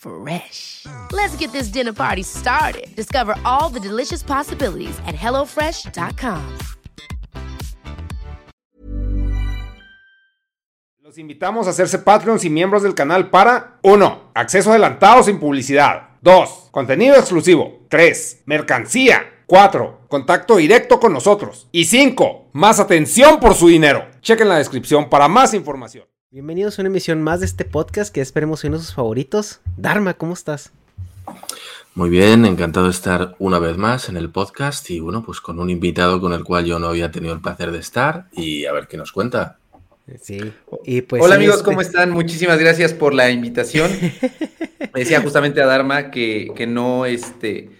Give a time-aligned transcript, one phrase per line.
[0.00, 0.86] Fresh.
[1.12, 2.86] Let's get this dinner party started.
[2.96, 6.40] Discover all the delicious possibilities at hellofresh.com.
[11.02, 14.30] Los invitamos a hacerse Patreons y miembros del canal para 1.
[14.32, 16.10] Acceso adelantado sin publicidad.
[16.22, 16.68] 2.
[16.70, 17.80] Contenido exclusivo.
[17.90, 18.44] 3.
[18.46, 19.42] Mercancía.
[19.46, 20.06] 4.
[20.08, 21.68] Contacto directo con nosotros.
[21.72, 22.50] Y 5.
[22.52, 24.06] Más atención por su dinero.
[24.22, 26.09] Chequen la descripción para más información.
[26.32, 29.60] Bienvenidos a una emisión más de este podcast que esperemos uno de sus favoritos.
[29.76, 30.70] Dharma, ¿cómo estás?
[31.96, 35.58] Muy bien, encantado de estar una vez más en el podcast y bueno, pues con
[35.58, 38.72] un invitado con el cual yo no había tenido el placer de estar y a
[38.72, 39.58] ver qué nos cuenta.
[40.20, 40.38] Sí.
[40.84, 42.10] Y pues Hola sí, amigos, este- ¿cómo están?
[42.12, 43.90] Muchísimas gracias por la invitación.
[44.80, 47.70] Me decía justamente a Dharma que, que no, este,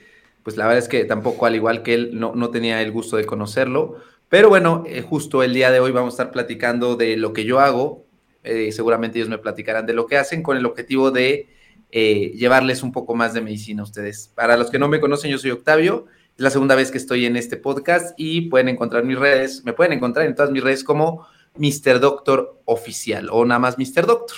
[0.42, 3.16] pues la verdad es que tampoco, al igual que él, no, no tenía el gusto
[3.16, 3.98] de conocerlo.
[4.28, 7.44] Pero bueno, eh, justo el día de hoy vamos a estar platicando de lo que
[7.44, 8.09] yo hago.
[8.42, 11.48] Eh, seguramente ellos me platicarán de lo que hacen con el objetivo de
[11.92, 14.32] eh, llevarles un poco más de medicina a ustedes.
[14.34, 16.06] Para los que no me conocen, yo soy Octavio.
[16.36, 19.72] Es la segunda vez que estoy en este podcast y pueden encontrar mis redes, me
[19.72, 22.00] pueden encontrar en todas mis redes como Mr.
[22.00, 24.06] Doctor Oficial o nada más Mr.
[24.06, 24.36] Doctor.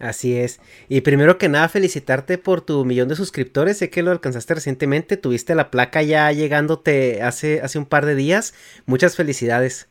[0.00, 0.60] Así es.
[0.88, 3.76] Y primero que nada, felicitarte por tu millón de suscriptores.
[3.76, 5.18] Sé que lo alcanzaste recientemente.
[5.18, 8.54] Tuviste la placa ya llegándote hace, hace un par de días.
[8.86, 9.89] Muchas felicidades.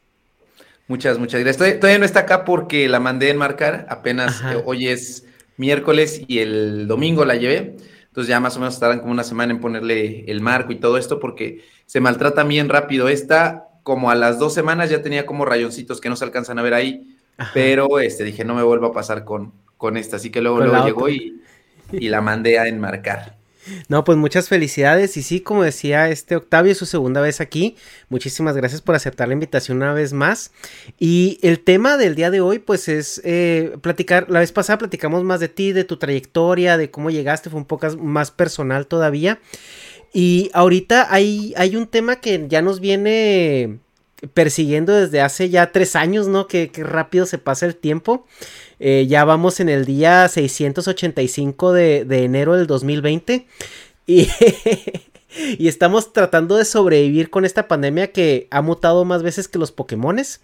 [0.89, 1.57] Muchas, muchas gracias.
[1.57, 3.85] Todavía, todavía no está acá porque la mandé a enmarcar.
[3.89, 5.23] Apenas eh, hoy es
[5.55, 7.77] miércoles y el domingo la llevé.
[8.07, 10.97] Entonces ya más o menos estarán como una semana en ponerle el marco y todo
[10.97, 13.07] esto porque se maltrata bien rápido.
[13.07, 16.63] Esta, como a las dos semanas ya tenía como rayoncitos que no se alcanzan a
[16.63, 17.15] ver ahí.
[17.37, 17.51] Ajá.
[17.53, 20.15] Pero este, dije, no me vuelvo a pasar con, con esta.
[20.15, 21.39] Así que luego, luego llegó y,
[21.91, 23.38] y la mandé a enmarcar.
[23.87, 25.17] No, pues muchas felicidades.
[25.17, 27.75] Y sí, como decía este Octavio, es su segunda vez aquí.
[28.09, 30.51] Muchísimas gracias por aceptar la invitación una vez más.
[30.99, 34.29] Y el tema del día de hoy, pues es eh, platicar.
[34.29, 37.49] La vez pasada platicamos más de ti, de tu trayectoria, de cómo llegaste.
[37.49, 39.39] Fue un poco más personal todavía.
[40.13, 43.79] Y ahorita hay, hay un tema que ya nos viene
[44.33, 46.47] persiguiendo desde hace ya tres años, ¿no?
[46.47, 48.25] Que, que rápido se pasa el tiempo.
[48.79, 53.47] Eh, ya vamos en el día 685 de, de enero del 2020.
[54.07, 54.29] Y,
[55.57, 59.71] y estamos tratando de sobrevivir con esta pandemia que ha mutado más veces que los
[59.71, 60.41] Pokémones.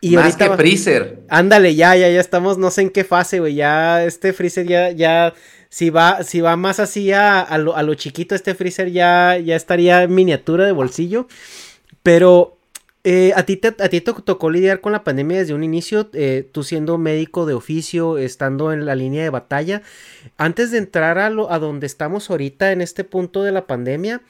[0.00, 1.20] Y Más ahorita que Freezer.
[1.28, 3.54] Ándale, ya, ya, ya estamos, no sé en qué fase, güey.
[3.54, 5.34] Ya este Freezer ya, ya,
[5.68, 9.36] si va, si va más así a, a lo, a lo chiquito, este Freezer ya,
[9.36, 11.28] ya estaría en miniatura de bolsillo.
[12.02, 12.59] Pero
[13.02, 16.98] eh, a ti te, tocó lidiar con la pandemia desde un inicio, eh, tú siendo
[16.98, 19.82] médico de oficio, estando en la línea de batalla.
[20.36, 24.20] Antes de entrar a, lo, a donde estamos ahorita en este punto de la pandemia,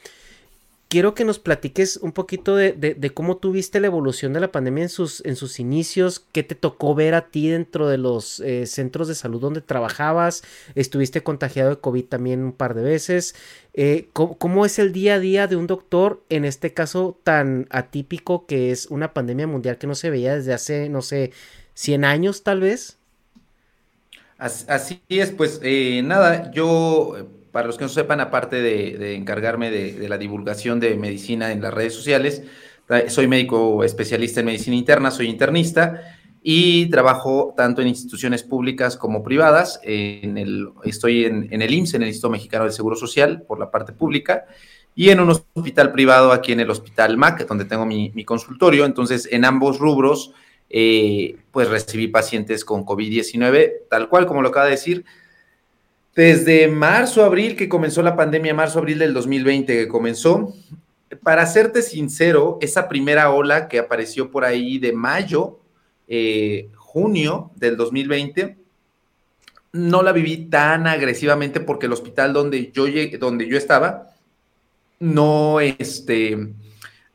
[0.91, 4.83] quiero que nos platiques un poquito de, cómo tú viste la evolución de la pandemia
[4.83, 5.21] en sus,
[5.57, 9.61] inicios, qué te tocó ver a ti dentro de los eh, centros de salud donde
[9.61, 10.43] trabajabas,
[10.75, 13.35] estuviste contagiado de COVID también un par de veces,
[13.73, 18.45] eh, ¿cómo, es el día a día de un doctor en este caso tan atípico
[18.45, 21.31] que es una pandemia mundial que no se veía desde hace, no sé,
[21.73, 22.97] 100 años tal vez?
[24.37, 27.15] As- Así es, pues eh, nada, yo,
[27.51, 31.51] para los que no sepan, aparte de, de encargarme de, de la divulgación de medicina
[31.51, 32.43] en las redes sociales,
[32.85, 36.01] ta- soy médico especialista en medicina interna, soy internista
[36.43, 39.79] y trabajo tanto en instituciones públicas como privadas.
[39.83, 43.59] En el, estoy en, en el IMSS, en el Instituto Mexicano del Seguro Social, por
[43.59, 44.45] la parte pública,
[44.95, 48.85] y en un hospital privado aquí en el Hospital MAC, donde tengo mi, consultorio.
[48.85, 50.33] Entonces, en ambos rubros,
[50.69, 55.05] eh, pues recibí pacientes con COVID-19, tal cual como lo acaba de decir.
[56.15, 60.53] Desde marzo, abril, que comenzó la pandemia, marzo, abril del 2020 que comenzó,
[61.23, 65.59] para serte sincero, esa primera ola que apareció por ahí de mayo,
[66.07, 68.57] eh, junio del 2020,
[69.73, 72.85] no la viví tan agresivamente porque el hospital donde yo,
[73.19, 74.11] donde yo estaba
[75.01, 76.53] no, este,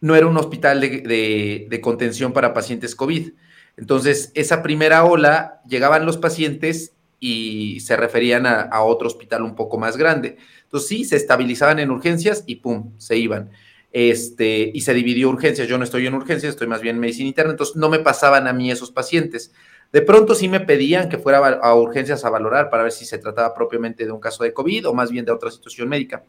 [0.01, 3.31] no era un hospital de, contención para pacientes COVID.
[3.77, 9.79] Entonces, esa primera ola, llegaban los pacientes y se referían a, otro hospital un poco
[9.79, 10.37] más grande.
[10.65, 13.51] Entonces, sí, se estabilizaban en urgencias y pum, se iban.
[13.93, 15.69] Este, y se dividió urgencias.
[15.69, 18.47] Yo no estoy en urgencias, estoy más bien en medicina interna, entonces no me pasaban
[18.47, 19.53] a mí esos pacientes.
[19.93, 23.19] De pronto sí me pedían que fuera a urgencias a valorar para ver si se
[23.19, 26.25] trataba propiamente de un caso de COVID o más bien de otra situación médica.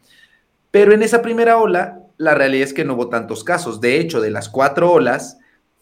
[0.72, 3.82] Pero en esa primera ola, la realidad es que no hubo tantos casos.
[3.82, 5.38] De hecho, de las cuatro olas,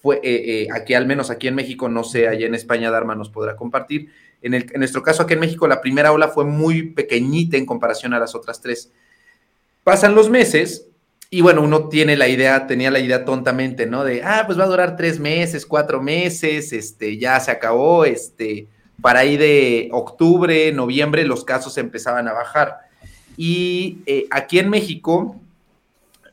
[0.05, 3.15] fue eh, eh, aquí al menos aquí en México, no sé, allá en España Dharma
[3.15, 4.11] nos podrá compartir.
[4.45, 8.19] En, nuestro caso aquí en México, la primera ola fue muy pequeñita en comparación a
[8.19, 8.91] las otras tres.
[9.83, 10.87] Pasan los meses
[11.31, 14.03] y bueno, uno tiene la idea, tenía la idea tontamente, ¿no?
[14.03, 18.67] De, ah, pues va a durar tres meses, cuatro meses, este, ya se acabó, este,
[19.01, 22.81] para ahí de octubre, noviembre, los casos empezaban a bajar.
[23.37, 25.35] Y eh, aquí en México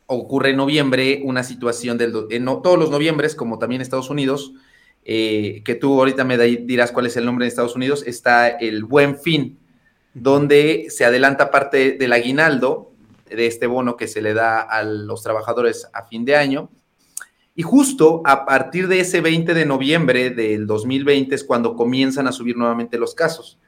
[0.06, 4.52] ocurre en noviembre una situación del, en todos los noviembres, como también en Estados Unidos,
[5.04, 8.84] eh, que tú ahorita me dirás cuál es el nombre de Estados Unidos, está el
[8.84, 9.58] Buen Fin,
[10.14, 12.92] donde se adelanta parte del aguinaldo
[13.28, 16.70] de este bono que se le da a los trabajadores a fin de año.
[17.54, 22.32] Y justo a partir de ese 20 de noviembre del 2020 es cuando comienzan a
[22.32, 23.58] subir nuevamente los casos.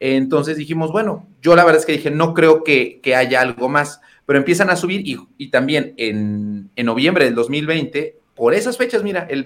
[0.00, 4.00] Entonces dijimos, bueno, yo la verdad es que dije, no creo que, haya algo más,
[4.26, 5.02] pero empiezan a subir
[5.38, 9.44] y, también en, noviembre del 2020, por esas fechas, mira, el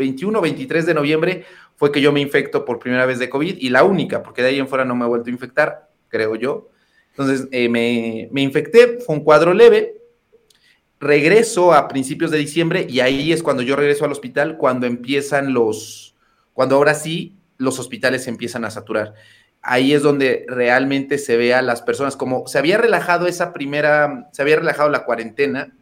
[0.00, 1.44] 21, 23 de noviembre
[1.76, 4.48] fue que yo me infecto por primera vez de COVID y la única, porque de
[4.48, 6.68] ahí en fuera no me he vuelto a infectar, creo yo.
[7.10, 10.00] Entonces eh, me, me infecté, fue un cuadro leve,
[10.98, 15.54] regreso a principios de diciembre y ahí es cuando yo regreso al hospital, cuando empiezan
[15.54, 16.14] los,
[16.52, 19.14] cuando ahora sí los hospitales se empiezan a saturar.
[19.62, 24.28] Ahí es donde realmente se ve a las personas, como se había relajado esa primera,
[24.32, 25.74] se había relajado la cuarentena,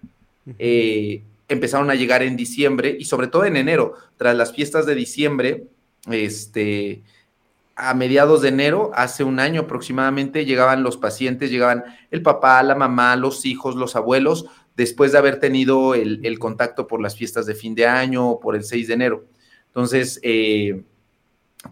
[0.58, 4.94] eh, empezaron a llegar en diciembre y sobre todo en enero, tras las fiestas de
[4.94, 5.66] diciembre,
[6.10, 7.02] este,
[7.74, 12.74] a mediados de enero, hace un año aproximadamente, llegaban los pacientes, llegaban el papá, la
[12.74, 14.46] mamá, los hijos, los abuelos,
[14.76, 18.54] después de haber tenido el, contacto por las fiestas de fin de año o por
[18.54, 19.24] el 6 de enero.
[19.68, 20.82] Entonces, eh,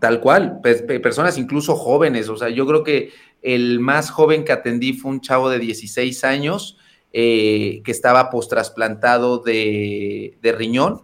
[0.00, 4.94] Tal cual, personas incluso jóvenes, o sea, yo creo que el más joven que atendí
[4.94, 6.76] fue un chavo de 16 años
[7.12, 11.02] eh, que estaba post-trasplantado de, riñón,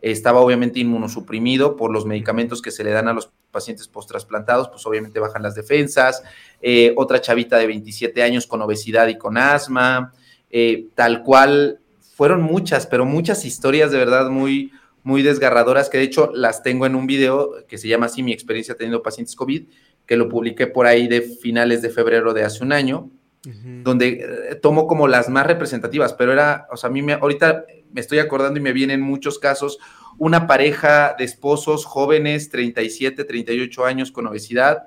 [0.00, 4.86] estaba obviamente inmunosuprimido por los medicamentos que se le dan a los pacientes post-trasplantados, pues
[4.86, 6.22] obviamente bajan las defensas,
[6.62, 10.12] eh, otra chavita de 27 años con obesidad y con asma,
[10.50, 11.80] eh, tal cual,
[12.20, 14.72] fueron muchas, pero muchas historias de verdad muy,
[15.02, 18.32] muy desgarradoras, que de hecho las tengo en un video que se llama así Mi
[18.32, 19.64] experiencia teniendo pacientes COVID,
[20.04, 23.10] que lo publiqué por ahí de finales de febrero de hace un año,
[23.42, 24.08] donde
[24.50, 28.00] eh, tomo como las más representativas, pero era, o sea, a mí me, ahorita me
[28.00, 29.78] estoy acordando y me vienen muchos casos,
[30.18, 34.84] una pareja de esposos jóvenes, 37, 38 años con obesidad,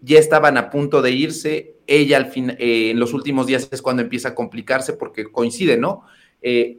[0.00, 3.82] ya estaban a punto de irse, ella al fin, eh, en los últimos días es
[3.82, 6.04] cuando empieza a complicarse porque coincide, ¿no?
[6.40, 6.78] Eh,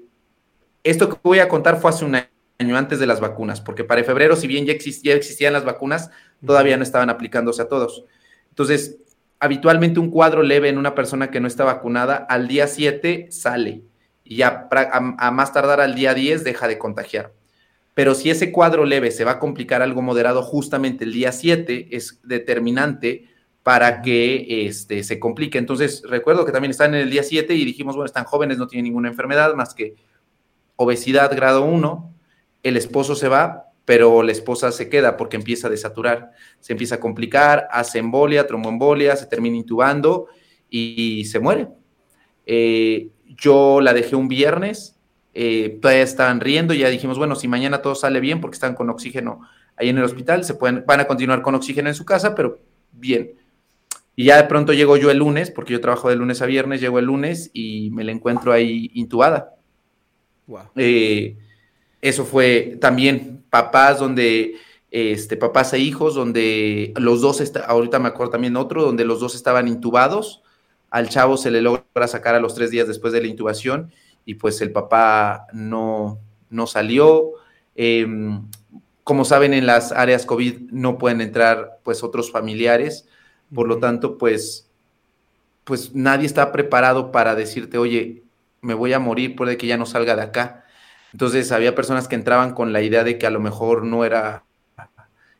[0.83, 2.27] esto que voy a contar fue hace un año
[2.59, 6.09] año antes de las vacunas, porque para febrero, si bien ya, existían las vacunas,
[6.45, 8.05] todavía no estaban aplicándose a todos.
[8.49, 8.97] Entonces,
[9.43, 13.81] habitualmente un cuadro leve en una persona que no está vacunada, al día 7 sale
[14.23, 14.69] y a,
[15.33, 17.33] más tardar al día 10 deja de contagiar.
[17.93, 21.89] Pero si ese cuadro leve se va a complicar algo moderado justamente el día 7,
[21.91, 23.27] es determinante
[23.63, 25.57] para que este, se complique.
[25.57, 28.67] Entonces, recuerdo que también están en el día 7 y dijimos, bueno, están jóvenes, no
[28.67, 29.95] tienen ninguna enfermedad más que
[30.77, 32.13] obesidad grado 1,
[32.63, 36.95] el esposo se va, pero la esposa se queda porque empieza a desaturar, se empieza
[36.95, 40.27] a complicar, hace embolia, tromboembolia, se termina intubando
[40.69, 41.67] y se muere.
[42.45, 44.97] Eh, yo la dejé un viernes,
[45.33, 48.89] eh, todavía estaban riendo, ya dijimos, bueno, si mañana todo sale bien porque están con
[48.89, 49.41] oxígeno
[49.75, 52.59] ahí en el hospital, se pueden, van a continuar con oxígeno en su casa, pero
[52.91, 53.33] bien.
[54.15, 56.81] Y ya de pronto llego yo el lunes, porque yo trabajo de lunes a viernes,
[56.81, 59.55] llego el lunes y me la encuentro ahí intubada.
[60.45, 60.69] Wow.
[60.75, 61.37] Eh,
[62.03, 64.57] eso fue también papás donde,
[64.91, 69.19] este, papás e hijos, donde los dos, está, ahorita me acuerdo también otro, donde los
[69.19, 70.43] dos estaban intubados
[70.93, 73.91] al chavo se le logra sacar a los tres días después de la intubación
[74.25, 76.19] y pues el papá no,
[76.51, 77.31] no salió.
[77.73, 78.47] Em,
[79.03, 83.07] como saben, en las áreas COVID no pueden entrar pues otros familiares,
[83.55, 84.69] por lo tanto, pues,
[85.63, 88.21] pues nadie está preparado para decirte, oye,
[88.61, 90.62] me voy a morir, puede que ya no salga de acá.
[91.13, 94.43] Entonces había personas que entraban con la idea de que a lo mejor no era...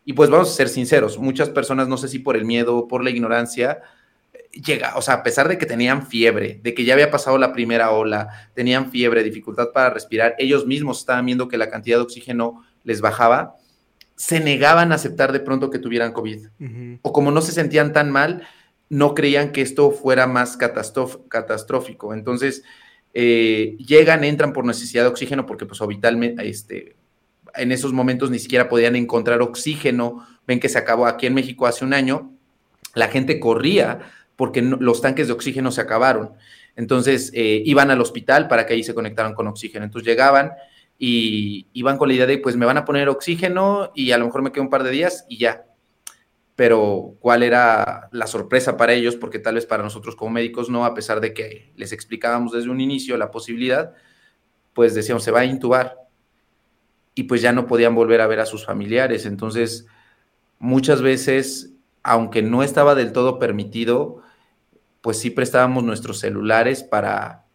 [0.05, 2.87] Y pues vamos a ser sinceros, muchas personas, no sé si por el miedo o
[2.87, 3.81] por la ignorancia,
[4.51, 7.53] llega, o sea, a pesar de que tenían fiebre, de que ya había pasado la
[7.53, 12.03] primera ola, tenían fiebre, dificultad para respirar, ellos mismos estaban viendo que la cantidad de
[12.03, 13.55] oxígeno les bajaba,
[14.15, 16.47] se negaban a aceptar de pronto que tuvieran COVID.
[17.01, 18.45] O como no se sentían tan mal,
[18.89, 22.13] no creían que esto fuera más catastrófico.
[22.13, 22.63] Entonces,
[23.13, 26.95] eh, llegan, entran por necesidad de oxígeno porque pues vitalmente, este,
[27.55, 30.25] en esos momentos ni siquiera podían encontrar oxígeno.
[30.47, 32.33] Ven que se acabó aquí en México hace un año,
[32.95, 33.99] la gente corría
[34.35, 36.31] porque los tanques de oxígeno se acabaron.
[36.75, 39.85] Entonces eh, iban al hospital para que ahí se conectaran con oxígeno.
[39.85, 40.51] Entonces llegaban
[40.97, 44.25] y iban con la idea de, pues me van a poner oxígeno y a lo
[44.25, 45.65] mejor me quedo un par de días y ya.
[46.55, 50.85] Pero cuál era la sorpresa para ellos, porque tal vez para nosotros como médicos no,
[50.85, 53.93] a pesar de que les explicábamos desde un inicio la posibilidad,
[54.73, 55.97] pues decíamos, se va a intubar.
[57.15, 59.25] Y pues ya no podían volver a ver a sus familiares.
[59.25, 59.87] Entonces,
[60.59, 64.21] muchas veces, aunque no estaba del todo permitido,
[65.01, 67.45] pues sí prestábamos nuestros celulares para,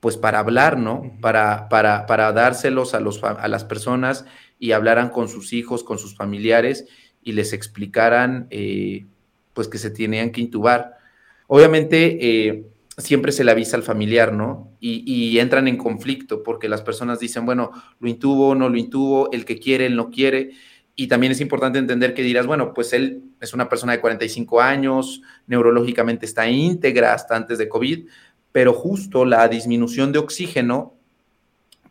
[0.00, 1.12] pues para hablar, ¿no?
[1.20, 4.24] Para, para, para dárselos a, los, a las personas
[4.58, 6.86] y hablaran con sus hijos, con sus familiares
[7.22, 9.06] y les explicaran, eh,
[9.54, 10.98] pues que se tenían que intubar.
[11.46, 12.64] Obviamente, eh,
[12.98, 14.70] siempre se le avisa al familiar, ¿no?
[14.80, 19.44] Y, entran en conflicto porque las personas dicen, bueno, lo intubo, no lo intubo, el
[19.44, 20.50] que quiere, él no quiere.
[20.94, 24.60] Y también es importante entender que dirás, bueno, pues él es una persona de 45
[24.60, 28.06] años, neurológicamente está íntegra hasta antes de COVID,
[28.52, 30.94] pero justo la disminución de oxígeno,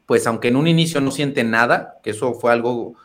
[0.06, 2.96] pues aunque en un inicio no siente nada, que eso fue algo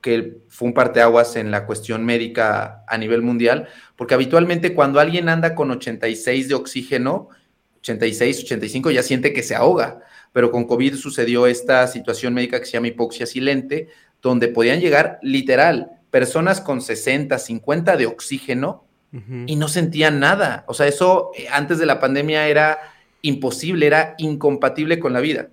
[0.00, 5.28] que fue un parteaguas en la cuestión médica a nivel mundial, porque habitualmente cuando alguien
[5.28, 7.28] anda con 86 de oxígeno,
[7.80, 10.00] 86, 85, ya siente que se ahoga,
[10.32, 13.88] pero con COVID sucedió esta situación médica que se llama hipoxia silente,
[14.22, 18.84] donde podían llegar literal personas con 60, 50 de oxígeno
[19.46, 20.64] y no sentían nada.
[20.68, 22.78] O sea, eso eh, antes de la pandemia era
[23.22, 25.48] imposible, era incompatible con la vida.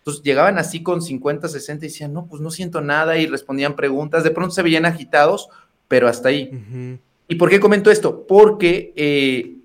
[0.00, 3.76] Entonces llegaban así con 50, 60 y decían, no, pues no siento nada y respondían
[3.76, 4.24] preguntas.
[4.24, 5.48] De pronto se veían agitados,
[5.88, 6.98] pero hasta ahí.
[7.28, 8.26] ¿Y por qué comento esto?
[8.26, 9.56] Porque, eh,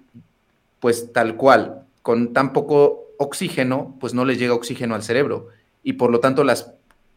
[0.81, 5.47] pues tal cual, con tan poco oxígeno, pues no les llega oxígeno al cerebro.
[5.83, 6.73] Y por lo tanto las,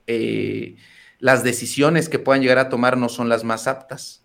[0.07, 0.77] eh,
[1.19, 4.23] las decisiones que puedan llegar a tomar no son las más aptas.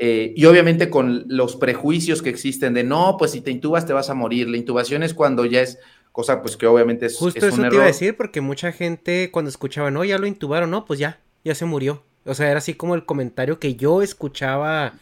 [0.00, 3.92] Eh, y obviamente con los prejuicios que existen de no, pues si te intubas te
[3.92, 4.48] vas a morir.
[4.48, 5.78] La intubación es cuando ya es
[6.12, 9.48] cosa pues que obviamente es, Justo eso te iba a decir porque mucha gente cuando
[9.48, 12.02] escuchaba, no, ya lo intubaron, no, pues ya, ya se murió.
[12.24, 14.94] O sea, era así como el comentario que yo escuchaba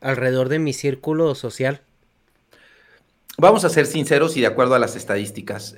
[0.00, 1.80] alrededor de mi círculo social.
[3.38, 5.76] Vamos a ser sinceros y de acuerdo a las estadísticas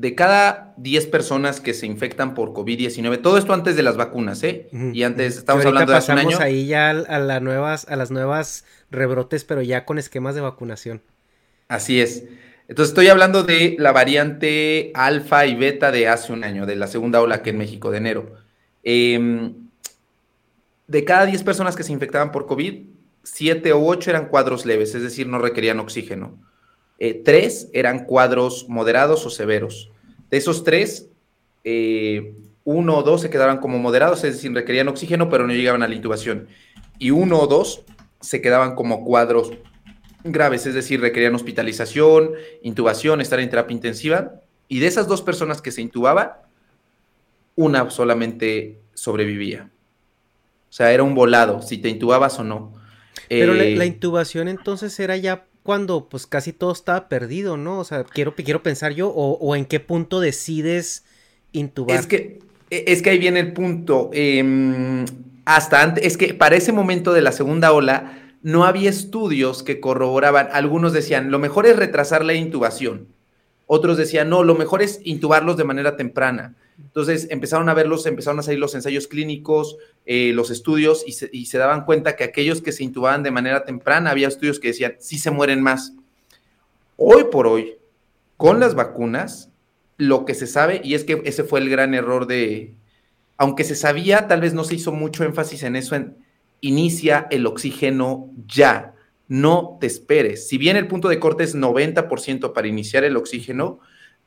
[0.00, 4.42] de cada 10 personas que se infectan por COVID-19, todo esto antes de las vacunas,
[4.42, 4.66] ¿eh?
[4.72, 6.38] Y antes, estamos hablando de hace un año.
[6.40, 11.02] ahí ya a, las nuevas, a las nuevas rebrotes, pero ya con esquemas de vacunación.
[11.68, 12.24] Así es.
[12.70, 16.86] Entonces estoy hablando de la variante alfa y beta de hace un año, de la
[16.86, 18.36] segunda ola que en México de enero.
[18.84, 19.54] Em,
[20.86, 22.84] de cada 10 personas que se infectaban por COVID,
[23.24, 26.38] 7 o 8 eran cuadros leves, es decir, no requerían oxígeno.
[27.00, 29.90] Eh, tres eran cuadros moderados o severos.
[30.30, 31.08] De esos tres,
[31.64, 35.82] eh, uno o dos se quedaban como moderados, es decir, requerían oxígeno, pero no llegaban
[35.82, 36.46] a la intubación.
[37.00, 37.82] Y uno o dos
[38.20, 39.50] se quedaban como cuadros
[40.24, 42.30] graves, es decir, requerían hospitalización,
[42.62, 44.40] intubación, estar en terapia intensiva.
[44.68, 46.32] Y de esas dos personas que se intubaban,
[47.56, 49.70] una solamente sobrevivía.
[50.68, 52.72] O sea, era un volado, si te intubabas o no.
[53.28, 57.78] Pero la, la, eh, intubación entonces era ya cuando pues casi todo estaba perdido, ¿no?
[57.78, 61.04] O sea, quiero, quiero pensar yo, o, en qué punto decides
[61.52, 61.98] intubar.
[61.98, 62.38] Es que,
[62.70, 64.10] e, es que ahí viene el punto.
[64.12, 65.04] Em,
[65.44, 69.80] hasta antes, es que para ese momento de la segunda ola no había estudios que
[69.80, 70.48] corroboraban.
[70.52, 73.08] Algunos decían, lo mejor es retrasar la intubación.
[73.66, 76.56] Otros decían, no, lo mejor es intubarlos de manera temprana.
[76.78, 81.58] Entonces empezaron a verlos, empezaron a salir los ensayos clínicos, eh, los estudios y se,
[81.58, 85.18] daban cuenta que aquellos que se intubaban de manera temprana, había estudios que decían, sí
[85.18, 85.92] se mueren más.
[86.96, 87.76] Hoy por hoy,
[88.36, 89.50] con las vacunas,
[89.98, 92.74] lo que se sabe, y es que ese fue el gran error de,
[93.36, 95.94] aunque se sabía, tal vez no se hizo mucho énfasis en eso,
[96.60, 98.94] inicia el oxígeno ya,
[99.28, 100.48] no te esperes.
[100.48, 103.80] Si bien el punto de corte es 90% para iniciar el oxígeno,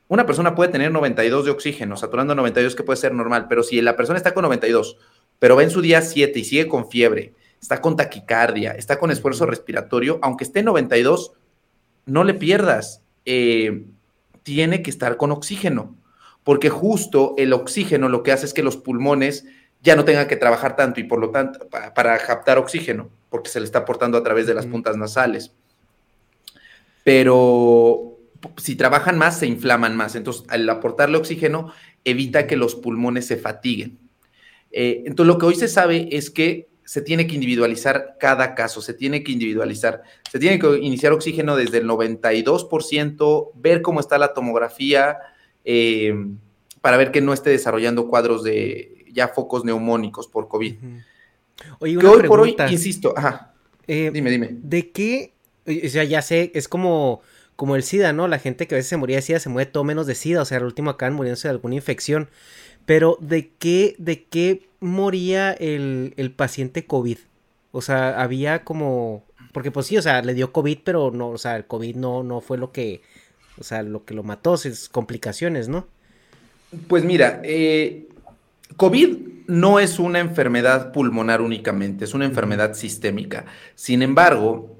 [0.08, 3.80] una persona puede tener 92 de oxígeno, saturando 92 que puede ser normal, pero si
[3.80, 4.96] la persona está con 92,
[5.38, 9.10] pero va en su día 7 y sigue con fiebre, está con taquicardia, está con
[9.10, 11.32] esfuerzo respiratorio, aunque esté en 92,
[12.06, 13.02] no le pierdas.
[13.24, 13.86] Eh,
[14.42, 15.96] tiene que estar con oxígeno,
[16.44, 19.46] porque justo el oxígeno lo que hace es que los pulmones
[19.84, 23.60] ya no tengan que trabajar tanto y por lo tanto para, captar oxígeno, porque se
[23.60, 25.52] le está aportando a través de las puntas nasales.
[27.04, 28.16] Pero
[28.56, 30.14] si trabajan más, se inflaman más.
[30.14, 31.70] Entonces, al aportarle oxígeno,
[32.02, 33.98] evita que los pulmones se fatiguen.
[34.72, 38.80] Eh, entonces, lo que hoy se sabe es que se tiene que individualizar cada caso,
[38.80, 44.16] se tiene que individualizar, se tiene que iniciar oxígeno desde el 92%, ver cómo está
[44.16, 45.18] la tomografía,
[45.62, 46.14] eh,
[46.80, 50.74] para ver que no esté desarrollando cuadros de ya focos neumónicos por COVID.
[51.78, 53.54] Oye, una hoy por hoy, insisto, ajá.
[53.86, 54.50] Eh, dime, dime.
[54.50, 55.32] ¿De qué?
[55.66, 57.22] O sea, ya sé, es como,
[57.56, 58.28] como el SIDA, ¿no?
[58.28, 60.42] La gente que a veces se moría de SIDA se muere todo menos de SIDA,
[60.42, 62.28] o sea, al último acaban muriéndose de alguna infección.
[62.86, 67.18] Pero ¿de qué, de qué moría el, el paciente COVID?
[67.72, 69.24] O sea, había como...
[69.52, 72.22] Porque pues sí, o sea, le dio COVID, pero no, o sea, el COVID no,
[72.22, 73.02] no fue lo que,
[73.58, 75.86] o sea, lo que lo mató, es complicaciones, ¿no?
[76.88, 78.08] Pues mira, eh,
[78.76, 79.16] COVID
[79.46, 83.44] no es una enfermedad pulmonar únicamente, es una enfermedad sistémica.
[83.74, 84.76] Sin embargo,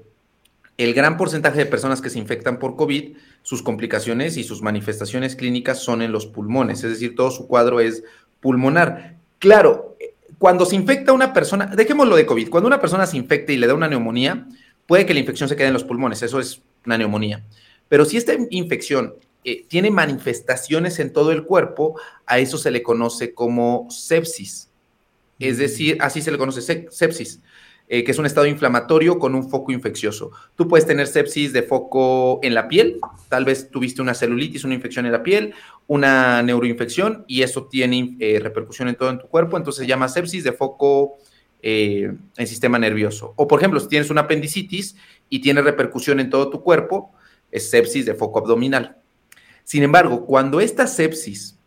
[0.77, 5.35] el gran porcentaje de personas que se infectan por COVID, sus complicaciones y sus manifestaciones
[5.35, 8.03] clínicas son en los pulmones, es decir, todo su cuadro es
[8.41, 9.15] pulmonar.
[9.39, 9.95] Claro,
[10.37, 13.67] cuando se infecta una persona, dejémoslo de COVID, cuando una persona se infecta y le
[13.67, 14.47] da una neumonía,
[14.87, 17.43] puede que la infección se quede en los pulmones, eso es una neumonía.
[17.87, 19.13] Pero si esta infección
[19.47, 24.71] eh, tiene manifestaciones en todo el cuerpo, a eso se le conoce como sepsis.
[25.37, 27.41] Es decir, así se le conoce sepsis,
[27.87, 30.31] eh, que es un estado inflamatorio con un foco infeccioso.
[30.55, 32.97] Tú puedes tener sepsis de foco en la piel,
[33.29, 35.53] tal vez tuviste una celulitis, una infección en la piel,
[35.85, 40.09] una neuroinfección y eso tiene eh, repercusión en todo en tu cuerpo, entonces se llama
[40.09, 41.17] sepsis de foco
[41.67, 43.33] en sistema nervioso.
[43.37, 44.97] O por ejemplo, si tienes una apendicitis
[45.29, 47.11] y tiene repercusión en todo tu cuerpo,
[47.51, 48.97] es sepsis de foco abdominal.
[49.65, 51.57] Sin embargo, cuando esta sepsis,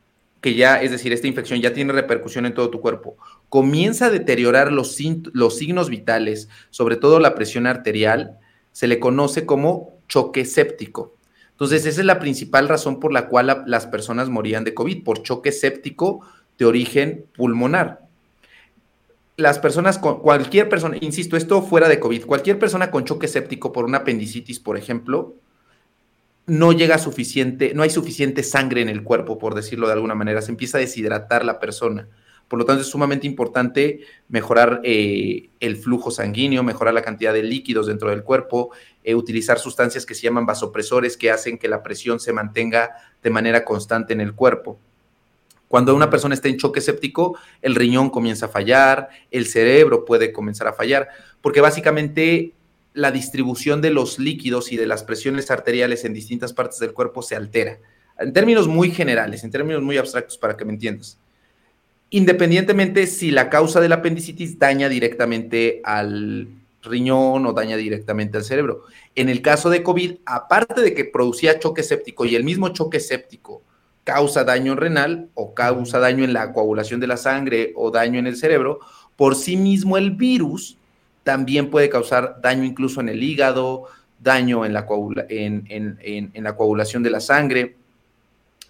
[0.41, 3.17] que ya, es decir, esta infección ya tiene repercusión en todo tu cuerpo,
[3.49, 8.39] comienza a deteriorar los, signos vitales, sobre todo la presión arterial,
[8.71, 11.17] se le conoce como choque séptico.
[11.51, 15.25] Entonces, esa es la principal razón por la cual las personas morían de COVID, por
[15.25, 16.21] choque séptico
[16.57, 18.07] de origen pulmonar.
[19.37, 23.73] Las personas con cualquier persona, insisto, esto fuera de COVID, cualquier persona con choque séptico
[23.73, 25.35] por una apendicitis, por ejemplo,
[26.49, 30.43] no llega suficiente, no hay suficiente sangre en el cuerpo, por decirlo de alguna manera,
[30.43, 32.09] se empieza a deshidratar la persona.
[32.49, 37.43] Por lo tanto, es sumamente importante mejorar eh, el flujo sanguíneo, mejorar la cantidad de
[37.43, 38.71] líquidos dentro del cuerpo,
[39.05, 43.29] eh, utilizar sustancias que se llaman vasopresores que hacen que la presión se mantenga de
[43.29, 44.79] manera constante en el cuerpo.
[45.69, 50.33] Cuando una persona está en choque séptico, el riñón comienza a fallar, el cerebro puede
[50.33, 51.09] comenzar a fallar,
[51.43, 52.55] porque básicamente
[52.99, 57.23] la distribución de los líquidos y de las presiones arteriales en distintas partes del cuerpo
[57.23, 57.79] se altera.
[58.19, 61.17] En términos muy generales, en términos muy abstractos para que me entiendas.
[62.11, 66.49] Independientemente si la causa de la apendicitis daña directamente al
[66.83, 68.83] riñón o daña directamente al cerebro.
[69.15, 72.99] En el caso de COVID, aparte de que producía choque séptico y el mismo choque
[72.99, 73.63] séptico
[74.03, 78.27] causa daño renal o causa daño en la coagulación de la sangre o daño en
[78.27, 78.81] el cerebro,
[79.15, 80.79] por sí mismo el virus
[81.29, 83.85] también puede causar daño incluso en el hígado,
[84.19, 84.87] daño en la,
[85.29, 87.77] en, la coagulación de la sangre.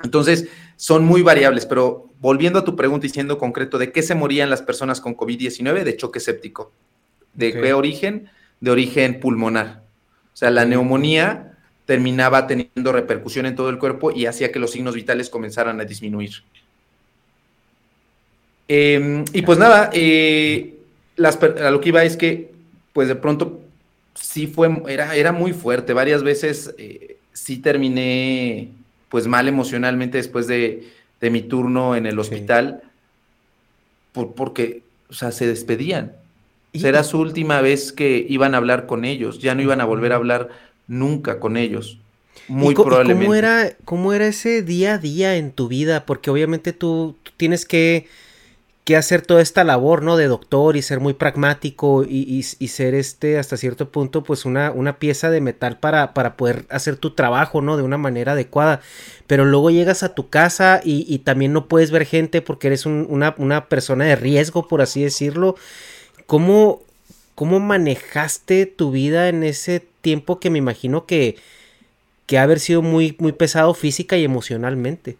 [0.02, 4.16] Entonces, son muy variables, pero volviendo a tu pregunta y siendo concreto, ¿de qué se
[4.16, 5.84] morían las personas con COVID-19?
[5.84, 6.72] De choque séptico.
[7.32, 8.28] ¿De qué origen?
[8.58, 9.84] De origen pulmonar.
[10.34, 14.72] O sea, la neumonía terminaba teniendo repercusión en todo el cuerpo y hacía que los
[14.72, 16.42] signos vitales comenzaran a disminuir.
[18.66, 20.77] Em, y pues nada, eh,
[21.18, 22.52] a lo que iba es que,
[22.92, 23.60] pues de pronto,
[24.14, 25.92] sí fue, era, era muy fuerte.
[25.92, 28.70] Varias veces eh, sí terminé,
[29.08, 30.88] pues mal emocionalmente después de,
[31.20, 32.82] mi turno en el hospital,
[34.12, 36.12] por, porque, o sea, se despedían.
[36.74, 40.12] Será su última vez que iban a hablar con ellos, ya no iban a volver
[40.12, 40.50] a hablar
[40.86, 41.98] nunca con ellos.
[42.46, 43.24] Muy probablemente.
[43.24, 46.06] ¿cómo era, ¿Cómo era ese día a día en tu vida?
[46.06, 48.06] Porque obviamente tú tienes que
[48.88, 50.16] que hacer toda esta labor, ¿no?
[50.16, 54.98] De doctor y ser muy pragmático y, ser este, hasta cierto punto, pues una, una
[54.98, 57.76] pieza de metal para, para, poder hacer tu trabajo, ¿no?
[57.76, 58.80] De una manera adecuada.
[59.26, 63.34] Pero luego llegas a tu casa y, también no puedes ver gente porque eres una,
[63.36, 65.56] una, persona de riesgo, por así decirlo.
[66.24, 66.80] ¿Cómo,
[67.34, 71.36] ¿cómo manejaste tu vida en ese tiempo que me imagino que,
[72.24, 75.18] que ha haber sido muy, muy pesado física y emocionalmente?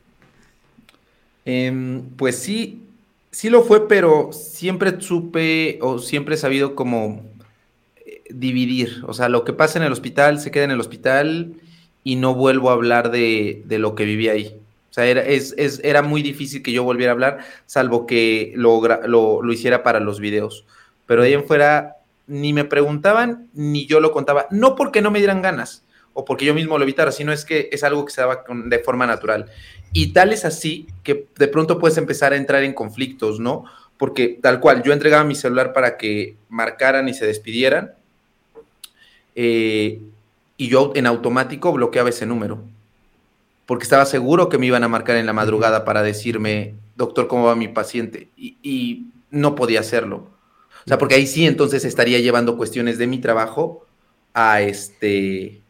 [1.44, 2.88] Em, pues sí,
[3.31, 7.23] sí lo fue, pero siempre supe o siempre he sabido cómo
[7.97, 9.03] eh, dividir.
[9.07, 11.55] O sea, lo que pasa en el hospital se queda en el hospital
[12.05, 14.57] y no vuelvo a hablar de, lo que viví ahí.
[14.91, 18.81] O sea, era, es, era muy difícil que yo volviera a hablar, salvo que lo,
[19.07, 20.64] lo, hiciera para los videos.
[21.07, 24.47] Pero de ahí en fuera, ni me preguntaban, ni yo lo contaba.
[24.51, 25.85] No porque no me dieran ganas,
[26.18, 28.78] o porque yo mismo lo evitara, sino es que es algo que se daba de
[28.81, 29.46] forma natural.
[29.92, 33.66] Y tal es así que de pronto puedes empezar a entrar en conflictos, ¿no?
[33.96, 37.92] Porque tal cual, yo entregaba mi celular para que marcaran y se despidieran.
[39.37, 40.00] Eh,
[40.57, 42.64] y yo en automático bloqueaba ese número.
[43.64, 47.44] Porque estaba seguro que me iban a marcar en la madrugada para decirme, doctor, ¿cómo
[47.44, 48.26] va mi paciente?
[48.37, 50.26] Y, no podía hacerlo.
[50.85, 53.87] O sea, porque ahí sí entonces estaría llevando cuestiones de mi trabajo
[54.35, 55.61] a este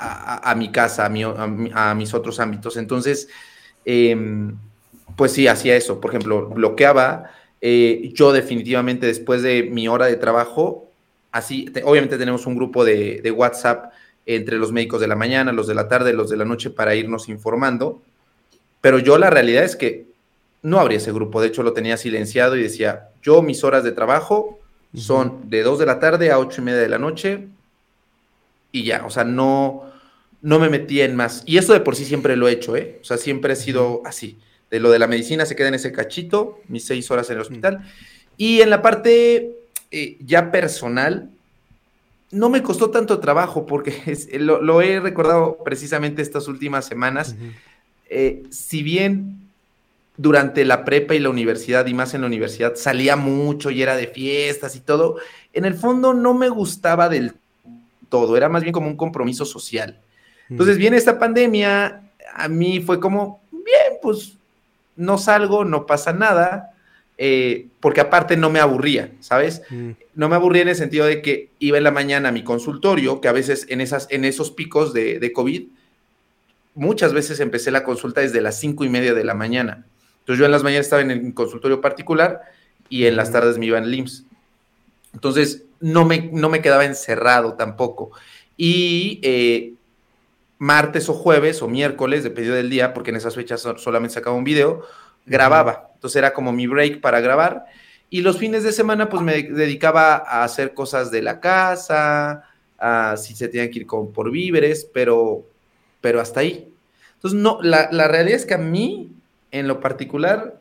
[0.00, 2.76] a, mi casa, a, a, mis otros ámbitos.
[2.76, 3.28] Entonces,
[3.84, 4.56] em,
[5.16, 6.00] pues sí, hacía eso.
[6.00, 7.30] Por ejemplo, bloqueaba.
[7.60, 10.88] Eh, yo definitivamente después de mi hora de trabajo,
[11.30, 13.92] así, obviamente tenemos un grupo de, de WhatsApp
[14.24, 16.94] entre los médicos de la mañana, los de la tarde, los de la noche para
[16.94, 18.00] irnos informando.
[18.80, 20.06] Pero yo la realidad es que
[20.62, 23.92] no abría ese grupo, de hecho lo tenía silenciado y decía, yo mis horas de
[23.92, 24.58] trabajo
[24.94, 27.48] son de 2 de la tarde a 8 y media de la noche
[28.72, 29.89] y ya, o sea, no,
[30.42, 31.42] no me metía en más.
[31.46, 32.98] Y eso de por sí siempre lo he hecho, ¿eh?
[33.00, 34.38] O sea, siempre he sido así.
[34.70, 37.42] De lo de la medicina se queda en ese cachito, mis seis horas en el
[37.42, 37.84] hospital.
[38.36, 39.56] Y en la parte
[39.90, 41.30] eh, ya personal,
[42.30, 47.34] no me costó tanto trabajo porque lo, he recordado precisamente estas últimas semanas.
[48.08, 49.40] Eh, si bien
[50.16, 53.96] durante la prepa y la universidad, y más en la universidad, salía mucho y era
[53.96, 55.16] de fiestas y todo,
[55.52, 57.32] en el fondo no me gustaba del
[58.08, 59.98] todo, era más bien como un compromiso social.
[60.50, 62.02] Entonces viene esta pandemia,
[62.34, 64.36] a mí fue como, bien, pues
[64.96, 66.74] no salgo, no pasa nada,
[67.22, 69.62] eh, porque aparte no me aburría, ¿sabes?
[69.70, 69.90] Mm.
[70.14, 73.20] No me aburría en el sentido de que iba en la mañana a mi consultorio,
[73.20, 75.68] que a veces en, esas, en esos picos de, COVID,
[76.74, 79.84] muchas veces empecé la consulta desde las cinco y media de la mañana.
[80.20, 82.40] Entonces yo en las mañanas estaba en el consultorio particular
[82.88, 84.24] y en las tardes me iba en LIMS.
[85.12, 88.12] Entonces no me, no me quedaba encerrado tampoco.
[88.56, 89.74] Y eh,
[90.60, 94.44] martes o jueves o miércoles, dependiendo del día, porque en esas fechas solamente sacaba un
[94.44, 94.82] video,
[95.24, 95.88] grababa.
[95.94, 97.64] Entonces era como mi break para grabar.
[98.10, 102.44] Y los fines de semana, pues me dedicaba a hacer cosas de la casa,
[102.78, 105.46] a si se tenían que ir con, por víveres, pero,
[106.02, 106.70] pero hasta ahí.
[107.14, 109.12] Entonces, no, la, la realidad es que a mí,
[109.52, 110.58] en lo particular,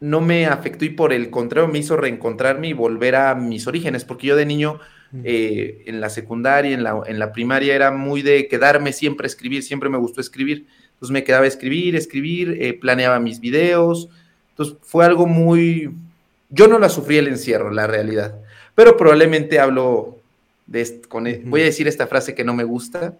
[0.00, 4.04] no me afectó y por el contrario me hizo reencontrarme y volver a mis orígenes,
[4.04, 4.80] porque yo de niño
[5.24, 9.28] eh, en la secundaria, en la, en la primaria era muy de quedarme siempre a
[9.28, 10.66] escribir, siempre me gustó escribir.
[10.94, 14.08] Entonces me quedaba a escribir, escribir, eh, planeaba mis videos.
[14.50, 15.90] Entonces fue algo muy...
[16.48, 18.34] Yo no la sufrí el encierro, la realidad.
[18.74, 20.18] Pero probablemente hablo
[20.66, 21.02] de...
[21.08, 23.14] Con, e, Voy a decir esta frase que no me gusta,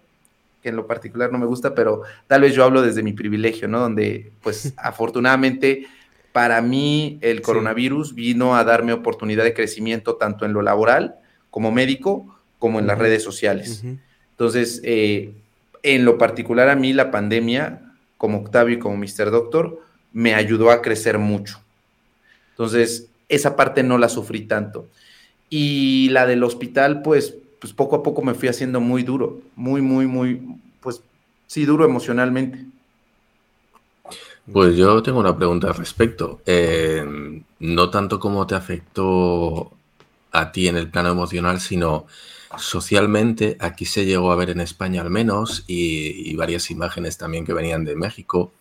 [0.63, 3.67] que en lo particular no me gusta, pero tal vez yo hablo desde mi privilegio,
[3.67, 3.79] ¿no?
[3.79, 5.87] Donde, pues, afortunadamente,
[6.31, 11.15] para mí el coronavirus vino a darme oportunidad de crecimiento tanto en lo laboral
[11.57, 12.27] como médico
[12.59, 13.83] como en las redes sociales.
[14.29, 15.33] Entonces, eh,
[15.81, 19.31] en lo particular a mí la pandemia, como Octavio y como Mr.
[19.31, 19.81] Doctor,
[20.13, 21.59] me ayudó a crecer mucho.
[22.51, 24.87] Entonces, esa parte no la sufrí tanto.
[25.49, 29.81] Y la del hospital, pues, pues poco a poco me fui haciendo muy duro, muy,
[29.81, 30.39] muy, muy,
[30.79, 31.01] pues
[31.47, 32.65] sí, duro emocionalmente.
[34.53, 36.39] Pues yo tengo una pregunta al respecto.
[36.45, 37.03] Eh,
[37.57, 39.71] no tanto cómo te afectó
[40.39, 42.05] a ti en el plano emocional, sino
[42.57, 47.53] socialmente, aquí se llegó a ver en España al menos, y, varias imágenes también que
[47.53, 48.53] venían de México,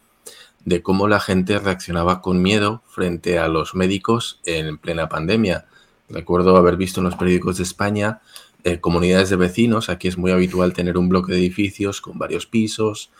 [0.65, 5.67] de cómo la gente reaccionaba con miedo frente a los médicos en plena pandemia.
[6.09, 8.21] Recuerdo haber visto en los periódicos de España
[8.65, 12.47] eh, comunidades de vecinos, aquí es muy habitual tener un bloque de edificios con varios
[12.47, 13.11] pisos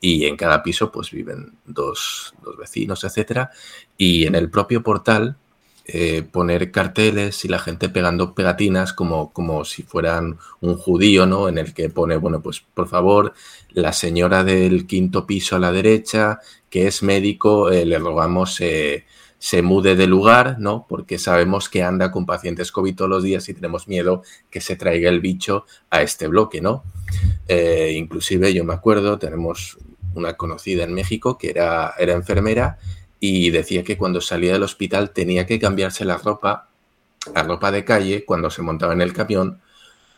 [0.00, 3.50] y en cada piso pues viven dos, dos vecinos, etcétera,
[3.98, 5.36] y en el propio portal
[5.86, 11.46] eh, poner carteles y la gente pegando pegatinas como, como si fueran un judío, ¿no?
[11.46, 13.34] En el que pone, bueno, pues por favor,
[13.68, 16.38] la señora del quinto piso a la derecha,
[16.70, 19.04] que es médico, eh, le rogamos eh,
[19.38, 20.86] se mude de lugar, ¿no?
[20.88, 24.76] Porque sabemos que anda con pacientes COVID todos los días y tenemos miedo que se
[24.76, 26.82] traiga el bicho a este bloque, ¿no?
[27.46, 29.76] inclusive yo me acuerdo, tenemos
[30.14, 32.78] una conocida en México que era, era enfermera
[33.26, 36.68] y decía que cuando salía del hospital tenía que cambiarse la ropa
[37.34, 39.62] a ropa de calle cuando se montaba en el camión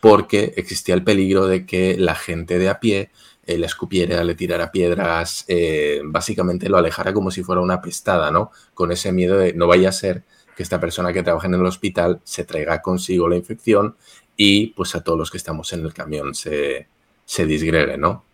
[0.00, 3.12] porque existía el peligro de que la gente de a pie
[3.46, 8.32] eh, le escupiera, le tirara piedras, eh, básicamente lo alejara como si fuera una pestada,
[8.32, 8.50] ¿no?
[8.74, 10.24] Con ese miedo de no vaya a ser
[10.56, 13.94] que esta persona que trabaja en el hospital se traiga consigo la infección
[14.36, 16.88] y pues a todos los que estamos en el camión se,
[17.24, 18.25] se disgregue, ¿no?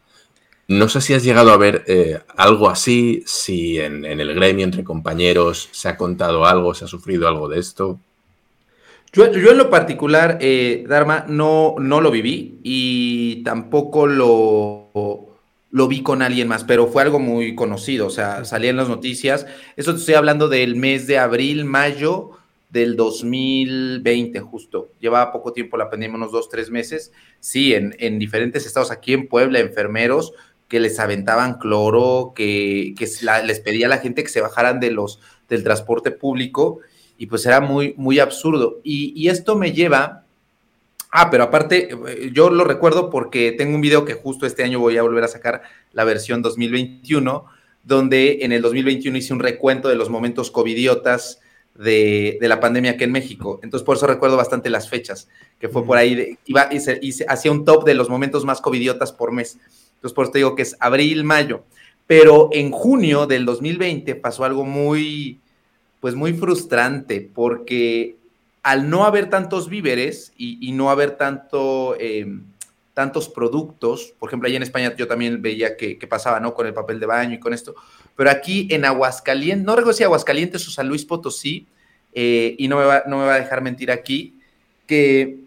[0.69, 4.85] No sé si has llegado a ver eh, algo así, si en, el gremio entre
[4.85, 7.99] compañeros se ha contado algo, se ha sufrido algo de esto.
[9.13, 14.89] Yo, en lo particular, eh, Dharma, no, no lo viví y tampoco lo,
[15.71, 18.89] lo vi con alguien más, pero fue algo muy conocido, o sea, salía en las
[18.89, 19.47] noticias.
[19.77, 22.31] Eso te estoy hablando del mes de abril, mayo
[22.71, 24.89] del 2020, justo.
[24.99, 27.13] Llevaba poco tiempo la pandemia, unos dos, tres meses.
[27.39, 30.33] Sí, en, en diferentes estados, aquí en Puebla, enfermeros
[30.73, 33.07] que les aventaban cloro, que, que
[33.45, 36.79] les pedía a la gente que se bajaran de los, del transporte público
[37.19, 38.81] y pues era muy, muy absurdo.
[38.83, 40.25] Y, esto me lleva,
[41.11, 44.81] ah, pero aparte, eh, yo lo recuerdo porque tengo un video que justo este año
[44.81, 45.61] voy a volver a sacar
[45.93, 47.45] la versión 2021,
[47.85, 51.43] donde en el 2021 hice un recuento de los momentos covidiotas
[51.75, 53.61] de, de, la pandemia aquí en México.
[53.63, 57.53] Entonces, por eso recuerdo bastante las fechas, que fue por ahí, iba y, se, hacía
[57.53, 59.59] un top de los momentos más covidiotas por mes.
[60.03, 61.63] Entonces, por eso te digo que es abril, mayo.
[62.09, 65.39] Pero en junio del 2020 pasó algo muy,
[66.01, 68.17] pues muy frustrante, porque
[68.65, 72.43] al no haber tantos víveres y, no haber tanto, em,
[72.95, 76.53] tantos productos, por ejemplo, allá en España yo también veía que, pasaba, ¿no?
[76.53, 77.77] Con el papel de baño y con esto,
[78.17, 81.69] pero aquí en Aguascalientes, no recuerdo si Aguascalientes o San Luis Potosí,
[82.13, 84.35] eh, y no me, va, no me va a dejar mentir aquí,
[84.89, 85.42] que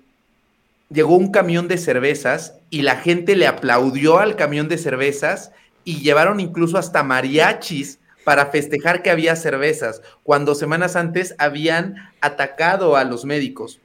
[0.89, 5.52] llegó un camión de cervezas y la gente le aplaudió al camión de cervezas
[5.84, 12.95] y llevaron incluso hasta mariachis para festejar que había cervezas, cuando semanas antes habían atacado
[12.95, 13.80] a los médicos.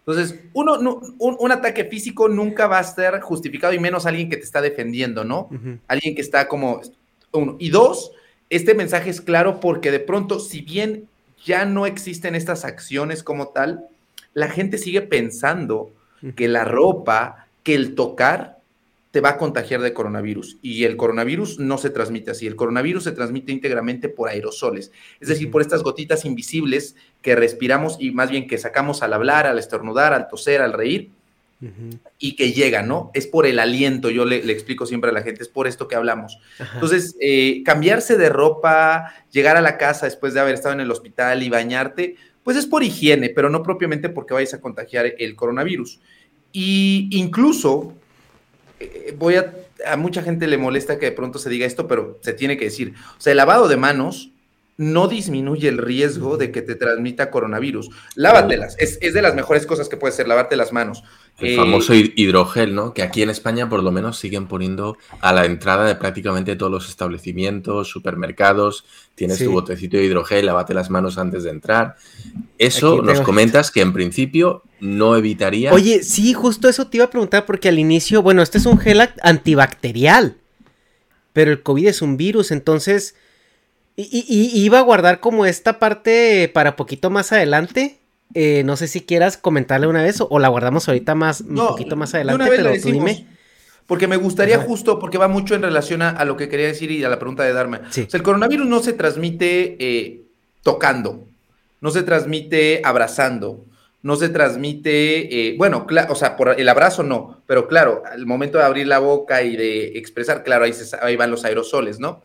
[0.00, 4.42] Entonces, uno, un, ataque físico nunca va a ser justificado y menos alguien que te
[4.42, 5.48] está defendiendo, ¿no?
[5.88, 6.82] Alguien que está como...
[7.32, 7.56] Uno.
[7.58, 8.12] Y dos,
[8.50, 11.08] este mensaje es claro porque de pronto, si bien
[11.44, 13.86] ya no existen estas acciones como tal,
[14.34, 15.90] la gente sigue pensando
[16.32, 18.54] que la ropa, que el tocar
[19.14, 20.58] te va a contagiar de coronavirus.
[20.60, 22.48] Y el coronavirus no se transmite así.
[22.48, 27.96] El coronavirus se transmite íntegramente por aerosoles, es decir, por estas gotitas invisibles que respiramos
[28.00, 31.10] y más bien que sacamos al hablar, al estornudar, al toser, al reír.
[32.18, 33.10] Y que llega, ¿no?
[33.14, 35.94] Es por el aliento, yo le, explico siempre a la gente, es por esto que
[35.94, 36.38] hablamos.
[36.74, 40.90] Entonces, eh, cambiarse de ropa, llegar a la casa después de haber estado en el
[40.90, 45.34] hospital y bañarte, pues es por higiene, pero no propiamente porque vayas a contagiar el
[45.34, 45.98] coronavirus.
[46.52, 47.94] Y incluso,
[48.78, 49.52] eh, voy a,
[49.86, 52.66] a mucha gente le molesta que de pronto se diga esto, pero se tiene que
[52.66, 54.30] decir, o sea, el lavado de manos
[54.76, 57.90] no disminuye el riesgo de que te transmita coronavirus.
[58.16, 61.04] Lávatelas, es, es de las mejores cosas que puede ser, lavarte las manos.
[61.38, 62.92] El eh, famoso hidrogel, ¿no?
[62.92, 66.70] Que aquí en España por lo menos siguen poniendo a la entrada de prácticamente todos
[66.70, 68.84] los establecimientos, supermercados,
[69.14, 71.96] tienes tu botecito de hidrogel, lávate las manos antes de entrar.
[72.58, 75.72] Eso nos comentas que en principio no evitaría...
[75.72, 78.78] Oye, sí, justo eso te iba a preguntar porque al inicio, bueno, este es un
[78.78, 80.36] gel antibacterial,
[81.32, 83.16] pero el COVID es un virus, entonces
[83.96, 87.98] y, iba a guardar como esta parte para poquito más adelante.
[88.34, 91.94] Eh, no sé si quieras comentarle una vez o, la guardamos ahorita más, un poquito
[91.94, 93.26] más adelante, pero tú dime.
[93.86, 97.04] Porque me gustaría justo, porque va mucho en relación a, lo que quería decir y
[97.04, 97.52] a la pregunta de.
[97.52, 100.22] O sea, el coronavirus no se transmite eh,
[100.62, 101.24] tocando,
[101.80, 103.64] no se transmite abrazando,
[104.02, 108.58] no se transmite, eh, bueno, o sea, por el abrazo no, pero claro, al momento
[108.58, 112.22] de abrir la boca y de expresar, claro, ahí, ahí van los aerosoles, ¿no?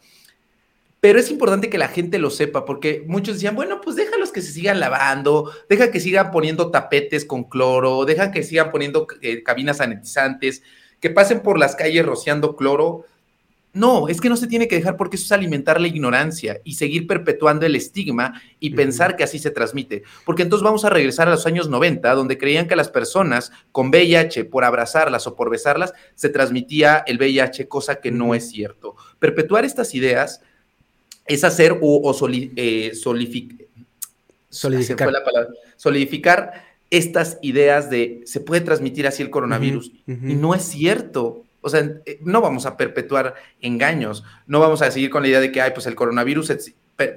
[1.01, 4.41] Pero es importante que la gente lo sepa, porque muchos decían, bueno, pues déjalos que
[4.41, 9.41] se sigan lavando, deja que sigan poniendo tapetes con cloro, deja que sigan poniendo eh,
[9.43, 10.61] cabinas sanitizantes,
[10.99, 13.05] que pasen por las calles rociando cloro.
[13.71, 16.73] No, es que no se tiene que dejar porque eso es alimentar la ignorancia y
[16.73, 20.03] seguir perpetuando el estigma y pensar que así se transmite.
[20.25, 23.89] Porque entonces vamos a regresar a los años 90, donde creían que las personas con
[23.89, 28.95] VIH, por abrazarlas o por besarlas, se transmitía el VIH, cosa que no es cierto.
[29.19, 30.41] Perpetuar estas ideas
[31.29, 32.17] es hacer o,
[32.55, 33.67] eh, solidificar.
[35.77, 39.91] solidificar estas ideas de se puede transmitir así el coronavirus.
[40.07, 41.45] Y no es cierto.
[41.61, 44.23] O sea, eh, no vamos a perpetuar engaños.
[44.47, 46.51] No vamos a seguir con la idea de que, ay, pues el coronavirus.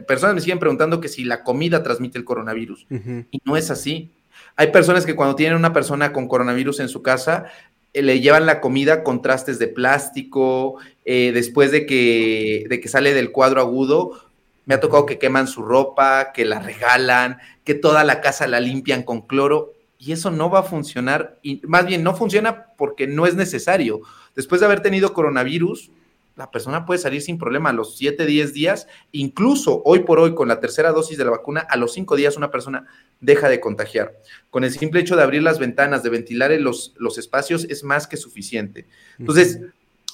[0.07, 2.87] Personas me siguen preguntando que si la comida transmite el coronavirus.
[3.31, 4.11] Y no es así.
[4.57, 7.47] Hay personas que cuando tienen una persona con coronavirus en su casa,
[7.95, 13.15] le llevan la comida con trastes de plástico, eh, después de que, de que sale
[13.15, 14.19] del cuadro agudo,
[14.65, 18.61] Me ha tocado que queman su ropa, que la regalan, que toda la casa la
[18.61, 21.39] limpian con cloro y eso no va a funcionar.
[21.43, 24.03] Y más bien no funciona porque no es necesario.
[24.37, 25.91] Después de haber tenido coronavirus,
[26.37, 30.35] la persona puede salir sin problema a los 7, 10 días, incluso hoy por hoy
[30.35, 32.87] con la tercera dosis de la vacuna, a los 5 días una persona
[33.21, 34.15] deja de contagiar.
[34.51, 38.07] Con el simple hecho de abrir las ventanas, de ventilar los, los espacios, es más
[38.07, 38.87] que suficiente.
[39.19, 39.61] Entonces,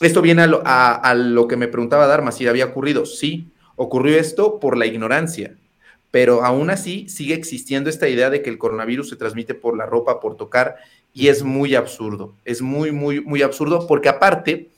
[0.01, 3.07] esto viene a lo, a lo que me preguntaba Dharma, si había ocurrido.
[3.07, 5.57] Sí, ocurrió esto por la ignorancia,
[6.11, 9.87] pero aún así sigue existiendo esta idea de que el coronavirus se transmite por la
[9.87, 10.77] ropa, por tocar,
[11.15, 14.71] y es muy absurdo, es muy, muy, muy absurdo, porque aparte,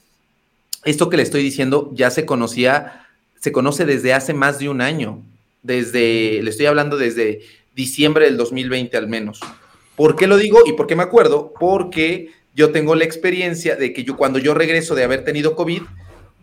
[0.85, 3.07] esto que le estoy diciendo ya se conocía,
[3.39, 5.21] se conoce desde hace más de un año,
[5.63, 7.41] desde, le estoy hablando desde
[7.75, 9.39] diciembre del 2020 al menos.
[9.95, 11.53] ¿Por qué lo digo y por qué me acuerdo?
[11.59, 15.83] Porque yo tengo la experiencia de que yo cuando yo regreso de haber tenido COVID,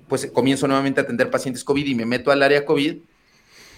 [0.09, 2.97] pues comienzo nuevamente a atender pacientes COVID y me meto al área COVID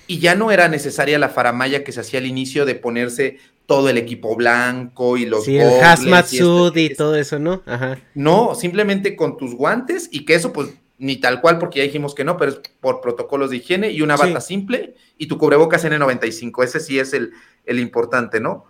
[0.06, 3.38] y ya no era necesaria la faramaya que se hacía al inicio de ponerse
[3.70, 7.62] todo el equipo blanco y los sí, el hazmat suit y, todo eso, ¿no?
[7.66, 8.00] Ajá.
[8.16, 12.16] No, simplemente con tus guantes y que eso pues ni tal cual porque ya dijimos
[12.16, 15.84] que no, pero es por protocolos de higiene y una bata simple y tu cubrebocas
[15.84, 17.30] N95, ese sí es el,
[17.64, 18.64] el importante, ¿no?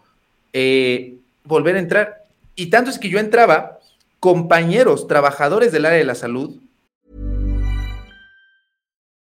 [0.53, 2.27] Eh, volver a entrar.
[2.55, 3.79] Y tanto es que yo entraba,
[4.19, 6.59] compañeros, trabajadores del área de la salud.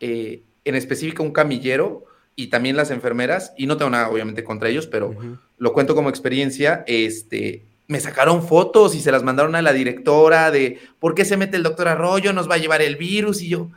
[0.00, 2.04] Eh, en específico un camillero
[2.36, 5.14] y también las enfermeras, y no tengo nada obviamente contra ellos, pero
[5.56, 10.50] lo cuento como experiencia, este, me sacaron fotos y se las mandaron a la directora
[10.50, 13.48] de por qué se mete el doctor Arroyo, nos va a llevar el virus y
[13.48, 13.70] yo,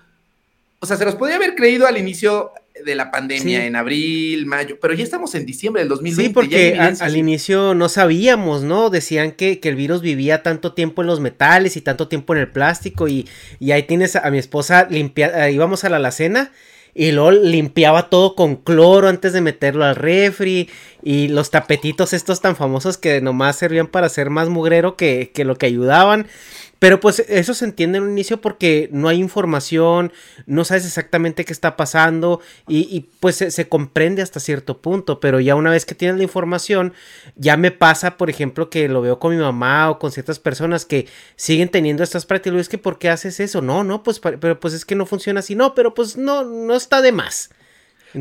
[0.81, 2.51] o sea, se los podía haber creído al inicio
[2.83, 6.23] de la pandemia, en abril, mayo, pero ya estamos en diciembre del 2020.
[6.23, 8.89] Sí, porque al, inicio no sabíamos, ¿no?
[8.89, 12.39] Decían que, que, el virus vivía tanto tiempo en los metales y tanto tiempo en
[12.39, 13.27] el plástico y,
[13.59, 16.51] y ahí tienes a, mi esposa limpia, íbamos a la alacena
[16.93, 20.69] y luego limpiaba todo con cloro antes de meterlo al refri.
[21.03, 25.45] Y los tapetitos estos tan famosos que nomás servían para hacer más mugrero que, que
[25.45, 26.27] lo que ayudaban.
[26.81, 30.11] Pero pues eso se entiende en un inicio porque no hay información,
[30.47, 35.53] no sabes exactamente qué está pasando y, pues se, comprende hasta cierto punto, pero ya
[35.53, 36.93] una vez que tienes la información,
[37.35, 40.85] ya me pasa, por ejemplo, que lo veo con mi mamá o con ciertas personas
[40.85, 43.61] que siguen teniendo estas prácticas, es que ¿por qué haces eso?
[43.61, 46.73] No, no, pues pero pues es que no funciona así, no, pero pues no, no
[46.73, 47.51] está de más.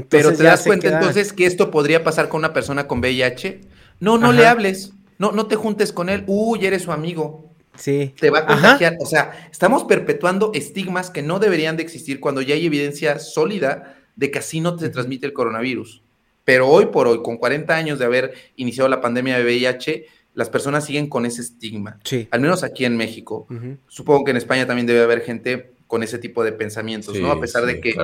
[0.08, 3.60] Pero te das cuenta entonces que esto podría pasar con una persona con VIH?
[4.00, 7.50] No, no le hables, no, no te juntes con él, uy, eres su amigo.
[7.76, 8.14] Sí.
[8.18, 8.96] Te va a contagiar.
[9.00, 13.96] O sea, estamos perpetuando estigmas que no deberían de existir cuando ya hay evidencia sólida
[14.16, 16.02] de que así no se transmite el coronavirus.
[16.44, 20.48] Pero hoy por hoy, con 40 años de haber iniciado la pandemia de VIH, las
[20.48, 21.98] personas siguen con ese estigma.
[22.04, 22.28] Sí.
[22.30, 23.46] Al menos aquí en México.
[23.88, 27.30] Supongo que en España también debe haber gente con ese tipo de pensamientos, ¿no?
[27.30, 27.94] A pesar de que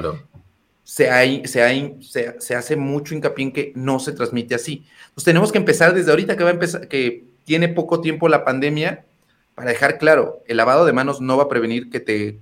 [0.86, 4.86] se, hay, se, hay, se, se, hace mucho hincapié en que no se transmite así.
[5.08, 8.44] Entonces tenemos que empezar desde ahorita que va a empezar, que tiene poco tiempo la
[8.44, 9.04] pandemia,
[9.56, 12.38] para dejar claro, el lavado de manos no va a prevenir que te,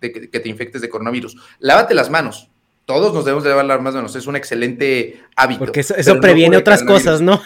[0.00, 1.38] que te infectes de coronavirus.
[1.58, 2.48] Lávate las manos.
[2.84, 5.58] Todos nos debemos de lavar las manos, es un excelente hábito.
[5.58, 7.42] Porque eso, previene otras cosas, ¿no?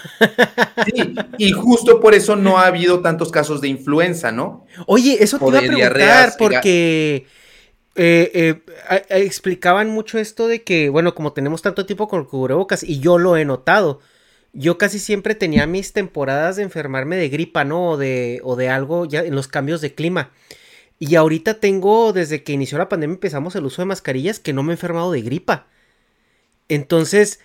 [0.85, 4.67] Sí, y justo por eso no ha habido tantos casos de influenza, ¿no?
[4.87, 7.27] Oye, eso te iba a preguntar, porque
[7.95, 13.01] eh, eh, explicaban mucho esto de que, bueno, como tenemos tanto tiempo con cubrebocas, y
[13.01, 14.01] yo lo he notado,
[14.53, 17.91] yo casi siempre tenía mis temporadas de enfermarme de gripa, ¿no?
[17.91, 20.31] O de, o de algo ya en los cambios de clima.
[20.99, 24.63] Y ahorita tengo, desde que inició la pandemia, empezamos el uso de mascarillas, que no
[24.63, 25.67] me he enfermado de gripa.
[26.69, 27.41] Entonces,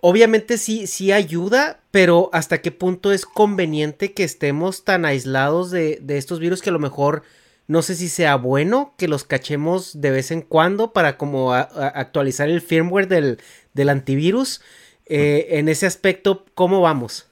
[0.00, 5.98] obviamente sí, sí ayuda, pero hasta qué punto es conveniente que estemos tan aislados de,
[6.02, 7.22] de estos virus que a lo mejor
[7.68, 12.48] No sé si sea bueno que los cachemos de vez en cuando para como actualizar
[12.48, 13.38] el firmware del,
[13.74, 14.62] del antivirus.
[15.04, 17.26] Eh, en ese aspecto, ¿cómo vamos?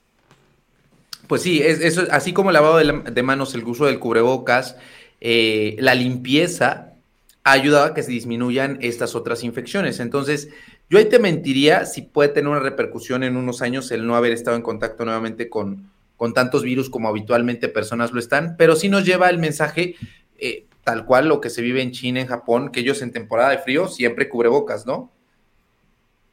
[1.27, 4.77] Pues sí, es, eso, así como el lavado de, manos, el uso del cubrebocas,
[5.23, 6.93] eh, la limpieza
[7.45, 10.01] ha ayudado a que se disminuyan estas otras infecciones.
[10.01, 10.51] Entonces,
[10.91, 14.33] yo ahí te mentiría si puede tener una repercusión en unos años el no haber
[14.33, 18.89] estado en contacto nuevamente con, con tantos virus como habitualmente personas lo están, pero sí
[18.89, 19.97] nos lleva el mensaje
[20.39, 23.51] eh, tal cual lo que se vive en China, en Japón, que ellos en temporada
[23.51, 25.13] de frío siempre cubrebocas, ¿no?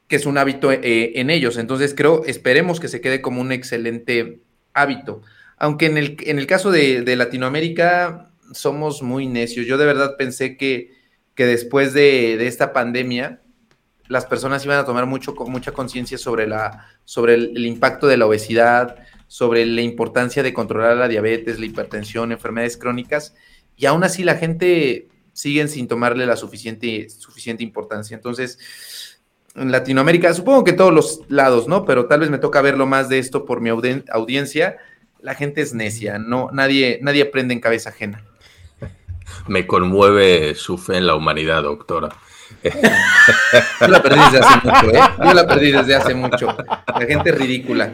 [0.06, 1.56] Que es un hábito eh, en ellos.
[1.56, 4.40] Entonces creo, esperemos que se quede como un excelente
[4.72, 5.22] hábito.
[5.56, 9.66] Aunque en el, en el caso de, Latinoamérica somos muy necios.
[9.66, 10.92] Yo de verdad pensé que,
[11.34, 13.40] que después de, esta pandemia
[14.06, 18.26] las personas iban a tomar mucho, mucha conciencia sobre, la, sobre el, impacto de la
[18.26, 18.96] obesidad,
[19.26, 23.34] sobre la importancia de controlar la diabetes, la hipertensión, enfermedades crónicas,
[23.76, 28.14] y aún así la gente sigue sin tomarle la suficiente, suficiente importancia.
[28.14, 29.20] Entonces,
[29.54, 31.84] en Latinoamérica, supongo que todos los lados, ¿no?
[31.84, 34.76] Pero tal vez me toca verlo más de esto por mi audiencia.
[35.20, 38.24] La gente es necia, no, nadie, nadie aprende en cabeza ajena.
[39.46, 42.10] Me conmueve su fe en la humanidad, doctora.
[42.64, 45.00] Yo la perdí desde hace mucho, ¿eh?
[45.22, 46.46] Yo la perdí desde hace mucho.
[46.46, 47.92] La gente es ridícula.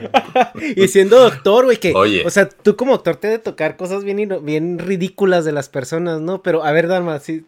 [0.77, 1.93] Y siendo doctor, güey, que.
[1.95, 2.25] Oye.
[2.25, 6.21] O sea, tú como doctor te de tocar cosas bien, bien ridículas de las personas,
[6.21, 6.43] ¿no?
[6.43, 7.45] Pero, a ver, Dalma, sí.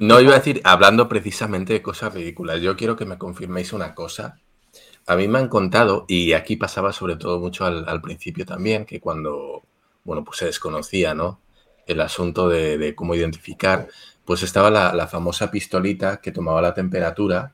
[0.00, 3.94] No, iba a decir, hablando precisamente de cosas ridículas, yo quiero que me confirméis una
[3.94, 4.40] cosa.
[5.06, 8.86] A mí me han contado, y aquí pasaba sobre todo mucho al, al principio también,
[8.86, 9.62] que cuando,
[10.02, 11.40] bueno, pues se desconocía, ¿no?
[11.86, 13.88] El asunto de, de cómo identificar
[14.24, 17.52] pues estaba la, famosa pistolita que tomaba la temperatura,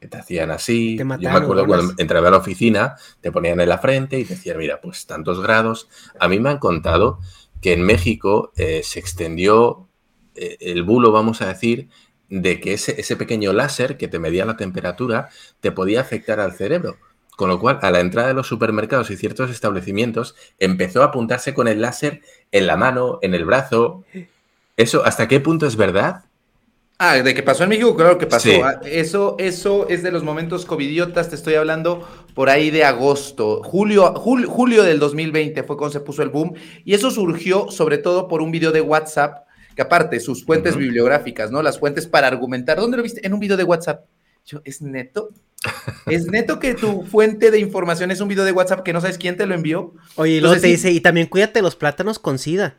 [0.00, 0.96] que te hacían así.
[0.96, 4.34] Yo me acuerdo cuando entraba a la oficina, te ponían en la frente y te
[4.34, 5.88] decían, mira, pues tantos grados.
[6.18, 7.18] A mí me han contado
[7.60, 9.88] que en México eh, se extendió
[10.34, 11.88] eh, el bulo, vamos a decir,
[12.28, 15.28] de que ese, ese pequeño láser que te medía la temperatura
[15.60, 16.96] te podía afectar al cerebro.
[17.36, 21.52] Con lo cual, a la entrada de los supermercados y ciertos establecimientos, empezó a apuntarse
[21.52, 24.04] con el láser en la mano, en el brazo.
[24.76, 26.24] ¿Eso hasta qué punto es verdad?
[26.98, 28.48] Ah, de que pasó en México, claro que pasó.
[28.64, 33.62] Ah, eso, eso es de los momentos covidiotas, te estoy hablando por ahí de agosto.
[33.62, 36.54] Julio, julio, del 2020 fue cuando se puso el boom.
[36.84, 41.50] Y eso surgió sobre todo por un video de WhatsApp, que aparte, sus fuentes bibliográficas,
[41.50, 41.62] ¿no?
[41.62, 42.78] Las fuentes para argumentar.
[42.78, 43.26] ¿Dónde lo viste?
[43.26, 44.06] En un video de WhatsApp.
[44.46, 45.28] Yo, ¿es neto?
[46.06, 49.18] ¿Es neto que tu fuente de información es un video de WhatsApp que no sabes
[49.18, 49.92] quién te lo envió?
[50.14, 52.76] Oye, y luego te dice, y también cuídate los plátanos con sida.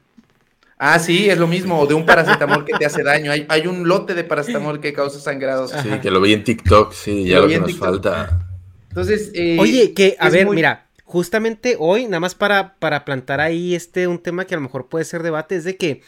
[0.80, 3.32] Ah, sí, es lo mismo, de un paracetamol que te hace daño.
[3.32, 5.72] Hay, hay un lote de paracetamol que causa sangrados.
[5.72, 8.48] Sí, que lo vi en TikTok, sí, ya lo, que nos falta.
[8.90, 13.74] Entonces, eh, Oye, que, a ver, mira, justamente hoy, nada más para, para plantar ahí
[13.74, 16.02] este, un tema que a lo mejor puede ser debate, es de que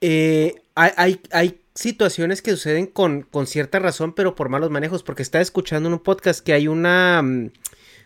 [0.00, 5.02] eh, hay, hay, hay, situaciones que suceden con, con cierta razón, pero por malos manejos,
[5.02, 7.24] porque estaba escuchando en un podcast que hay una...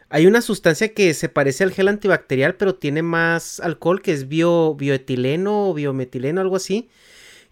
[0.09, 4.29] Hay una sustancia que se parece al gel antibacterial, pero tiene más alcohol, que es
[4.29, 6.89] bio, bioetileno o biometileno, algo así.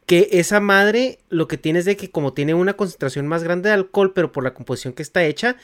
[0.07, 3.71] Que esa madre lo que tiene es de que como tiene una concentración más grande
[3.71, 5.57] de alcohol, pero por la composición que está hecha,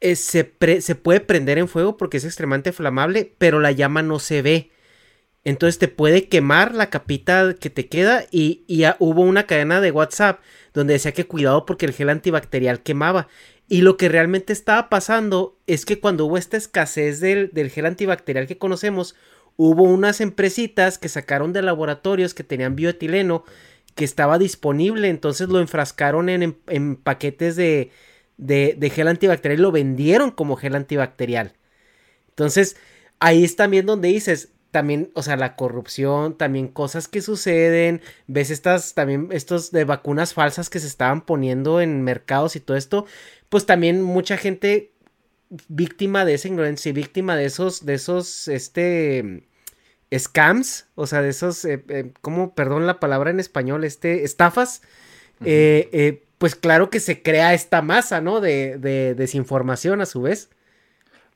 [0.00, 4.18] eh, se, se, puede prender en fuego porque es extremadamente flamable, pero la llama no
[4.18, 4.70] se ve.
[5.44, 9.90] Entonces te puede quemar la capita que te queda y, y hubo una cadena de
[9.90, 10.40] WhatsApp
[10.74, 13.28] donde decía que cuidado porque el gel antibacterial quemaba.
[13.72, 18.48] Y lo que realmente estaba pasando es que cuando hubo esta escasez del, gel antibacterial
[18.48, 19.14] que conocemos,
[19.56, 23.44] hubo unas empresitas que sacaron de laboratorios que tenían bioetileno
[23.94, 27.92] que estaba disponible, entonces lo enfrascaron en, paquetes de,
[28.38, 31.52] de, gel antibacterial y lo vendieron como gel antibacterial.
[32.30, 32.76] Entonces,
[33.20, 38.50] ahí es también donde dices, también, o sea, la corrupción, también cosas que suceden, ves
[38.50, 43.06] estas, también estos de vacunas falsas que se estaban poniendo en mercados y todo esto,
[43.48, 44.92] pues también mucha gente
[45.68, 49.44] víctima de esa ignorancia y víctima de esos, de esos, este,
[50.16, 54.82] scams, o sea, de esos, eh, eh, ¿cómo, perdón la palabra en español, este, estafas,
[55.44, 58.40] eh, pues claro que se crea esta masa, ¿no?
[58.40, 60.50] De, de desinformación a su vez.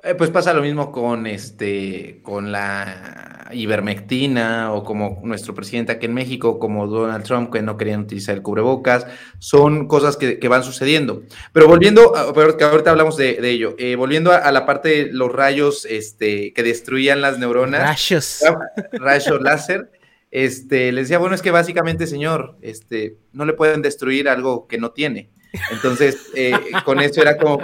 [0.05, 6.05] Eh, pues pasa lo mismo con este, con la ivermectina o como nuestro presidente aquí
[6.05, 9.07] en México, como Donald Trump, que no querían utilizar el cubrebocas.
[9.39, 11.23] Son cosas que, van sucediendo.
[11.55, 12.13] Pero volviendo,
[12.59, 16.63] que ahorita hablamos de, ello, eh, volviendo a, la parte de los rayos este, que
[16.63, 17.81] destruían las neuronas.
[17.81, 18.41] Rayos.
[18.93, 19.91] Rayos láser.
[20.31, 24.77] Este, les decía, bueno, es que básicamente, señor, este, no le pueden destruir algo que
[24.77, 25.31] no tiene.
[25.71, 26.53] Entonces, eh,
[26.85, 27.61] con eso era como,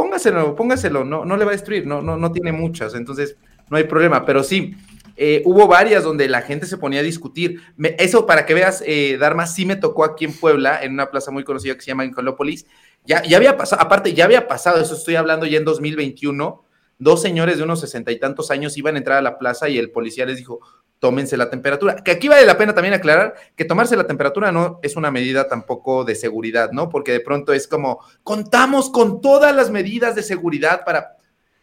[0.00, 3.36] póngaselo, póngaselo, no, no le va a destruir, no, no, no tiene muchas, entonces
[3.68, 4.74] no hay problema, pero sí,
[5.14, 7.60] eh, hubo varias donde la gente se ponía a discutir.
[7.98, 11.30] eso para que veas, eh, Dharma, sí me tocó aquí en Puebla, en una plaza
[11.30, 12.64] muy conocida que se llama Incolópolis.
[13.04, 16.64] Ya, ya había pasado, aparte, ya había pasado, eso estoy hablando ya en 2021.
[16.98, 19.76] Dos señores de unos sesenta y tantos años iban a entrar a la plaza y
[19.76, 20.60] el policía les dijo,
[21.00, 21.96] tómense la temperatura.
[21.96, 25.48] Que aquí vale la pena también aclarar que tomarse la temperatura no es una medida
[25.48, 26.88] tampoco de seguridad, ¿no?
[26.88, 31.16] Porque de pronto es como, contamos con todas las medidas de seguridad para...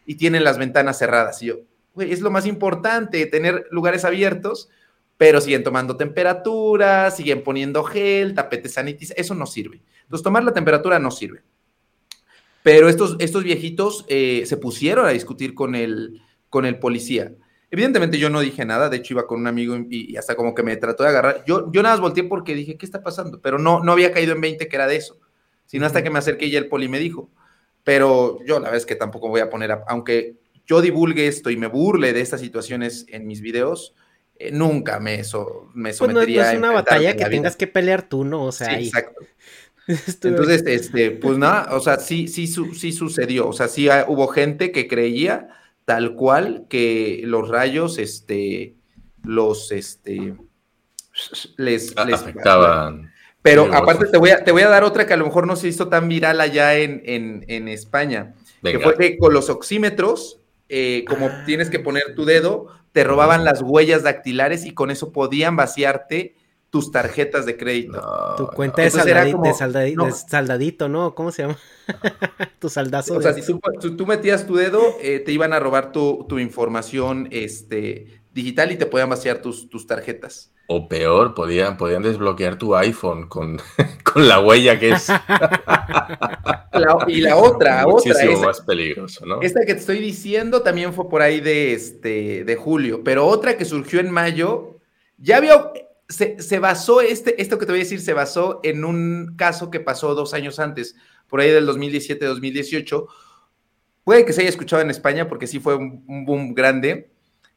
[0.04, 1.42] y tienen las ventanas cerradas.
[1.42, 1.60] Y yo,
[1.96, 4.68] es lo más importante, tener lugares abiertos,
[5.16, 9.82] pero siguen tomando temperatura, siguen poniendo gel, tapetes sanitizantes, eso no sirve.
[10.02, 11.42] Entonces, tomar la temperatura no sirve.
[12.62, 17.32] Pero estos, estos viejitos eh, se pusieron a discutir con el, con el policía.
[17.70, 20.62] Evidentemente yo no dije nada, de hecho iba con un amigo y, hasta como que
[20.62, 21.44] me trató de agarrar.
[21.46, 23.40] Yo, yo nada más volteé porque dije, ¿qué está pasando?
[23.42, 25.18] Pero no, no había caído en 20 que era de eso,
[25.66, 27.30] sino hasta que me acerqué y el poli me dijo.
[27.84, 31.56] Pero yo la verdad es que tampoco voy a poner, aunque yo divulgue esto y
[31.56, 33.94] me burle de estas situaciones en mis videos,
[34.38, 38.08] eh, nunca me, so, me sometería pues no, es una batalla que tengas que pelear
[38.08, 38.44] tú, ¿no?
[38.44, 39.26] O sea, exacto.
[40.22, 44.70] Entonces, este, pues nada, o sea, sí, sí, sí sucedió, o sea, sí hubo gente
[44.70, 45.48] que creía
[45.88, 48.74] tal cual que los rayos, este,
[49.24, 50.34] los, este,
[51.56, 53.10] les, afectaban.
[53.40, 55.56] Pero aparte te voy, a, te voy a dar otra que a lo mejor no
[55.56, 61.06] se hizo tan viral allá en, en, España, que fue que con los oxímetros eh,
[61.08, 61.42] como ah.
[61.46, 66.34] tienes que poner tu dedo, te robaban las huellas dactilares y con eso podían vaciarte
[66.70, 68.02] tus tarjetas de crédito.
[68.36, 71.14] tu cuenta de, saldadito, no.
[71.14, 71.58] ¿Cómo se llama?
[72.58, 73.14] tu saldazo.
[73.14, 73.42] O sea, si
[73.96, 78.76] tú, metías tu dedo, eh, te iban a robar tu, tu, información este, digital y
[78.76, 80.52] te podían vaciar tus, tus tarjetas.
[80.70, 83.58] O peor, podían, podían desbloquear tu iPhone con,
[84.04, 85.08] con la huella que es.
[87.06, 88.46] y la otra, Muchísimo otra.
[88.46, 89.40] más peligroso, ¿no?
[89.40, 93.56] Esta que te estoy diciendo también fue por ahí de, este, de julio, pero otra
[93.56, 94.76] que surgió en mayo,
[95.16, 95.72] ya vio,
[96.08, 99.70] se, se, basó, este, esto que te voy a decir, se basó en un caso
[99.70, 100.96] que pasó dos años antes,
[101.28, 103.06] por ahí del 2017-2018.
[104.04, 107.10] Puede que se haya escuchado en España porque sí fue un, boom grande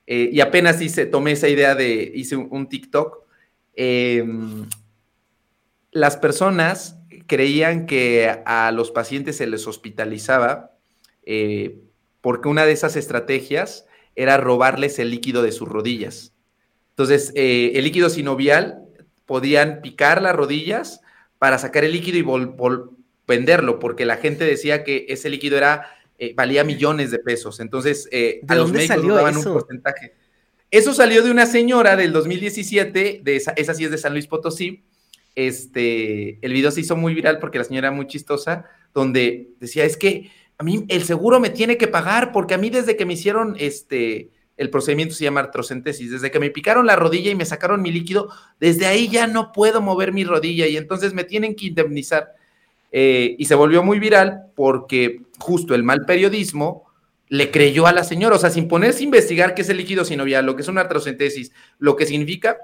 [0.05, 3.19] eh, y apenas hice, tomé esa idea de, hice un, TikTok.
[3.73, 4.67] Em,
[5.91, 6.97] las personas
[7.27, 10.75] creían que a los pacientes se les hospitalizaba
[11.23, 11.79] eh,
[12.19, 13.85] porque una de esas estrategias
[14.15, 16.33] era robarles el líquido de sus rodillas.
[16.91, 18.83] Entonces, eh, el líquido sinovial
[19.25, 21.01] podían picar las rodillas
[21.37, 22.25] para sacar el líquido y
[23.27, 25.87] venderlo, porque la gente decía que ese líquido era
[26.23, 27.59] eh, valía millones de pesos.
[27.59, 30.13] Entonces, eh, a los médicos daban un porcentaje.
[30.69, 34.27] Eso salió de una señora del 2017, de esa, esa sí es de San Luis
[34.27, 34.83] Potosí.
[35.33, 39.83] Este, el video se hizo muy viral porque la señora era muy chistosa, donde decía,
[39.83, 40.29] es que
[40.59, 43.55] a mí el seguro me tiene que pagar porque a mí desde que me hicieron
[43.57, 44.29] este,
[44.61, 47.91] el procedimiento se llama artrocentesis, desde que me picaron la rodilla y me sacaron mi
[47.91, 52.35] líquido, desde ahí ya no puedo mover mi rodilla y entonces me tienen que indemnizar.
[52.91, 56.85] Eh, y se volvió muy viral porque justo el mal periodismo
[57.27, 60.05] le creyó a la señora, o sea, sin ponerse a investigar qué es el líquido
[60.05, 62.57] sinovial, lo que es una artrocentesis, lo que significa,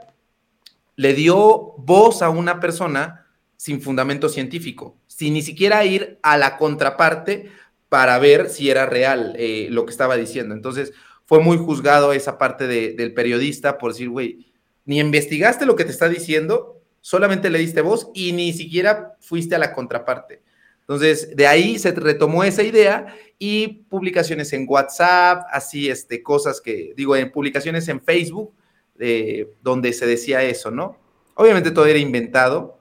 [0.98, 3.26] le dio voz a una persona
[3.56, 7.50] sin fundamento científico, sin ni siquiera ir a la contraparte
[7.90, 10.54] para ver si era real eh, lo que estaba diciendo.
[10.54, 10.94] Entonces,
[11.28, 14.48] fue muy juzgado esa parte del periodista por decir, güey,
[14.86, 19.54] ni investigaste lo que te está diciendo, solamente le diste voz y ni siquiera fuiste
[19.54, 20.42] a la contraparte.
[20.80, 26.94] Entonces, de ahí se retomó esa idea y publicaciones en WhatsApp, así, este, cosas que,
[26.96, 28.54] digo, en publicaciones en Facebook,
[28.98, 30.98] eh, donde se decía eso, ¿no?
[31.36, 32.80] Obviamente todo era inventado,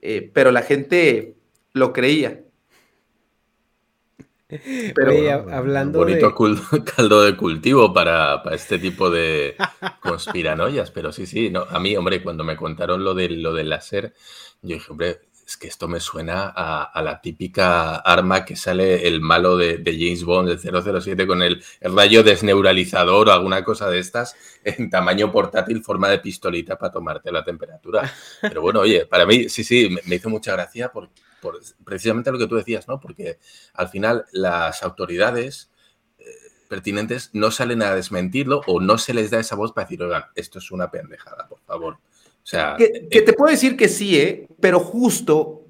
[0.00, 1.36] eh, pero la gente
[1.74, 2.42] lo creía.
[4.94, 6.34] Pero hablando bonito
[6.96, 9.56] caldo de cultivo para, este tipo de
[10.00, 13.70] conspiranoias, pero sí, sí, no, a mí, hombre, cuando me contaron lo, de, lo del
[13.70, 14.14] láser,
[14.62, 19.20] yo dije, hombre, es que esto me suena a, la típica arma que sale el
[19.20, 24.36] malo de, James Bond, del 007, con el, rayo desneuralizador o alguna cosa de estas,
[24.64, 28.10] en tamaño portátil, forma de pistolita para tomarte la temperatura.
[28.40, 31.20] Pero bueno, oye, para mí, sí, sí, me, me hizo mucha gracia porque
[31.84, 33.00] precisamente lo que tú decías, ¿no?
[33.00, 33.38] Porque
[33.74, 35.70] al final las autoridades
[36.18, 36.24] eh,
[36.68, 40.24] pertinentes no salen a desmentirlo o no se les da esa voz para decir, oigan,
[40.34, 41.94] esto es una pendejada, por favor.
[41.94, 44.48] O sea, que, eh, te puedo decir que sí, ¿eh?
[44.60, 45.64] Pero justo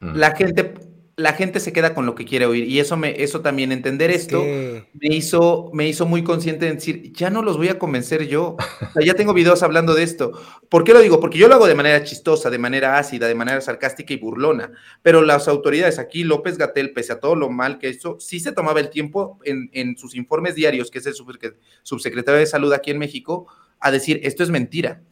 [0.00, 0.14] mm.
[0.14, 0.74] la gente
[1.16, 4.10] la gente se queda con lo que quiere oír y eso me eso también entender
[4.10, 8.26] esto me hizo me hizo muy consciente de decir ya no los voy a convencer
[8.26, 8.56] yo
[9.04, 10.32] ya tengo videos hablando de esto
[10.68, 11.20] ¿por qué lo digo?
[11.20, 14.72] porque yo lo hago de manera chistosa de manera ácida de manera sarcástica y burlona
[15.02, 18.52] pero las autoridades aquí López Gatel pese a todo lo mal que hizo sí se
[18.52, 22.98] tomaba el tiempo en, sus informes diarios que es el subsecretario de salud aquí en
[22.98, 23.46] México
[23.84, 25.02] a decir, esto es mentira.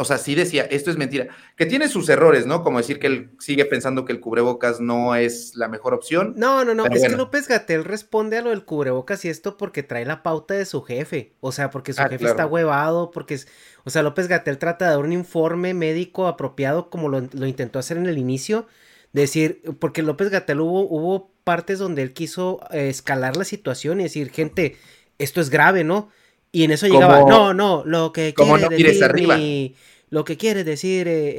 [0.00, 1.28] O sea, sí decía, esto es mentira.
[1.56, 2.62] Que tiene sus errores, ¿no?
[2.62, 6.32] Como decir que él sigue pensando que el cubrebocas no es la mejor opción.
[6.38, 6.86] No, no, no.
[6.86, 7.08] Es que.
[7.10, 10.80] López Gatel responde a lo del cubrebocas y esto porque trae la pauta de su
[10.80, 11.34] jefe.
[11.40, 12.32] O sea, porque su Ah, jefe claro.
[12.32, 13.46] está huevado, porque es.
[13.84, 17.78] O sea, López Gatel trata de dar un informe médico apropiado como lo, lo intentó
[17.78, 18.66] hacer en el inicio.
[19.12, 24.04] Decir, porque López Gatel hubo, hubo partes donde él quiso eh, escalar la situación y
[24.04, 24.76] decir, gente,
[25.18, 26.08] esto es grave, ¿no?
[26.52, 29.36] Y en eso Como- llegaba, no, no, lo que quiere no decir arriba".
[29.36, 29.74] mi-
[30.10, 31.34] lo que quiere decir, eh,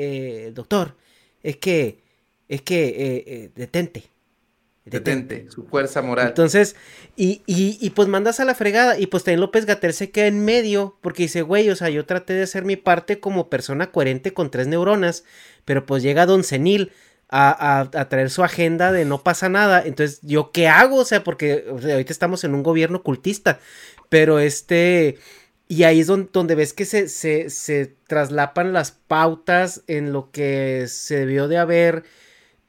[0.48, 0.96] eh, doctor,
[1.44, 2.00] es que,
[2.48, 4.04] es que, eh, eh, detente.
[4.84, 6.30] Detente, su fuerza moral.
[6.30, 6.76] Entonces,
[7.16, 8.98] y, y, y pues mandas a la fregada.
[8.98, 10.98] Y pues también López Gatel se queda en medio.
[11.02, 14.50] Porque dice, güey, o sea, yo traté de hacer mi parte como persona coherente con
[14.50, 15.24] tres neuronas.
[15.66, 16.92] Pero pues llega Don Senil
[17.30, 19.84] a, a, a traer su agenda de no pasa nada.
[19.86, 20.98] Entonces, ¿yo qué hago?
[20.98, 23.60] O sea, porque o sea, ahorita estamos en un gobierno cultista.
[24.12, 25.18] Pero este.
[25.70, 30.86] Y ahí es donde, ves que se, se, se traslapan las pautas en lo que
[30.90, 32.04] se debió de haber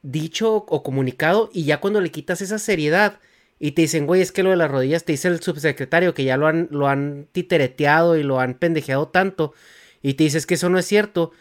[0.03, 3.19] dicho o comunicado y ya cuando le quitas esa seriedad
[3.59, 6.23] y te dicen, güey, es que lo de las rodillas, te dice el subsecretario que
[6.23, 9.53] ya lo han, lo han titereteado y lo han pendejeado tanto
[10.01, 11.33] y te dices que eso no es cierto,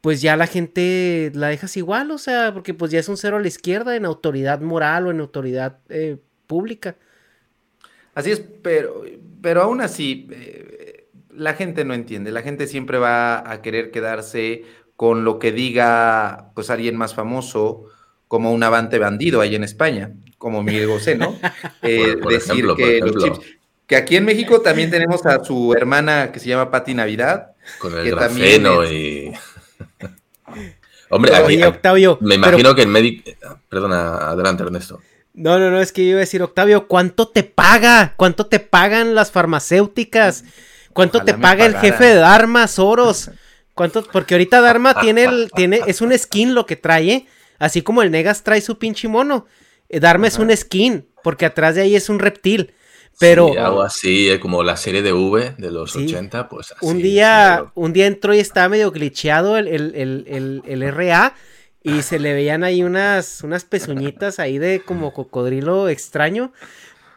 [0.00, 3.36] pues ya la gente la dejas igual, o sea, porque pues ya es un cero
[3.36, 6.16] a la izquierda en autoridad moral o en autoridad eh,
[6.48, 6.96] pública.
[8.14, 9.02] Así es, pero,
[9.42, 12.30] pero aún así, eh, la gente no entiende.
[12.32, 14.64] La gente siempre va a querer quedarse
[14.96, 17.86] con lo que diga pues alguien más famoso,
[18.28, 21.36] como un avante bandido ahí en España, como Miguel Bosé, ¿no?
[21.82, 23.24] Eh, Por- por decir ejemplo, que los ejemplo.
[23.42, 23.56] chips.
[23.86, 27.48] Que aquí en México también tenemos a su hermana que se llama Patti Navidad.
[27.78, 29.32] Con el que también grafeno es- y.
[31.10, 33.30] Hombre, aquí- Oye, Octavio, me pero- imagino que el médico.
[33.68, 35.00] Perdona, adelante, Ernesto.
[35.34, 38.14] No, no, no, es que yo iba a decir, Octavio, ¿cuánto te paga?
[38.16, 40.44] ¿Cuánto te pagan las farmacéuticas?
[40.92, 43.30] ¿Cuánto Ojalá te paga el jefe de Dharma, Soros?
[43.74, 44.04] ¿Cuánto?
[44.04, 47.26] Porque ahorita Dharma tiene el, tiene, es un skin lo que trae, ¿eh?
[47.58, 49.46] Así como el Negas trae su pinche mono.
[49.88, 52.72] eh, Dharma es un skin, porque atrás de ahí es un reptil.
[53.18, 56.04] Pero Sí, algo así, eh, como la serie de V de los Sí.
[56.06, 56.84] 80, pues así.
[56.86, 60.92] un día, sí, un día entró y estaba medio glitcheado el, el, el, el, el
[60.94, 61.34] RA
[61.84, 66.50] y se le veían ahí unas, unas pezuñitas ahí de como cocodrilo extraño.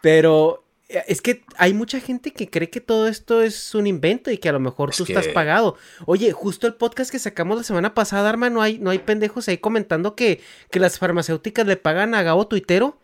[0.01, 4.30] Pero eh, es que hay mucha gente que cree que todo esto es un invento
[4.30, 5.78] y que a lo mejor Es tú estás pagado.
[6.05, 9.47] Oye, justo el podcast que sacamos la semana pasada, Arma, no hay, no hay pendejos
[9.47, 12.99] ahí comentando que, que las farmacéuticas le pagan a Gabo Tuitero.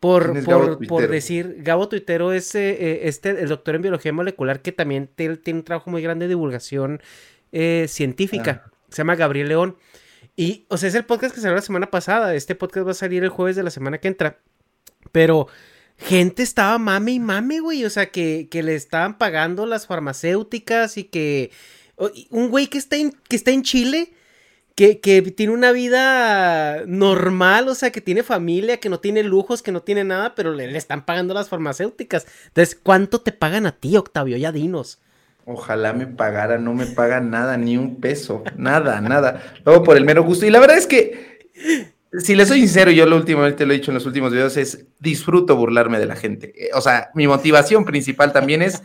[0.00, 3.82] Por, ¿Quién es Gabo por, decir, Gabo Tuitero es eh, eh, este, el doctor en
[3.82, 7.02] biología molecular que también tiene un trabajo muy grande de divulgación
[7.52, 8.70] eh, científica.
[8.88, 9.76] Se llama Gabriel León.
[10.40, 12.34] Y, o sea, es el podcast que salió la semana pasada.
[12.34, 14.38] Este podcast va a salir el jueves de la semana que entra.
[15.12, 15.48] Pero
[15.98, 17.84] gente estaba mame y mame, güey.
[17.84, 21.50] O sea, que, que le estaban pagando las farmacéuticas y que.
[22.30, 24.14] Un güey que está en, que está en Chile.
[24.76, 29.60] Que, que tiene una vida normal, o sea, que tiene familia, que no tiene lujos,
[29.60, 32.26] que no tiene nada, pero le, le están pagando las farmacéuticas.
[32.46, 34.38] Entonces, ¿cuánto te pagan a ti, Octavio?
[34.38, 35.02] Ya dinos.
[35.52, 39.42] Ojalá me pagara, no me pagan nada, ni un peso, nada, nada.
[39.64, 40.46] Luego por el mero gusto.
[40.46, 41.48] Y la verdad es que,
[42.18, 44.86] si le soy sincero, yo lo últimamente lo he dicho en los últimos videos, es
[44.98, 46.52] disfruto burlarme de la gente.
[46.56, 48.82] Eh, O sea, mi motivación principal también es,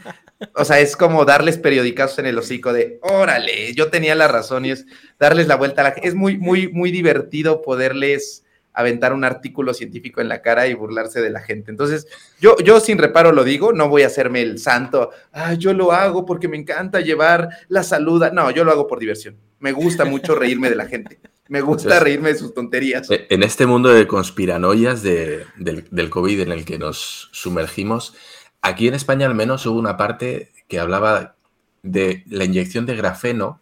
[0.56, 4.66] o sea, es como darles periodicazos en el hocico de, órale, yo tenía la razón
[4.66, 4.86] y es
[5.20, 6.08] darles la vuelta a la gente.
[6.08, 8.45] Es muy, muy, muy divertido poderles
[8.76, 11.72] aventar un artículo científico en la cara y burlarse de la gente.
[11.72, 12.08] Entonces,
[12.40, 15.92] yo, yo sin reparo lo digo, no voy a hacerme el santo, ah, yo lo
[15.94, 18.22] hago porque me encanta llevar la salud.
[18.24, 18.32] a-".
[18.32, 19.38] No, yo lo hago por diversión.
[19.60, 21.20] Me gusta mucho reírme de la gente.
[21.48, 23.10] Me gusta Entonces- reírme de sus tonterías.
[23.12, 28.16] Eh, En este mundo de conspiranoias de- del, del COVID en el que nos sumergimos,
[28.62, 31.36] aquí en España al menos hubo una parte que hablaba
[31.84, 33.62] de la inyección de grafeno,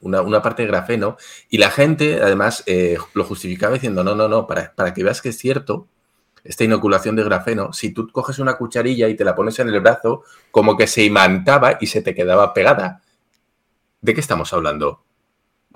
[0.00, 1.16] una, una parte de grafeno,
[1.48, 5.20] y la gente además eh, lo justificaba diciendo, no, no, no, para, para que veas
[5.20, 5.86] que es cierto,
[6.44, 9.80] esta inoculación de grafeno, si tú coges una cucharilla y te la pones en el
[9.80, 13.02] brazo, como que se imantaba y se te quedaba pegada.
[14.00, 15.04] ¿De qué estamos hablando?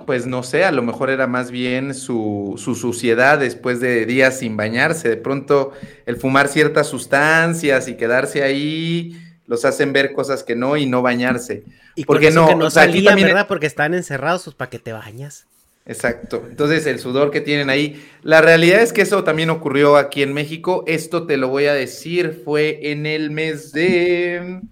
[0.06, 4.38] Pues no sé, a lo mejor era más bien su, su suciedad después de días
[4.38, 5.08] sin bañarse.
[5.08, 5.72] De pronto
[6.06, 11.02] el fumar ciertas sustancias y quedarse ahí los hacen ver cosas que no y no
[11.02, 11.64] bañarse.
[11.94, 12.48] Y ¿Por por qué eso no?
[12.48, 13.46] que no O sea, aquí salían, también- ¿verdad?
[13.48, 15.46] Porque estaban encerrados, pues para que te bañas.
[15.86, 16.42] Exacto.
[16.48, 18.02] Entonces, el sudor que tienen ahí.
[18.22, 20.82] La realidad es que eso también ocurrió aquí en México.
[20.86, 24.62] Esto te lo voy a decir, fue en el mes de.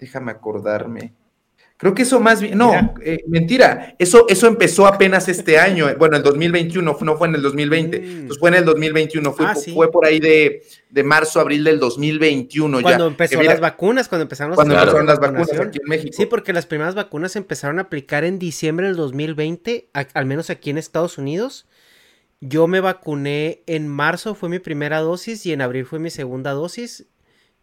[0.00, 1.12] Déjame acordarme.
[1.76, 5.96] Creo que eso más bien, no, eh, mentira, eso, eso empezó apenas este año, eh,
[5.98, 8.04] bueno, el 2021, no fue en el 2020, mm.
[8.04, 11.80] entonces fue en el 2021, fue, ah, fue por ahí de, de, marzo, abril del
[11.80, 12.80] 2021.
[12.80, 16.14] Cuando empezó las vacunas, cuando empezaron, cuando empezaron las vacunas aquí en México.
[16.16, 20.70] Sí, porque las primeras vacunas empezaron a aplicar en diciembre del 2020, al menos aquí
[20.70, 21.66] en Estados Unidos.
[22.40, 26.52] Yo me vacuné en marzo, fue mi primera dosis, y en abril fue mi segunda
[26.52, 27.08] dosis.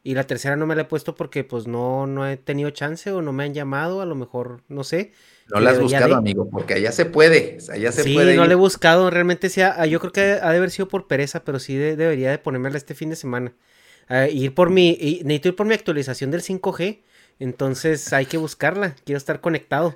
[0.04, 3.12] Y la tercera no me la he puesto porque pues no, no he tenido chance
[3.12, 5.12] o no me han llamado, a lo mejor, no sé.
[5.54, 8.32] No la has buscado, amigo, porque allá se puede, allá se sí, puede.
[8.32, 10.88] Sí, no la he buscado, realmente sí, ah, yo creo que ha de haber sido
[10.88, 13.54] por pereza, pero sí debería de ponérmela este fin de semana.
[14.32, 14.92] ir por mi,
[15.24, 17.02] necesito ir por mi actualización del 5G,
[17.40, 19.94] entonces hay que buscarla, quiero estar conectado.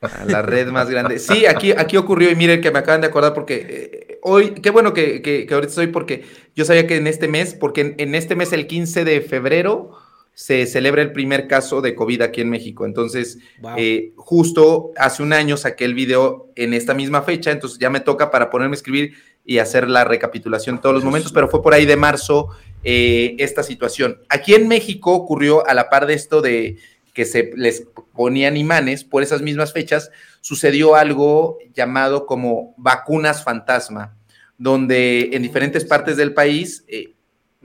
[0.00, 1.18] A la red más grande.
[1.18, 4.70] Sí, aquí, aquí ocurrió y miren que me acaban de acordar porque eh, hoy, qué
[4.70, 8.36] bueno que, que, ahorita estoy porque yo sabía que en este mes, porque en, este
[8.36, 9.92] mes, el 15 de febrero,
[10.34, 12.84] se celebra el primer caso de COVID aquí en México.
[12.84, 13.38] Entonces,
[13.76, 18.00] eh, justo hace un año saqué el video en esta misma fecha, entonces ya me
[18.00, 19.14] toca para ponerme a escribir
[19.44, 22.48] y hacer la recapitulación de todos los momentos, pero fue por ahí de marzo
[22.82, 24.20] eh, esta situación.
[24.28, 26.78] Aquí en México ocurrió a la par de esto de
[27.14, 30.10] que se les ponían imanes por esas mismas fechas,
[30.40, 34.16] sucedió algo llamado como vacunas fantasma,
[34.58, 37.14] donde en diferentes partes del país eh,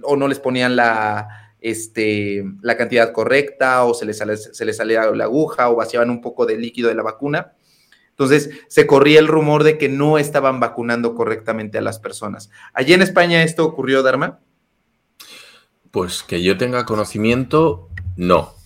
[0.04, 5.12] o no les ponían la, este, la cantidad correcta o se les, se les salía
[5.12, 7.54] la aguja o vaciaban un poco de líquido de la vacuna.
[8.12, 12.52] Entonces se corría el rumor de que no estaban vacunando correctamente a las personas.
[12.74, 14.40] Allí en España esto ocurrió, Dharma.
[15.90, 18.59] Pues que yo tenga conocimiento, no.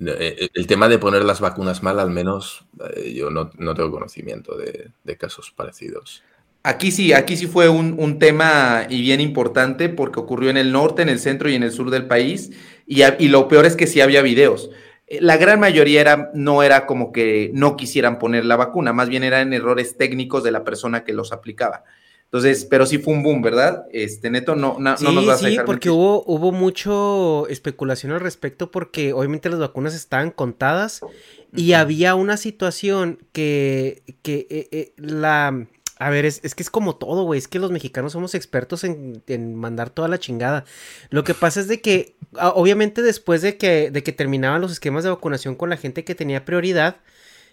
[0.00, 2.64] Eh, eh, el tema de poner las vacunas mal, al menos
[2.96, 6.22] eh, yo no, tengo conocimiento de, casos parecidos.
[6.62, 11.02] Aquí sí, aquí sí fue un, tema y bien importante porque ocurrió en el norte,
[11.02, 12.50] en el centro y en el sur del país
[12.86, 14.70] y, y lo peor es que sí había videos.
[15.20, 19.24] La gran mayoría era, no era como que no quisieran poner la vacuna, más bien
[19.24, 21.84] eran errores técnicos de la persona que los aplicaba.
[22.32, 23.86] Entonces, pero sí fue un boom, ¿verdad?
[23.92, 25.64] Este, Neto, no, no, no nos vas a dejar.
[25.64, 31.00] Sí, porque hubo, hubo mucho especulación al respecto porque obviamente las vacunas estaban contadas
[31.56, 35.66] y había una situación que, que eh, eh, la...
[35.98, 37.36] A ver, es, es, que es como todo, güey.
[37.36, 40.64] Es que los mexicanos somos expertos en, en, mandar toda la chingada.
[41.10, 42.14] Lo que pasa es de que,
[42.54, 46.14] obviamente, después de que, de que terminaban los esquemas de vacunación con la gente que
[46.14, 46.96] tenía prioridad,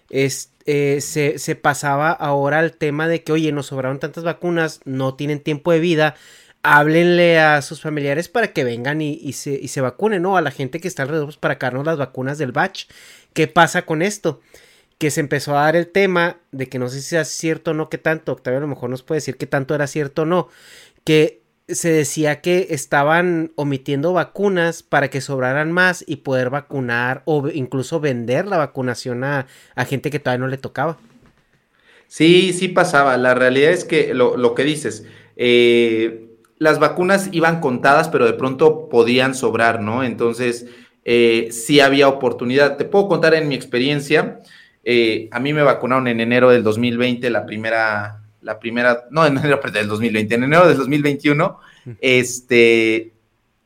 [0.10, 5.16] es, eh, se, pasaba ahora al tema de que, oye, nos sobraron tantas vacunas, no
[5.16, 6.16] tienen tiempo de vida,
[6.64, 10.38] háblenle a sus familiares para que vengan y, se, y se, vacunen, ¿no?
[10.38, 12.86] A la gente que está alrededor pues, para cargarnos las vacunas del batch.
[13.34, 14.41] ¿Qué pasa con esto?
[14.97, 17.74] Que se empezó a dar el tema de que no sé si sea cierto o
[17.74, 20.26] no, que tanto, Octavio a lo mejor nos puede decir que tanto era cierto o
[20.26, 20.49] no,
[21.03, 27.49] que se decía que estaban omitiendo vacunas para que sobraran más y poder vacunar o
[27.49, 29.47] incluso vender la vacunación a,
[29.86, 30.97] gente que todavía no le tocaba.
[32.07, 33.18] Sí, sí pasaba.
[33.18, 35.05] La realidad es que lo, que dices,
[35.36, 40.05] eh, las vacunas iban contadas, pero de pronto podían sobrar, ¿no?
[40.05, 40.68] Entonces,
[41.03, 42.78] eh, sí había oportunidad.
[42.78, 44.39] Te puedo contar en mi experiencia.
[44.86, 49.38] Eh, a mí me vacunaron en enero del 2020 la primera, la primera, no en
[49.38, 51.60] enero del 2020, en enero del 2021,
[52.02, 53.14] este,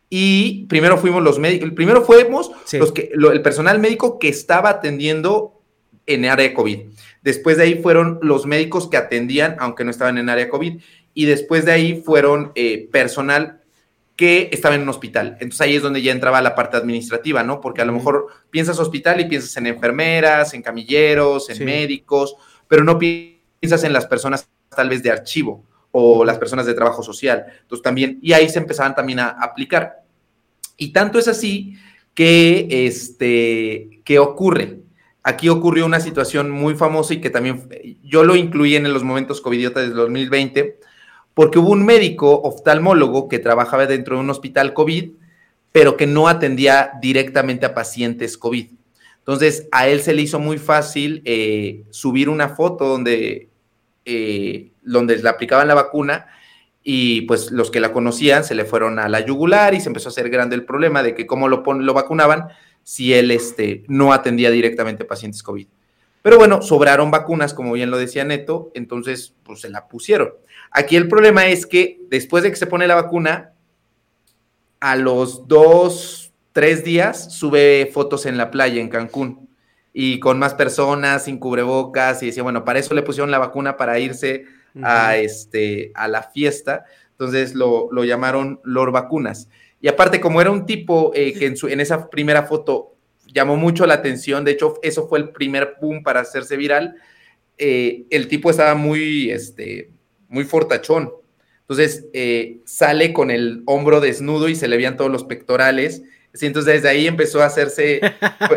[0.10, 5.62] y primero fuimos los médicos, primero fuimos los que, el personal médico que estaba atendiendo
[6.06, 6.80] en área de COVID.
[7.22, 10.82] Después de ahí fueron los médicos que atendían, aunque no estaban en área COVID,
[11.14, 13.62] y después de ahí fueron eh, personal
[14.16, 15.38] que estaba en un hospital.
[15.40, 17.62] Entonces ahí es donde ya entraba la parte administrativa, ¿no?
[17.62, 22.36] Porque a lo mejor piensas hospital y piensas en enfermeras, en camilleros, en médicos,
[22.68, 27.04] pero no piensas en las personas tal vez de archivo o las personas de trabajo
[27.04, 27.46] social.
[27.62, 30.04] Entonces también, y ahí se empezaban también a aplicar.
[30.78, 31.76] Y tanto es así
[32.14, 34.80] que, este, ocurre.
[35.24, 37.70] Aquí ocurrió una situación muy famosa y que también
[38.04, 40.80] yo lo incluí en los momentos covidiotas del 2020,
[41.34, 45.12] porque hubo un médico oftalmólogo que trabajaba dentro de un hospital COVID,
[45.72, 48.72] pero que no atendía directamente a pacientes COVID.
[49.20, 53.51] Entonces, a él se le hizo muy fácil eh, subir una foto donde
[54.06, 56.28] eh, donde le aplicaban la vacuna
[56.84, 60.10] y pues los que la conocían se le fueron a la yugular y se empezó
[60.10, 62.48] a hacer grande el problema de que cómo lo, lo vacunaban
[62.84, 65.68] si él este, no atendía directamente pacientes COVID.
[66.24, 70.34] Pero bueno, sobraron vacunas, como bien lo decía Neto, entonces pues se la pusieron.
[70.72, 73.54] Aquí el problema es que después de que se pone la vacuna,
[74.80, 79.51] a los dos, tres días sube fotos en la playa en Cancún
[79.94, 83.78] y con más personas, sin cubrebocas, y decía, bueno, para eso le pusieron la vacuna
[83.78, 84.46] para irse
[84.82, 89.50] a, este, a la fiesta, entonces lo, llamaron Lord Vacunas.
[89.82, 92.96] Y aparte, como era un tipo eh, que en, su, en esa primera foto
[93.28, 96.96] llamó mucho la atención, de hecho eso fue el primer boom para hacerse viral.
[97.58, 99.92] Eh, el tipo estaba muy, este,
[100.30, 101.12] muy fortachón,
[101.62, 106.04] entonces eh, sale con el hombro desnudo y se le veían todos los pectorales.
[106.34, 108.00] Entonces desde ahí empezó a hacerse,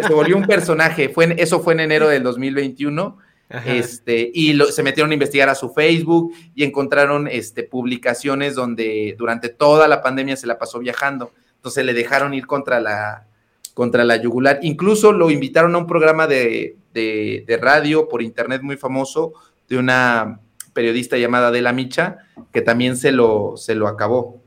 [0.06, 1.08] se volvió un personaje.
[1.08, 3.18] Fue eso fue en enero del 2021.
[3.66, 9.48] Este, y se metieron a investigar a su Facebook y encontraron este, publicaciones donde durante
[9.48, 11.32] toda la pandemia se la pasó viajando.
[11.56, 13.26] Entonces le dejaron ir contra la,
[13.74, 14.58] contra la yugular.
[14.62, 19.34] Incluso lo invitaron a un programa de, de radio por internet muy famoso
[19.68, 20.40] de una
[20.72, 22.18] periodista llamada De La Micha,
[22.52, 24.42] que también se lo, se lo acabó.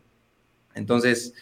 [0.75, 1.33] Entonces,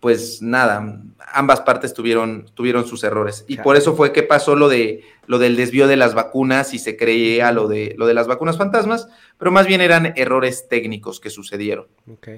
[0.00, 3.44] pues nada, ambas partes tuvieron, tuvieron sus errores.
[3.46, 6.78] Y por eso fue que pasó lo, de, lo del desvío de las vacunas y
[6.78, 11.20] se creía lo de, lo de las vacunas fantasmas, pero más bien eran errores técnicos
[11.20, 11.86] que sucedieron.
[12.10, 12.28] Ok.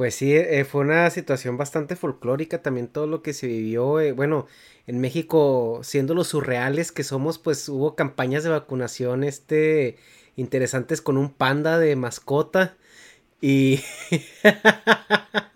[0.00, 4.00] Pues sí, eh, fue una situación bastante folclórica también todo lo que se vivió.
[4.00, 4.46] Eh, bueno,
[4.86, 9.98] en México, siendo los surreales que somos, pues hubo campañas de vacunación este,
[10.36, 12.78] interesantes con un panda de mascota.
[13.40, 13.82] Y.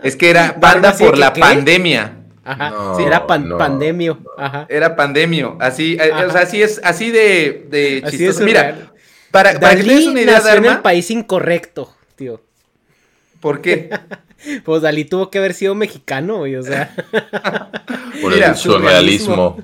[0.03, 2.21] es que era panda por la pandemia.
[2.45, 4.19] Ajá, sí, era pandemio.
[4.37, 4.67] Ajá.
[4.69, 5.57] Era pandemio.
[5.61, 8.45] Así, eh, o sea, así es, así de, de chistoso.
[8.45, 8.93] Mira,
[9.31, 12.41] para, para que una idea, nació en el país incorrecto, tío.
[13.41, 13.91] ¿Por qué?
[14.63, 16.95] Pues Dalí tuvo que haber sido mexicano, güey, o sea.
[18.21, 19.57] Por el surrealismo.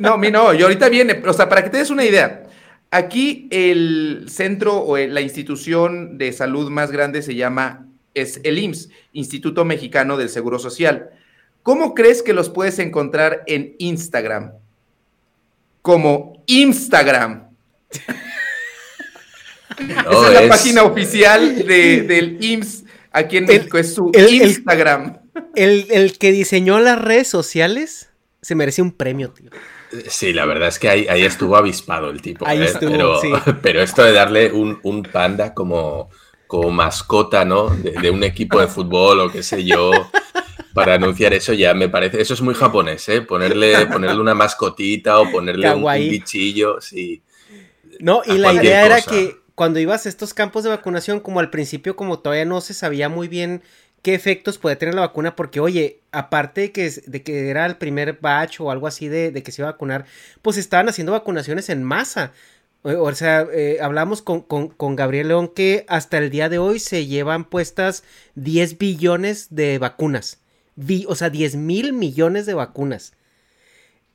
[0.00, 2.47] No, mi no, y ahorita viene, o sea, para que te des una idea,
[2.90, 8.88] aquí el centro o la institución de salud más grande se llama, es el IMSS,
[9.12, 11.10] Instituto Mexicano del Seguro Social.
[11.62, 14.52] ¿Cómo crees que los puedes encontrar en Instagram?
[15.82, 17.48] Como Instagram.
[19.78, 22.84] Esa es la página oficial de, del IMSS
[23.18, 25.18] Aquí en México es su Instagram.
[25.54, 28.10] El, que diseñó las redes sociales
[28.42, 29.50] se merece un premio, tío.
[30.08, 32.46] Sí, la verdad es que ahí, ahí estuvo avispado el tipo.
[32.46, 32.64] Ahí ¿eh?
[32.64, 33.32] estuvo, pero, sí.
[33.62, 36.10] pero esto de darle un, panda como,
[36.46, 37.70] como mascota, ¿no?
[37.70, 39.90] De, un equipo de fútbol o qué sé yo,
[40.74, 42.20] para anunciar eso ya me parece.
[42.20, 43.22] Eso es muy japonés, ¿eh?
[43.22, 47.22] Ponerle, ponerle una mascotita o ponerle un, bichillo, sí.
[48.00, 51.50] No, y la idea era que cuando ibas a estos campos de vacunación, como al
[51.50, 53.62] principio, como todavía no se sabía muy bien
[54.02, 57.76] qué efectos puede tener la vacuna, porque oye, aparte de que, de que era el
[57.76, 60.06] primer batch o algo así de, que se iba a vacunar,
[60.42, 62.32] pues estaban haciendo vacunaciones en masa.
[62.82, 67.06] O, sea, eh, hablamos con, con, Gabriel León que hasta el día de hoy se
[67.06, 68.04] llevan puestas
[68.36, 70.38] 10 billones de vacunas.
[71.06, 73.14] o sea, 10 mil millones de vacunas.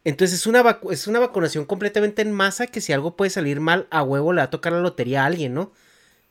[0.05, 3.87] Entonces es una, es una vacunación completamente en masa que si algo puede salir mal,
[3.89, 5.71] a huevo le va a tocar la lotería a alguien, ¿no?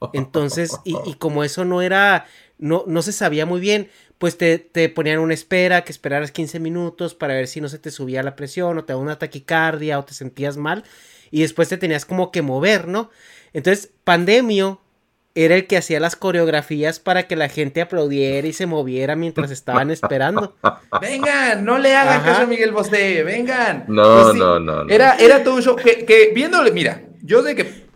[0.12, 2.26] Entonces, y, como eso no era,
[2.62, 3.88] no, no se sabía muy bien,
[4.18, 7.78] pues te, te, ponían una espera, que esperaras 15 minutos para ver si no se
[7.78, 10.84] te subía la presión o te daba una taquicardia o te sentías mal
[11.32, 13.10] y después te tenías como que mover, ¿no?
[13.52, 14.80] Entonces, Pandemio
[15.34, 19.50] era el que hacía las coreografías para que la gente aplaudiera y se moviera mientras
[19.50, 20.54] estaban esperando.
[21.00, 23.86] Vengan, no le hagan caso a Miguel Bosé, vengan.
[23.88, 27.86] No, pues no, no, Era, era todo un show que, viéndole, mira, yo sé que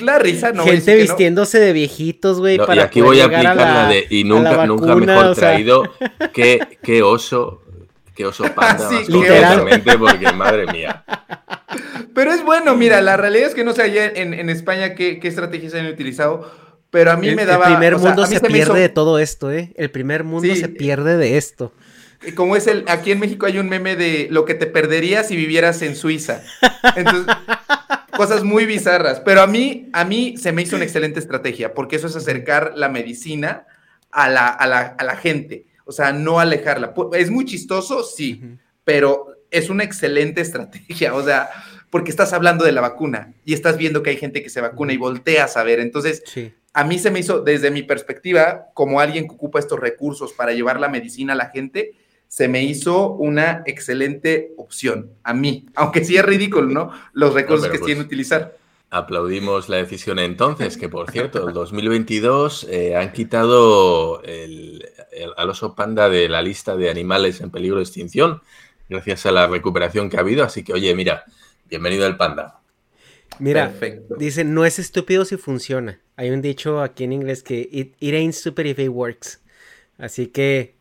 [0.00, 3.88] la risa no Gente vistiéndose de viejitos, güey, para y aquí voy a aplicar la,
[3.88, 5.82] de y nunca, nunca mejor traído
[6.32, 7.62] que, que oso,
[8.14, 11.04] que oso panda, sí, literalmente, porque madre mía.
[12.14, 15.20] Pero es bueno, mira, la realidad es que no sé allá en, en España qué,
[15.20, 17.66] qué estrategias han utilizado pero a mí me daba.
[17.66, 19.72] El primer mundo se, pierde de todo esto, ¿eh?
[19.76, 21.72] El primer mundo se pierde de esto.
[22.34, 22.84] Como es el.
[22.88, 26.42] Aquí en México hay un meme de lo que te perderías si vivieras en Suiza.
[26.96, 27.26] Entonces,
[28.16, 29.20] cosas muy bizarras.
[29.20, 32.72] Pero a mí, a mí se me hizo una excelente estrategia, porque eso es acercar
[32.76, 33.66] la medicina
[34.10, 35.66] a la, a la, a la gente.
[35.84, 36.92] O sea, no alejarla.
[37.12, 38.42] Es muy chistoso, sí,
[38.84, 41.14] pero es una excelente estrategia.
[41.14, 41.48] O sea,
[41.90, 44.92] porque estás hablando de la vacuna y estás viendo que hay gente que se vacuna
[44.92, 45.80] y volteas a ver.
[45.80, 46.22] Entonces,
[46.72, 50.52] a mí se me hizo, desde mi perspectiva, como alguien que ocupa estos recursos para
[50.52, 51.92] llevar la medicina a la gente,
[52.28, 56.92] se me hizo una excelente opción a mí, aunque sí es ridículo, ¿no?
[57.12, 58.56] Los recursos que pues, quieren utilizar.
[58.90, 64.86] Aplaudimos la decisión entonces, que por cierto, el 2022 eh, han quitado el,
[65.36, 68.42] al oso panda de la lista de animales en peligro de extinción,
[68.88, 70.44] gracias a la recuperación que ha habido.
[70.44, 71.24] Así que, oye, mira,
[71.68, 72.60] bienvenido el panda.
[73.38, 73.72] Mira,
[74.18, 76.00] dice, no es estúpido si funciona.
[76.16, 79.40] Hay un dicho aquí en inglés que it, ain't stupid if it works.
[79.98, 80.74] Así que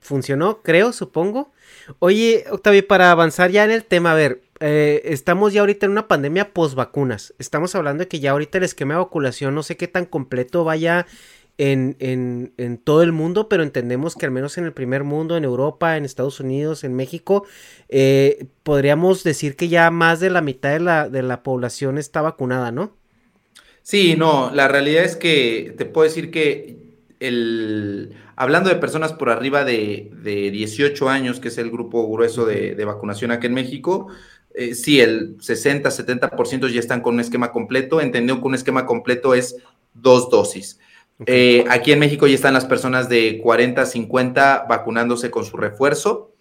[0.00, 1.52] funcionó, creo, supongo.
[1.98, 5.92] Oye, Octavio, para avanzar ya en el tema, a ver, eh, estamos ya ahorita en
[5.92, 7.34] una pandemia post vacunas.
[7.38, 10.64] Estamos hablando de que ya ahorita el esquema de vacunación no sé qué tan completo
[10.64, 11.06] vaya
[11.58, 15.36] en, en, en, todo el mundo, pero entendemos que al menos en el primer mundo,
[15.36, 17.46] en Europa, en Estados Unidos, en México,
[17.88, 22.20] eh, podríamos decir que ya más de la mitad de la, de la población está
[22.20, 22.94] vacunada, ¿no?
[23.82, 26.76] Sí, no, la realidad es que te puedo decir que
[27.20, 32.46] el, hablando de personas por arriba de, de 18 años, que es el grupo grueso
[32.46, 34.08] de, de vacunación aquí en México,
[34.56, 38.00] eh, sí, el 60, 70% ya están con un esquema completo.
[38.00, 39.56] Entendió que un esquema completo es
[39.92, 40.80] dos dosis.
[41.26, 46.32] Eh, aquí en México ya están las personas de 40 50 vacunándose con su refuerzo,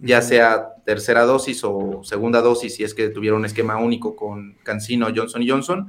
[0.00, 4.56] ya sea tercera dosis o segunda dosis, si es que tuvieron un esquema único con
[4.62, 5.88] Cancino, Johnson Johnson.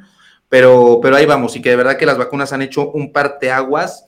[0.50, 4.08] Pero, pero ahí vamos, y que de verdad que las vacunas han hecho un parteaguas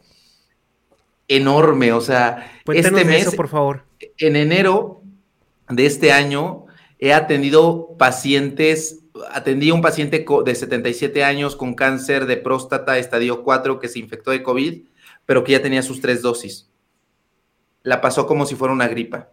[1.27, 1.93] enorme.
[1.93, 3.85] O sea, este mes, por favor.
[4.17, 5.01] En enero
[5.69, 6.65] de este año
[6.99, 13.43] he atendido pacientes atendí a un paciente de 77 años con cáncer de próstata estadio
[13.43, 14.81] 4 que se infectó de COVID,
[15.25, 16.69] pero que ya tenía sus tres dosis.
[17.83, 19.29] La pasó como si fuera una gripa.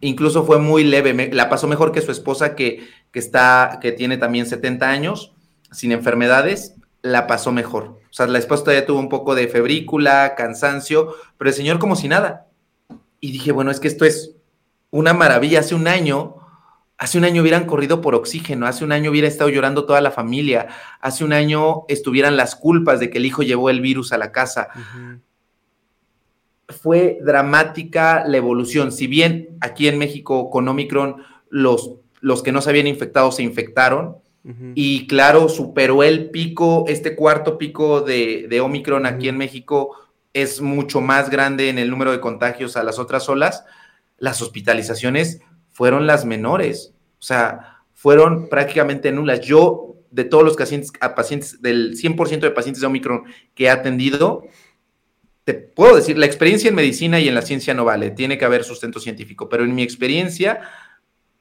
[0.00, 4.18] Incluso fue muy leve, la pasó mejor que su esposa que, que, está, que tiene
[4.18, 5.32] también 70 años,
[5.70, 6.74] sin enfermedades,
[7.04, 7.84] la pasó mejor.
[7.84, 11.96] O sea, la esposa todavía tuvo un poco de febrícula, cansancio, pero el señor como
[11.96, 12.46] si nada.
[13.20, 14.34] Y dije, bueno, es que esto es
[14.90, 15.60] una maravilla.
[15.60, 16.36] Hace un año
[16.96, 20.12] Hace un año hubieran corrido por oxígeno, hace un año hubiera estado llorando toda la
[20.12, 20.68] familia,
[21.00, 24.30] hace un año estuvieran las culpas de que el hijo llevó el virus a la
[24.30, 24.68] casa.
[26.68, 28.92] Fue dramática la evolución.
[28.92, 31.16] Si bien aquí en México con Omicron
[31.50, 34.18] los, los que no se habían infectado se infectaron,
[34.74, 39.96] y claro, superó el pico, este cuarto pico de, de Omicron aquí en México
[40.34, 43.64] es mucho más grande en el número de contagios a las otras olas,
[44.18, 45.40] las hospitalizaciones
[45.70, 49.40] fueron las menores, o sea, fueron prácticamente nulas.
[49.40, 53.24] Yo, de todos los pacientes, pacientes del 100% de pacientes de Omicron
[53.54, 54.44] que he atendido,
[55.44, 58.44] te puedo decir, la experiencia en medicina y en la ciencia no vale, tiene que
[58.44, 60.60] haber sustento científico, pero en mi experiencia,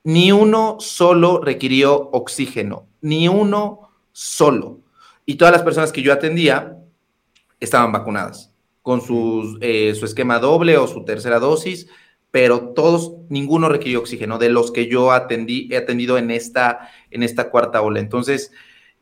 [0.03, 4.79] ni uno solo requirió oxígeno, ni uno solo.
[5.25, 6.77] Y todas las personas que yo atendía
[7.59, 9.01] estaban vacunadas con
[9.61, 11.87] eh, su esquema doble o su tercera dosis
[12.33, 17.21] pero todos, ninguno requirió oxígeno de los que yo atendí, he atendido en esta, en
[17.21, 17.99] esta cuarta ola.
[17.99, 18.51] Entonces,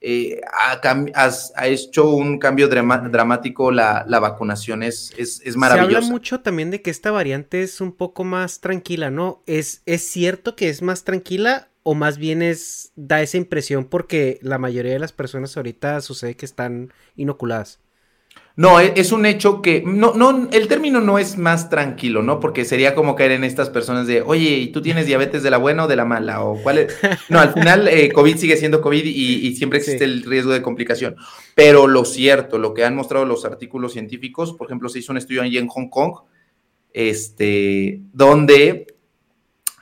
[0.04, 5.91] eh, ha, hecho un cambio dramático la, vacunación, es, es, es maravilloso.
[5.91, 9.43] Se habla mucho también de que esta variante es un poco más tranquila, ¿no?
[9.45, 14.39] ¿Es, es cierto que es más tranquila o más bien es, da esa impresión porque
[14.41, 17.80] la mayoría de las personas ahorita sucede que están inoculadas?
[18.56, 22.39] No, e, es un hecho que, no, no, el término no es más tranquilo, ¿no?
[22.39, 25.58] Porque sería como caer en estas personas de, oye, ¿y tú tienes diabetes de la
[25.58, 26.43] buena o de la mala?
[26.43, 26.97] O cuál es?
[27.30, 31.16] No, al final eh, COVID sigue siendo COVID y, siempre existe el riesgo de complicación.
[31.56, 35.18] Pero lo cierto, lo que han mostrado los artículos científicos, por ejemplo, se hizo un
[35.18, 36.14] estudio allí en Hong Kong,
[36.93, 38.88] este, donde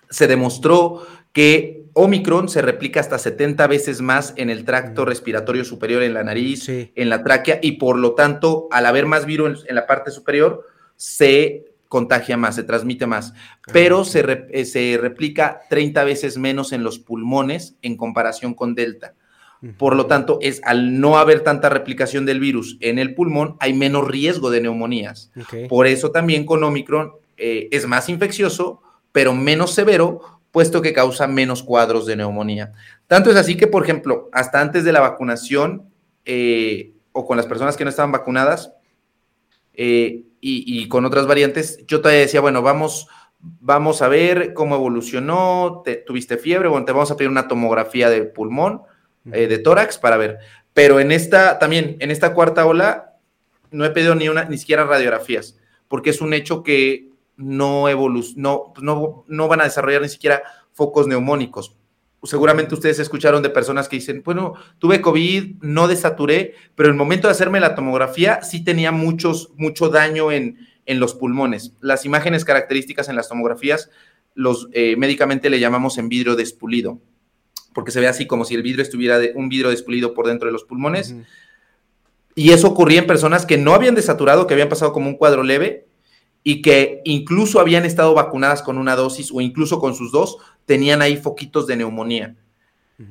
[0.09, 6.03] se demostró que Omicron se replica hasta 70 veces más en el tracto respiratorio superior,
[6.03, 9.75] en la nariz, en la tráquea, y por lo tanto, al haber más virus en,
[9.75, 10.65] la parte superior,
[10.95, 13.33] se contagia más, se transmite más,
[13.73, 19.15] pero se, eh, se, replica 30 veces menos en los pulmones en comparación con Delta.
[19.77, 23.73] Por lo tanto, es al no haber tanta replicación del virus en el pulmón, hay
[23.73, 25.31] menos riesgo de neumonías.
[25.67, 28.81] Por eso también con Omicron eh, es más infeccioso,
[29.11, 32.73] pero menos severo, puesto que causa menos cuadros de neumonía.
[33.07, 35.89] Tanto es así que, por ejemplo, hasta antes de la vacunación
[36.25, 38.73] eh, o con las personas que no estaban vacunadas
[39.73, 43.07] eh, y, con otras variantes, yo todavía decía, bueno, vamos,
[43.39, 48.09] vamos a ver cómo evolucionó, te, tuviste fiebre, bueno, te vamos a pedir una tomografía
[48.09, 48.81] de pulmón,
[49.31, 50.39] eh, de tórax para ver.
[50.73, 53.17] Pero en esta, también, en esta cuarta ola,
[53.71, 57.08] no he pedido ni una, ni siquiera radiografías, porque es un hecho que
[57.39, 57.85] no,
[58.35, 61.75] no, no, no van a desarrollar ni siquiera focos neumónicos.
[62.23, 66.97] Seguramente ustedes escucharon de personas que dicen, bueno, tuve COVID, no desaturé, pero en el
[66.97, 71.73] momento de hacerme la tomografía sí tenía muchos, mucho daño en, en los pulmones.
[71.79, 73.89] Las imágenes características en las tomografías,
[74.33, 76.99] los eh, médicamente le llamamos en vidrio despulido,
[77.73, 80.47] porque se ve así como si el vidrio estuviera de, un vidrio despulido por dentro
[80.47, 81.15] de los pulmones.
[82.35, 85.43] Y eso ocurría en personas que no habían desaturado, que habían pasado como un cuadro
[85.43, 85.88] leve,
[86.43, 91.01] y que incluso habían estado vacunadas con una dosis o incluso con sus dos, tenían
[91.01, 92.35] ahí foquitos de neumonía.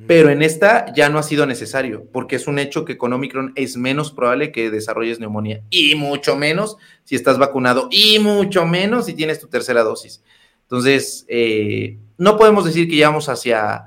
[0.05, 3.53] Pero en esta ya no ha sido necesario, porque es un hecho que con Omicron
[3.55, 9.07] es menos probable que desarrolles neumonía, y mucho menos si estás vacunado, y mucho menos
[9.07, 10.21] si tienes tu tercera dosis.
[10.61, 13.85] Entonces, eh, no podemos decir que ya vamos hacia,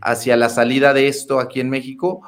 [0.00, 2.22] hacia la salida de esto aquí en México,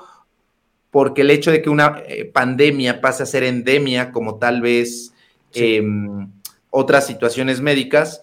[0.92, 5.12] porque el hecho de que una eh, pandemia pase a ser endemia, como tal vez
[5.52, 6.30] em,
[6.76, 8.22] otras situaciones médicas,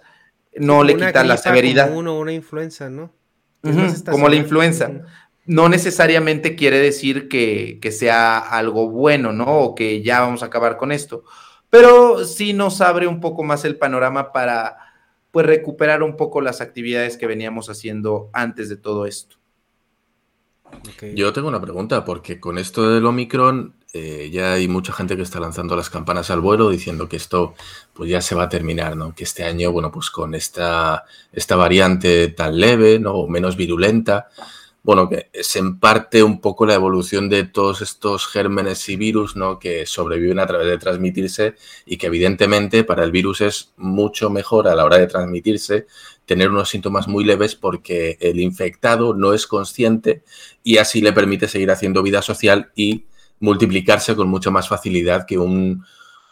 [0.56, 1.88] no le quita la severidad.
[1.88, 3.12] Como uno, una influenza, ¿no?
[4.12, 4.92] como la influenza.
[5.46, 9.46] No necesariamente quiere decir que, que, sea algo bueno, ¿no?
[9.60, 11.24] O que ya vamos a acabar con esto.
[11.70, 14.78] Pero sí nos abre un poco más el panorama para
[15.32, 19.38] pues recuperar un poco las actividades que veníamos haciendo antes de todo esto.
[21.16, 25.22] Yo tengo una pregunta, porque con esto del Omicron eh, ya hay mucha gente que
[25.22, 27.54] está lanzando las campanas al vuelo diciendo que esto
[27.94, 29.14] pues ya se va a terminar, ¿no?
[29.14, 33.14] Que este año, bueno, pues con esta, esta variante tan leve, ¿no?
[33.14, 34.30] O menos virulenta,
[34.82, 39.36] bueno, que es en parte un poco la evolución de todos estos gérmenes y virus,
[39.36, 39.60] ¿no?
[39.60, 44.68] Que sobreviven a través de transmitirse y que evidentemente para el virus es mucho mejor
[44.68, 45.86] a la hora de transmitirse
[46.26, 50.24] tener unos síntomas muy leves porque el infectado no es consciente
[50.64, 53.06] y así le permite seguir haciendo vida social y
[53.44, 55.84] multiplicarse con mucha más facilidad que un,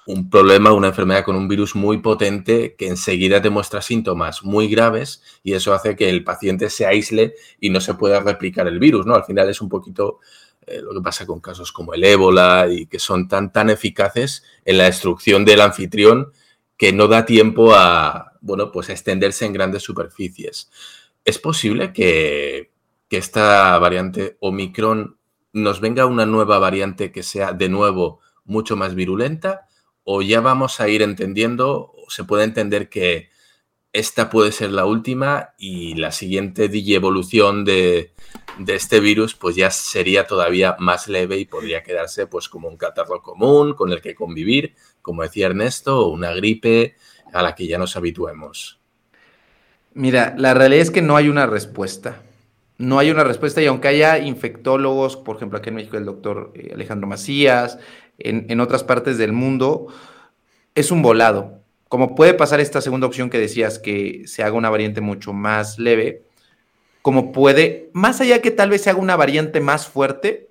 [0.05, 4.69] un problema, una enfermedad con un virus muy potente que enseguida te muestra síntomas muy
[4.69, 8.79] graves y eso hace que el paciente se aísle y no se pueda replicar el
[8.79, 9.13] virus, ¿no?
[9.13, 10.19] Al final es un poquito
[10.65, 14.45] eh, lo que pasa con casos como el ébola y que son tan, tan eficaces
[14.63, 16.31] en la destrucción del anfitrión
[16.77, 20.71] que no da tiempo a, bueno, pues extenderse en grandes superficies.
[21.25, 22.71] ¿Es posible que,
[23.09, 25.17] que esta variante Omicron
[25.53, 29.67] nos venga una nueva variante que sea de nuevo mucho más virulenta?
[30.03, 33.29] o ya vamos a ir entendiendo, se puede entender que
[33.93, 38.13] esta puede ser la última y la siguiente evolución de,
[38.57, 42.77] de, este virus pues ya sería todavía más leve y podría quedarse pues como un
[42.77, 46.95] catarro común con el que convivir, como decía Ernesto, o una gripe
[47.33, 48.79] a la que ya nos habituemos.
[49.93, 52.21] Mira, la realidad es que no hay una respuesta.
[52.81, 56.51] No hay una respuesta y aunque haya infectólogos, por ejemplo aquí en México el doctor
[56.55, 57.77] eh, Alejandro Macías,
[58.17, 59.87] en, otras partes del mundo,
[60.73, 61.61] es un volado.
[61.89, 65.77] Como puede pasar esta segunda opción que decías, que se haga una variante mucho más
[65.77, 66.23] leve,
[67.03, 70.49] como puede, más allá que tal vez se haga una variante más fuerte,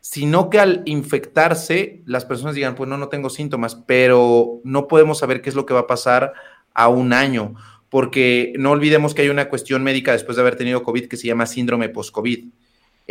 [0.00, 5.18] sino que al infectarse las personas digan, pues no, no tengo síntomas, pero no podemos
[5.18, 6.34] saber qué es lo que va a pasar
[6.74, 7.54] a un año,
[7.90, 11.26] porque no olvidemos que hay una cuestión médica después de haber tenido COVID que se
[11.26, 12.46] llama síndrome post-COVID.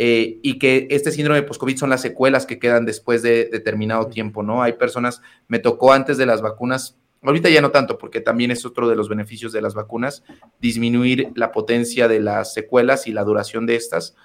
[0.02, 4.42] Eh, y que este síndrome post-COVID son las secuelas que quedan después de determinado tiempo,
[4.42, 4.62] ¿no?
[4.62, 8.64] Hay personas, me tocó antes de las vacunas, ahorita ya no tanto, porque también es
[8.64, 10.22] otro de los beneficios de las vacunas,
[10.58, 14.16] disminuir la potencia de las secuelas y la duración de estas,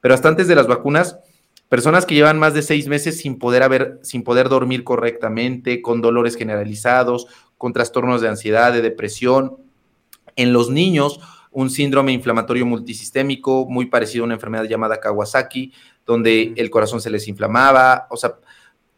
[0.00, 1.18] pero hasta antes de las vacunas,
[1.68, 6.00] personas que llevan más de seis meses sin poder haber, sin poder dormir correctamente, con
[6.00, 7.26] dolores generalizados,
[7.58, 9.63] con trastornos de ansiedad, de depresión,
[10.36, 11.20] en los niños
[11.50, 15.72] un síndrome inflamatorio multisistémico muy parecido a una enfermedad llamada Kawasaki,
[16.04, 18.34] donde el corazón se les inflamaba, o sea,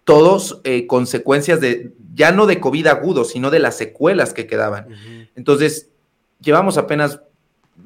[0.05, 4.89] todos eh, consecuencias de, ya no de COVID agudo, sino de las secuelas que quedaban.
[5.35, 5.91] Entonces,
[6.41, 7.21] llevamos apenas,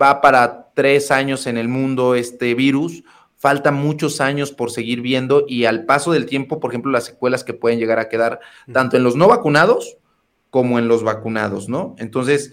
[0.00, 3.02] va para tres años en el mundo este virus,
[3.36, 7.42] falta muchos años por seguir viendo y al paso del tiempo, por ejemplo, las secuelas
[7.42, 8.40] que pueden llegar a quedar
[8.72, 9.96] tanto en los no vacunados
[10.50, 11.94] como en los vacunados, ¿no?
[11.98, 12.52] Entonces,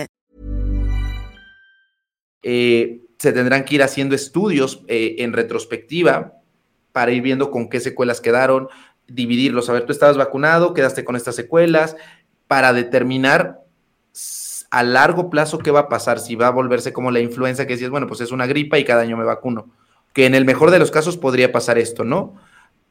[2.43, 6.33] Eh, se tendrán que ir haciendo estudios eh, en retrospectiva
[6.91, 8.67] para ir viendo con qué secuelas quedaron,
[9.07, 9.69] dividirlos.
[9.69, 11.95] A ver, tú estabas vacunado, quedaste con estas secuelas,
[12.47, 13.61] para determinar
[14.71, 17.73] a largo plazo qué va a pasar, si va a volverse como la influenza, que
[17.73, 19.69] decías, bueno, pues es una gripa y cada año me vacuno.
[20.13, 22.35] Que en el mejor de los casos podría pasar esto, ¿no?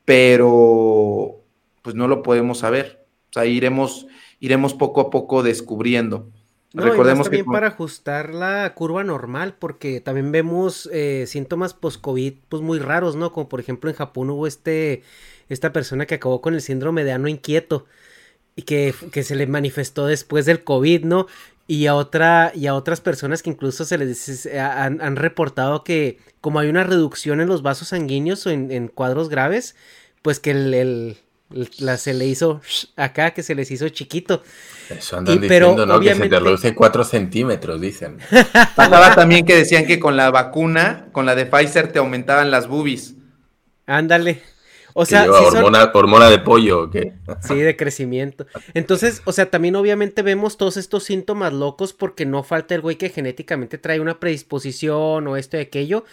[0.05, 1.43] Pero
[1.83, 3.05] pues no lo podemos saber.
[3.31, 4.07] O sea, iremos,
[4.39, 6.29] iremos poco a poco descubriendo.
[6.73, 12.35] No, Recordemos y también para ajustar la curva normal, porque también vemos eh, síntomas post-COVID
[12.49, 13.33] pues muy raros, ¿no?
[13.33, 15.03] Como por ejemplo en Japón hubo este,
[15.49, 17.87] esta persona que acabó con el síndrome de ano inquieto
[18.55, 21.27] y que, que se le manifestó después del COVID, ¿no?
[21.67, 26.19] Y a, otra, y a otras personas que incluso se les han, han reportado que
[26.41, 29.77] como hay una reducción en los vasos sanguíneos o en, en cuadros graves,
[30.23, 31.19] pues que el, el
[31.79, 32.61] la, se le hizo
[32.97, 34.43] acá, que se les hizo chiquito.
[34.89, 36.01] Eso andan diciendo, ¿no?
[36.01, 38.19] Que se te reduce 4 centímetros, dicen.
[38.77, 42.69] Pasaba también que decían que con la vacuna, con la de Pfizer, te aumentaban las
[42.69, 43.15] boobies.
[43.87, 44.43] Ándale.
[44.93, 47.15] O sea, hormona, hormona, de pollo o qué?
[47.43, 48.47] Sí, de crecimiento.
[48.75, 52.97] Entonces, o sea, también obviamente vemos todos estos síntomas locos porque no falta el güey
[52.97, 56.05] que genéticamente trae una predisposición o esto y aquello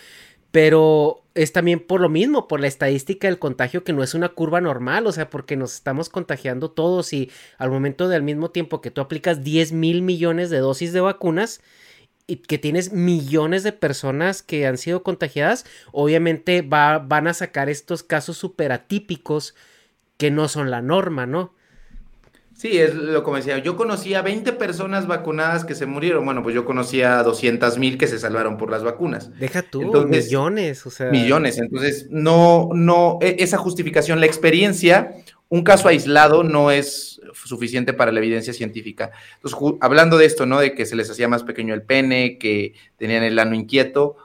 [0.52, 4.30] pero es también por lo mismo, por la estadística del contagio que no es una
[4.30, 8.82] curva normal, o sea, porque nos estamos contagiando todos y al momento del mismo tiempo
[8.82, 11.61] que tú aplicas 10 mil millones de dosis de vacunas
[12.26, 17.69] y que tienes millones de personas que han sido contagiadas, obviamente va, van a sacar
[17.69, 19.56] estos casos súper atípicos
[20.18, 21.53] que no son la norma, ¿no?
[22.57, 23.59] Sí, es lo como decía.
[23.59, 26.25] Yo conocía 20 personas vacunadas que se murieron.
[26.25, 29.29] Bueno, pues yo conocía 200 mil que se salvaron por las vacunas.
[29.38, 31.11] Deja tú, millones, o sea.
[31.11, 31.59] Millones.
[31.59, 35.13] Entonces, no, no, e, esa justificación, la experiencia,
[35.49, 39.11] un caso aislado no es suficiente para la evidencia científica.
[39.35, 40.59] Entonces, hablando de esto, ¿no?
[40.59, 44.17] De que se les hacía más pequeño el pene, que tenían el ano inquieto,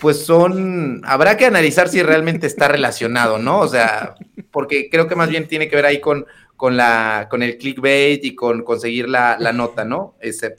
[0.00, 3.60] pues son, habrá que analizar si realmente está relacionado, ¿no?
[3.60, 4.14] O sea,
[4.50, 6.24] porque creo que más bien tiene que ver ahí con
[6.56, 10.16] con, la, con el clickbait y con conseguir la, nota, ¿no?
[10.20, 10.56] Ese,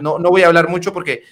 [0.00, 1.22] no, no voy a hablar mucho porque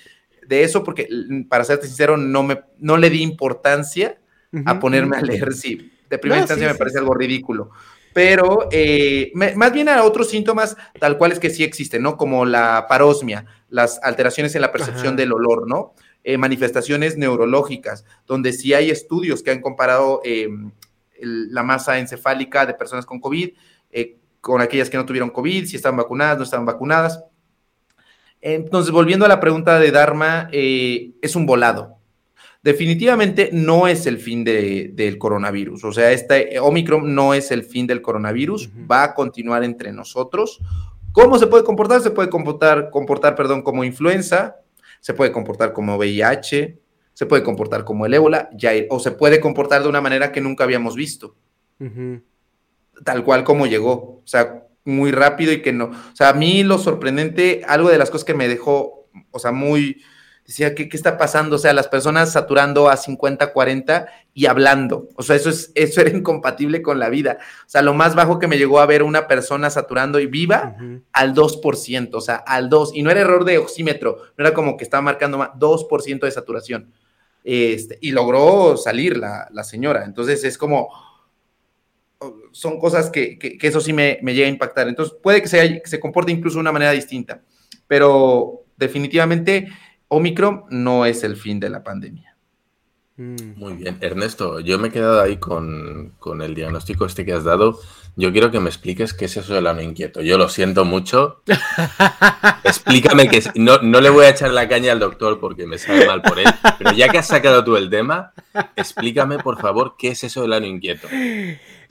[0.47, 1.09] de eso, porque
[1.49, 4.19] para serte sincero, no, me, no le di importancia
[4.65, 5.93] a ponerme a leer, sí.
[6.09, 7.71] De primera instancia me parece algo ridículo.
[8.15, 12.17] Pero eh, más bien a otros síntomas tal cual es que sí existen, ¿no?
[12.17, 15.93] Como la parosmia, las alteraciones en la percepción del olor, ¿no?
[16.25, 20.23] Eh, manifestaciones neurológicas, donde sí hay estudios que han comparado
[21.21, 23.51] la masa encefálica de personas con COVID,
[23.91, 27.25] eh, con aquellas que no tuvieron COVID, si estaban vacunadas, no estaban vacunadas.
[28.41, 31.99] Entonces, volviendo a la pregunta de Dharma, eh, es un volado.
[32.63, 35.85] Definitivamente no es el fin del coronavirus.
[35.85, 40.61] O sea, este Omicron no es el fin del coronavirus, va a continuar entre nosotros.
[41.13, 42.01] ¿Cómo se puede comportar?
[42.01, 44.57] Se puede comportar, comportar perdón, como influenza,
[45.01, 46.79] se puede comportar como VIH,
[47.19, 50.41] se puede comportar como el ébola, ya, o se puede comportar de una manera que
[50.41, 51.35] nunca habíamos visto.
[53.05, 54.23] Tal cual como llegó.
[54.23, 55.87] O sea, muy rápido y que no.
[55.87, 59.51] O sea, a mí lo sorprendente, algo de las cosas que me dejó, o sea,
[59.51, 60.01] muy.
[60.47, 61.57] Decía, ¿qué, qué está pasando?
[61.57, 65.09] O sea, las personas saturando a 50, 40 y hablando.
[65.17, 67.39] O sea, eso, es, eso era incompatible con la vida.
[67.67, 70.77] O sea, lo más bajo que me llegó a ver una persona saturando y viva
[71.13, 72.93] al 2%, o sea, al 2%.
[72.95, 76.31] Y no era error de oxímetro, no era como que estaba marcando más, 2% de
[76.31, 76.93] saturación.
[77.51, 80.05] Este, y logró salir la, señora.
[80.05, 80.91] Entonces es como,
[82.53, 84.87] son cosas que, eso sí me, llega a impactar.
[84.87, 87.41] Entonces puede que se, se comporte incluso de una manera distinta,
[87.87, 89.67] pero definitivamente
[90.09, 92.37] Omicron no es el fin de la pandemia.
[93.17, 93.55] Mm.
[93.57, 97.45] Muy bien, Ernesto, yo me he quedado ahí con, con, el diagnóstico este que has
[97.45, 97.81] dado.
[98.19, 100.21] Yo quiero que me expliques qué es eso del ano inquieto.
[100.23, 101.41] Yo lo siento mucho.
[102.65, 106.05] Explícame que no, no le voy a echar la caña al doctor porque me sabe
[106.05, 106.47] mal por él,
[106.79, 108.33] pero ya que has sacado tú el tema,
[108.75, 111.07] explícame por favor qué es eso del ano inquieto.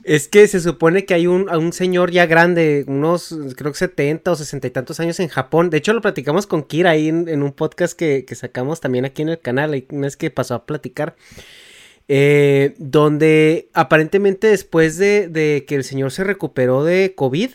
[0.04, 4.30] Es que se supone que hay un, un, señor ya grande, unos creo que 70
[4.30, 5.70] o 60 y tantos años en Japón.
[5.70, 9.30] De hecho, lo platicamos con Kira ahí en, un podcast que, sacamos también aquí en
[9.30, 9.82] el canal.
[9.88, 11.16] Una vez que pasó a platicar.
[12.08, 17.50] Eh, donde aparentemente después de, que el señor se recuperó de COVID,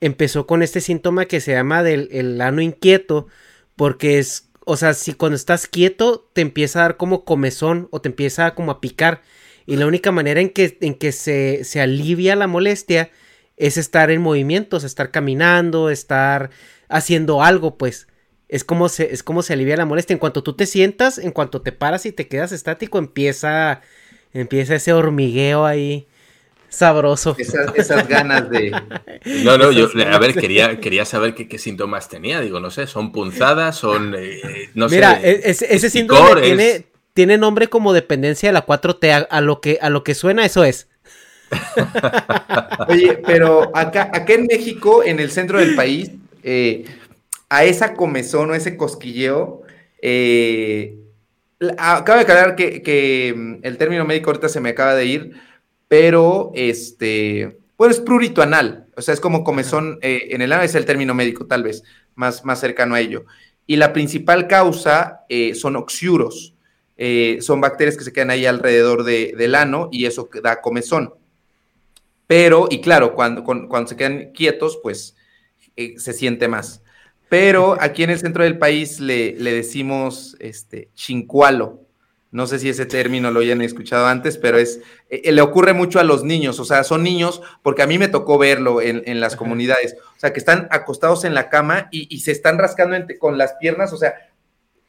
[0.00, 3.26] empezó con este síntoma que se llama del el ano inquieto.
[3.74, 8.00] Porque es, o sea, si cuando estás quieto te empieza a dar como comezón o
[8.00, 9.22] te empieza como a picar
[9.66, 13.10] y la única manera en que, en que se, se alivia la molestia
[13.56, 16.50] es estar en movimientos, estar caminando, estar
[16.88, 18.06] haciendo algo, pues.
[18.48, 20.14] Es como, se, es como se alivia la molestia.
[20.14, 23.80] En cuanto tú te sientas, en cuanto te paras y te quedas estático, empieza,
[24.32, 26.06] empieza ese hormigueo ahí.
[26.68, 27.36] Sabroso.
[27.38, 28.70] Esas, ganas de.
[29.44, 32.40] No, no, yo, a ver, quería, quería saber qué, síntomas tenía.
[32.40, 34.14] Digo, no sé, son punzadas, son.
[34.16, 39.26] Eh, no Mira, e, ese síndrome tiene, tiene nombre como dependencia de la 4T.
[39.28, 40.88] A, lo, que, a lo que suena, eso es.
[42.88, 46.10] Oye, pero acá, acá en México, en el centro del país,
[46.42, 46.84] eh,
[47.48, 49.62] a esa comezón o ese cosquilleo,
[50.02, 50.98] eh,
[51.78, 55.32] acaba de aclarar que, mm, el término médico ahorita se me acaba de ir,
[55.88, 60.62] pero este, bueno, es prurito anal, o sea, es como comezón eh, en el ano,
[60.62, 61.82] es el término médico, tal vez,
[62.14, 63.24] más, más cercano a ello.
[63.66, 66.54] Y la principal causa eh, son oxiuros,
[67.40, 71.12] son bacterias que se quedan ahí alrededor del ano y eso da comezón.
[72.26, 75.14] Pero, y claro, cuando, cuando, se quedan quietos, pues
[75.76, 76.82] se siente más.
[77.28, 81.82] Pero aquí en el centro del país le, decimos este, chincualo.
[82.30, 85.98] No sé si ese término lo hayan escuchado antes, pero es, eh, le ocurre mucho
[85.98, 89.36] a los niños, o sea, son niños, porque a mí me tocó verlo en, las
[89.36, 93.54] comunidades, o sea, que están acostados en la cama y, se están rascando con las
[93.54, 94.14] piernas, o sea,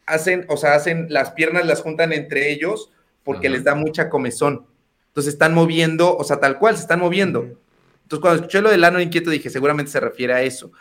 [0.06, 2.92] hacen, o sea, hacen, las piernas las juntan entre ellos
[3.24, 4.66] porque les da mucha comezón.
[5.10, 7.44] Entonces están moviendo, o sea, tal cual, se están moviendo.
[8.04, 10.72] Entonces, cuando escuché lo del ano inquieto, dije, seguramente se refiere a eso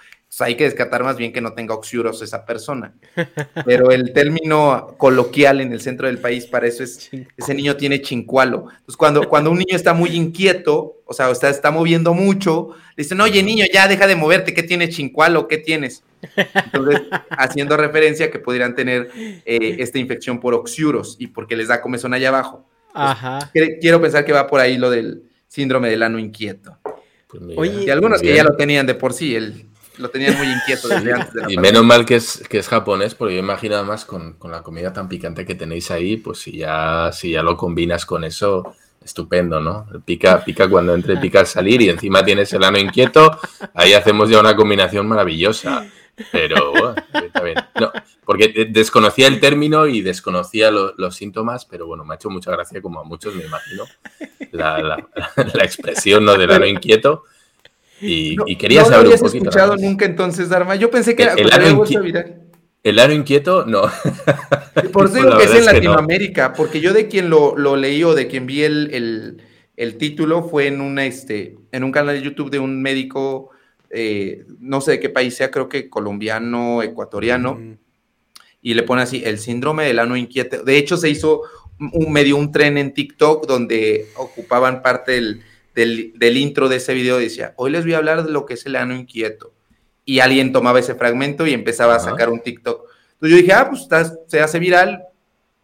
[0.41, 2.95] hay que descartar más bien que no tenga oxiuros esa persona.
[3.65, 8.03] Pero el término coloquial en el centro del país para eso es, ese niño tiene
[8.03, 8.69] chincualo.
[8.71, 13.05] Entonces, cuando, cuando un niño está muy inquieto, o sea, está, está moviendo mucho, le
[13.05, 15.49] dicen, oye, niño, ya deja de moverte, ¿qué tiene chincualo?
[15.49, 16.03] ¿Qué tienes?
[16.37, 21.81] Entonces, haciendo referencia que pudieran tener eh, esta infección por oxiuros y porque les da
[21.81, 22.67] comezón allá abajo.
[22.93, 23.51] Ajá.
[23.53, 26.79] quiero pensar que va por ahí lo del síndrome del ano inquieto.
[27.55, 29.67] Pues y algunos que ya lo tenían de por sí, el
[29.99, 32.69] lo tenían muy inquieto desde antes de la Y menos mal que es, que es
[32.69, 36.39] japonés, porque yo imagino además con, con, la comida tan picante que tenéis ahí, pues
[36.39, 38.75] si ya, si ya lo combinas con eso,
[39.05, 39.87] estupendo, ¿no?
[40.05, 43.39] Pica, pica cuando entre, pica al salir y encima tienes el ano inquieto,
[43.75, 45.87] ahí hacemos ya una combinación maravillosa.
[46.33, 47.57] Pero bueno, está bien.
[47.79, 47.93] No,
[48.25, 52.81] porque desconocía el término y desconocía los síntomas, pero bueno, me ha hecho mucha gracia,
[52.81, 53.85] como a muchos me imagino,
[54.53, 55.09] la, la,
[55.55, 56.35] la expresión ¿no?
[56.37, 57.25] del ano inquieto.
[58.01, 60.77] Y, quería saber lo habías escuchado nunca entonces, Dharma.
[60.77, 62.47] Yo pensé que el, era el,
[62.87, 63.83] el aro inquieto, no.
[64.93, 68.15] Por eso digo que es en Latinoamérica, porque yo de quien lo, lo, leí o
[68.15, 69.43] de quien vi el,
[69.99, 73.51] título fue en, una, este, en un canal de YouTube de un médico,
[73.91, 77.59] eh, no sé de qué país sea, creo que colombiano, ecuatoriano,
[78.63, 80.63] y le pone así, el síndrome del ano inquieto.
[80.63, 81.43] De hecho, se hizo
[81.81, 85.43] un, medio un tren en TikTok donde ocupaban parte del
[85.77, 88.65] del, intro de ese video decía, hoy les voy a hablar de lo que es
[88.65, 89.53] el ano inquieto.
[90.07, 92.89] Y alguien tomaba ese fragmento y empezaba a sacar un TikTok.
[93.15, 93.87] Entonces yo dije, ah, pues
[94.27, 95.05] se hace viral,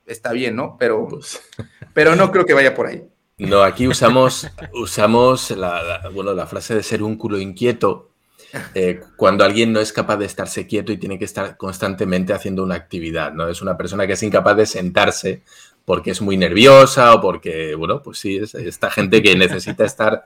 [0.05, 0.77] está bien, ¿no?
[0.79, 1.41] Pero, pues.
[1.95, 3.05] pero no creo que vaya por ahí.
[3.39, 8.11] No, aquí usamos, usamos la, bueno, la frase de ser un culo inquieto
[8.75, 12.63] eh, cuando alguien no es capaz de estarse quieto y tiene que estar constantemente haciendo
[12.63, 13.49] una actividad, ¿no?
[13.49, 15.43] Es una persona que es incapaz de sentarse
[15.85, 20.25] porque es muy nerviosa o porque, bueno, pues sí, es esta gente que necesita estar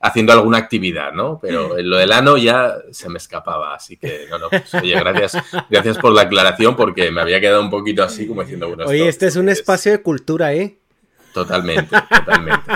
[0.00, 1.38] haciendo alguna actividad, ¿no?
[1.40, 4.94] Pero en lo del ano ya se me escapaba, así que, no, no, pues, oye,
[4.98, 8.84] gracias, gracias por la aclaración porque me había quedado un poquito así como diciendo, bueno,
[8.86, 10.78] Oye, este es un espacio de cultura, ¿eh?
[11.32, 12.72] Totalmente, totalmente.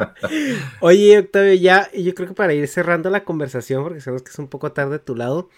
[0.80, 4.38] Oye, Octavio, ya, yo creo que para ir cerrando la conversación, porque sabemos que es
[4.40, 5.50] un poco tarde de tu lado,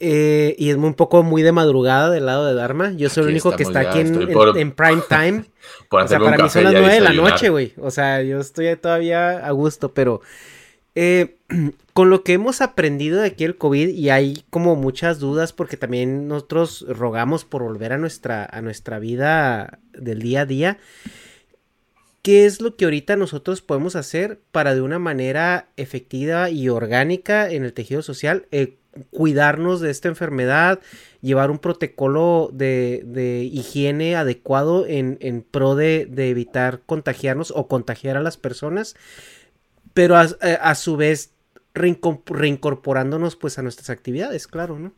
[0.00, 2.92] eh, y es un poco muy de madrugada del lado de Dharma.
[2.92, 5.44] Yo soy el único que está aquí en, prime time.
[5.90, 7.72] o sea, para mí son las nueve de la noche, güey.
[7.78, 10.20] O sea, yo estoy todavía a gusto, pero
[10.94, 11.36] eh,
[11.92, 15.76] con lo que hemos aprendido de aquí el COVID, y hay como muchas dudas, porque
[15.76, 20.78] también nosotros rogamos por volver a nuestra, a nuestra vida del día a día.
[22.22, 27.50] ¿Qué es lo que ahorita nosotros podemos hacer para de una manera efectiva y orgánica
[27.50, 28.78] en el tejido social eh,
[29.10, 30.80] cuidarnos de esta enfermedad,
[31.20, 38.36] llevar un protocolo de, higiene adecuado en, pro de, evitar contagiarnos o contagiar a las
[38.36, 38.96] personas,
[39.92, 41.32] pero a, eh, su vez
[41.74, 44.92] reincorporándonos pues a nuestras actividades, claro, ¿no?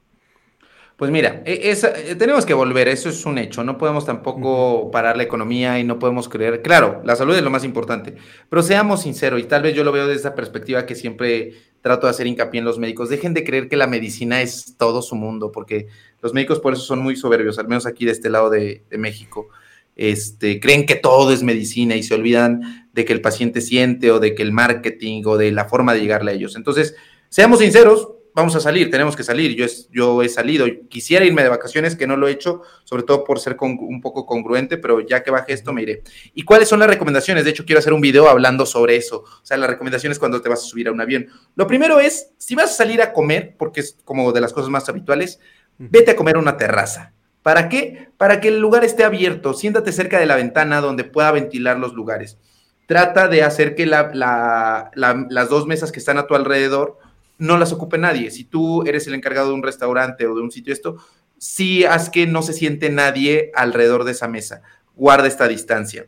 [0.97, 5.19] Pues mira, e, eh, tenemos que volver, eso es un hecho, no podemos tampoco parar
[5.19, 8.15] la economía y no podemos creer, claro, la salud es lo más importante,
[8.49, 11.53] pero seamos sinceros y tal vez yo lo veo desde esa perspectiva que siempre
[11.87, 15.03] trato de hacer hincapié en los médicos, dejen de creer que la medicina es todo
[15.03, 15.87] su mundo, porque
[16.21, 19.47] los médicos por eso son muy soberbios, al menos aquí de este lado de, México.
[19.95, 24.19] Este, creen que todo es medicina y se olvidan de que el paciente siente o
[24.19, 26.57] de que el marketing o de la forma de llegarle a ellos.
[26.57, 26.97] Entonces,
[27.29, 29.57] seamos sinceros, vamos a salir, tenemos que salir.
[29.57, 33.03] Yo, es, yo he salido, quisiera irme de vacaciones, que no lo he hecho, sobre
[33.03, 36.03] todo por ser un poco congruente, pero ya que baje esto me iré.
[36.35, 37.45] ¿Y cuáles son las recomendaciones?
[37.45, 39.25] De hecho, quiero hacer un video hablando sobre eso.
[39.25, 41.29] O sea, las recomendaciones cuando te vas a subir a un avión.
[41.55, 44.69] Lo primero es, si vas a salir a comer, porque es como de las cosas
[44.69, 45.41] más habituales,
[45.79, 47.15] vete a comer a una terraza.
[47.43, 48.11] ¿Para qué?
[48.19, 49.55] Para que el lugar esté abierto.
[49.55, 52.37] Siéntate cerca de la ventana donde pueda ventilar los lugares.
[52.85, 56.99] Trata de hacer que las dos mesas que están a tu alrededor
[57.39, 58.31] no las ocupe nadie.
[58.31, 60.97] Si tú eres el encargado de un restaurante o de un sitio esto,
[61.39, 64.63] sí haz que no se siente nadie alrededor de esa mesa.
[64.95, 66.07] Guarda esta distancia.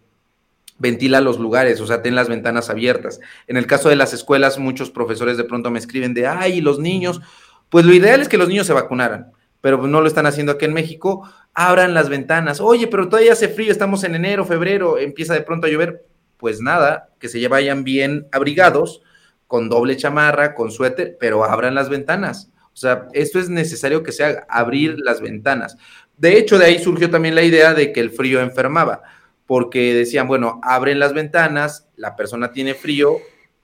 [0.78, 3.20] Ventila los lugares, o sea, ten las ventanas abiertas.
[3.48, 6.78] En el caso de las escuelas, muchos profesores de pronto me escriben de, ay, los
[6.78, 7.20] niños.
[7.68, 10.64] Pues lo ideal es que los niños se vacunaran, pero no lo están haciendo aquí
[10.64, 11.28] en México.
[11.52, 12.60] Abran las ventanas.
[12.60, 16.06] Oye, pero todavía hace frío, estamos en enero, febrero, empieza de pronto a llover.
[16.36, 19.02] Pues nada, que se vayan bien abrigados
[19.48, 22.52] con doble chamarra, con suéter, pero abran las ventanas.
[22.72, 25.76] O sea, esto es necesario que se haga, abrir las ventanas.
[26.16, 29.02] De hecho, de ahí surgió también la idea de que el frío enfermaba,
[29.46, 33.16] porque decían, bueno, abren las ventanas, la persona tiene frío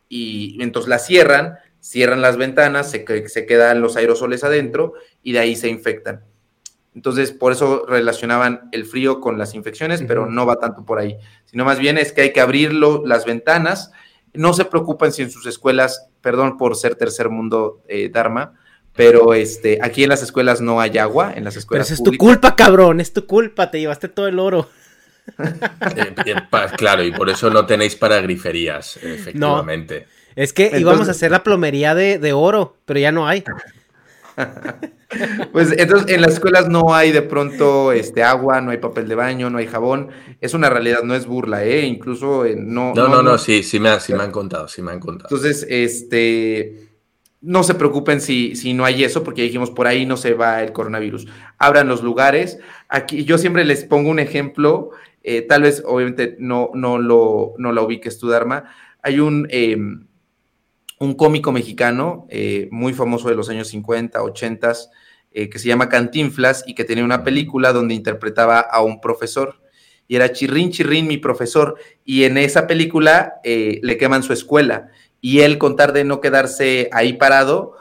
[0.09, 5.41] y entonces la cierran, cierran las ventanas, se, se quedan los aerosoles adentro y de
[5.41, 6.25] ahí se infectan.
[6.95, 11.19] Entonces, por eso relacionaban el frío con las infecciones, pero no va tanto por ahí,
[11.45, 13.91] sino más bien es que hay que abrir las ventanas
[14.35, 18.55] no se preocupen si en sus escuelas, perdón por ser tercer mundo, eh, Dharma,
[18.95, 21.89] pero este, aquí en las escuelas no hay agua, en las escuelas.
[21.89, 24.69] Pero es tu culpa, cabrón, es tu culpa, te llevaste todo el oro.
[25.97, 26.35] Eh, eh,
[26.77, 30.07] claro, y por eso no tenéis para griferías, efectivamente.
[30.37, 33.43] es que íbamos a hacer la plomería de, de oro, pero ya no hay.
[35.53, 39.15] Pues entonces en las escuelas no hay de pronto este agua, no hay papel de
[39.15, 40.09] baño, no hay jabón.
[40.41, 41.87] Es una realidad, no es burla, ¿eh?
[41.87, 43.09] Incluso no, no.
[43.09, 45.29] No, no, sí, sí me, han contado, sí me han contado.
[45.31, 46.89] Entonces, este,
[47.41, 50.63] no se preocupen si, si no hay eso, porque dijimos por ahí no se va
[50.63, 51.27] el coronavirus.
[51.59, 52.59] Abran los lugares.
[52.89, 54.91] Aquí yo siempre les pongo un ejemplo,
[55.23, 58.65] eh, tal vez obviamente no, no, lo, no lo ubiques tú, Dharma.
[59.03, 59.47] Hay un...
[59.51, 60.07] Em,
[60.99, 64.73] un cómico mexicano eh, muy famoso de los años 50, 80,
[65.35, 69.61] eh, que se llama Cantinflas y que tenía una película donde interpretaba a un profesor.
[70.07, 71.77] Y era Chirrín, Chirrín, mi profesor.
[72.05, 74.89] Y en esa película eh, le queman su escuela.
[75.21, 77.75] Y él, con tal de no quedarse ahí parado,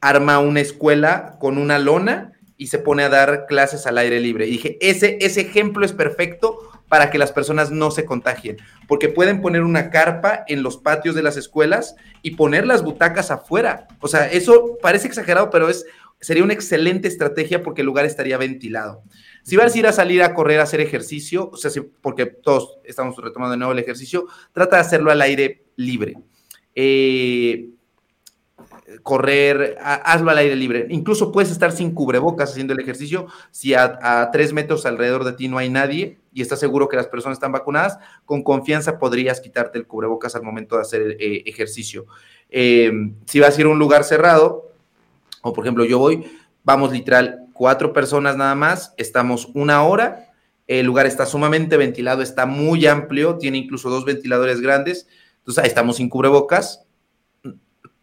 [0.00, 4.46] arma una escuela con una lona y se pone a dar clases al aire libre.
[4.46, 6.58] Y dije, ese, ese ejemplo es perfecto
[6.88, 8.56] para que las personas no se contagien,
[8.86, 13.30] porque pueden poner una carpa en los patios de las escuelas y poner las butacas
[13.30, 13.86] afuera.
[14.00, 15.84] O sea, eso parece exagerado, pero es
[16.20, 19.02] sería una excelente estrategia porque el lugar estaría ventilado.
[19.42, 21.70] Si vas a ir a salir a correr, a hacer ejercicio, o sea,
[22.00, 26.16] porque todos estamos retomando de nuevo el ejercicio, trata de hacerlo al aire libre.
[26.74, 27.70] Eh,
[29.02, 30.86] correr, hazlo al aire libre.
[30.90, 35.48] Incluso puedes estar sin cubrebocas haciendo el ejercicio si a, tres metros alrededor de ti
[35.48, 39.78] no hay nadie y estás seguro que las personas están vacunadas, con confianza podrías quitarte
[39.78, 42.06] el cubrebocas al momento de hacer eh, ejercicio.
[42.50, 42.90] Eh,
[43.26, 44.67] si vas a ir a un lugar cerrado,
[45.42, 46.24] o por ejemplo yo voy,
[46.64, 50.32] vamos literal cuatro personas nada más, estamos una hora,
[50.66, 55.08] el lugar está sumamente ventilado, está muy amplio, tiene incluso dos ventiladores grandes,
[55.38, 56.88] entonces ahí estamos sin cubrebocas,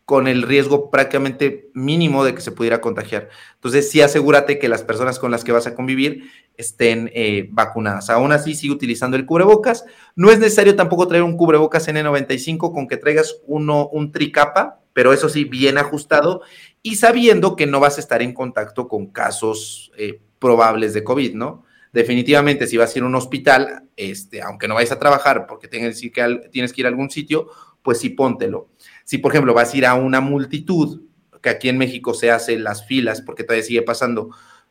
[0.05, 3.29] con el riesgo prácticamente mínimo de que se pudiera contagiar.
[3.55, 8.11] Entonces, sí asegúrate que las personas con las que vas a convivir estén eh, vacunadas.
[8.11, 9.83] Aún así, sigue utilizando el cubrebocas.
[10.15, 15.11] No es necesario tampoco traer un cubrebocas N95 con que traigas uno, un tricapa, pero
[15.11, 16.41] eso sí, bien ajustado
[16.81, 21.35] y sabiendo que no vas a estar en contacto con casos eh, probables de COVID,
[21.35, 21.65] ¿no?
[21.91, 25.67] Definitivamente, si vas a ir a un hospital, este, aunque no vayas a trabajar porque
[25.67, 27.49] tienes que, tienes que ir a algún sitio,
[27.81, 28.69] pues sí póntelo.
[29.03, 31.01] Si, por ejemplo, vas a ir a una multitud,
[31.41, 34.29] que aquí en México se hacen las filas, porque todavía sigue pasando,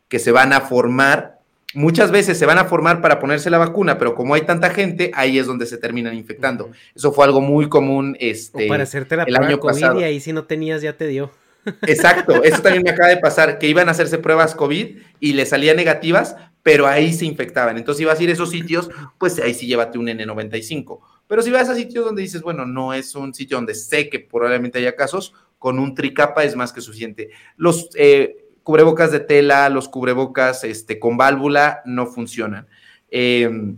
[0.08, 1.33] que se van a formar,
[1.74, 5.10] muchas veces se van a formar para ponerse la vacuna, pero como hay tanta gente,
[5.14, 6.70] ahí es donde se terminan infectando.
[6.94, 10.00] Eso fue algo muy común este, para hacerte la el año COVID pasado.
[10.00, 11.30] Y ahí si no tenías, ya te dio.
[11.86, 15.46] Exacto, eso también me acaba de pasar, que iban a hacerse pruebas COVID y le
[15.46, 17.76] salían negativas, pero ahí se infectaban.
[17.76, 21.00] Entonces, si vas a ir a esos sitios, pues ahí sí llévate un N95.
[21.26, 24.18] Pero si vas a sitios donde dices, bueno, no es un sitio donde sé que
[24.18, 27.30] probablemente haya casos, con un tricapa es más que suficiente.
[27.56, 32.66] Los eh, cubrebocas de tela, los cubrebocas este, con válvula no funcionan.
[33.10, 33.76] Em,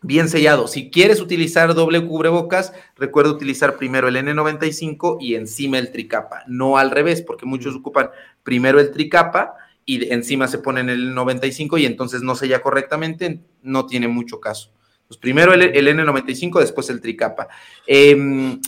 [0.00, 0.68] bien sellado.
[0.68, 6.78] Si quieres utilizar doble cubrebocas, recuerda utilizar primero el N95 y encima el tricapa, no
[6.78, 8.10] al revés, porque muchos ocupan
[8.44, 9.54] primero el tricapa
[9.84, 14.72] y encima se ponen el 95 y entonces no sella correctamente, no tiene mucho caso.
[15.08, 17.48] Pues primero el, N95, después el tricapa.
[17.86, 18.60] Em,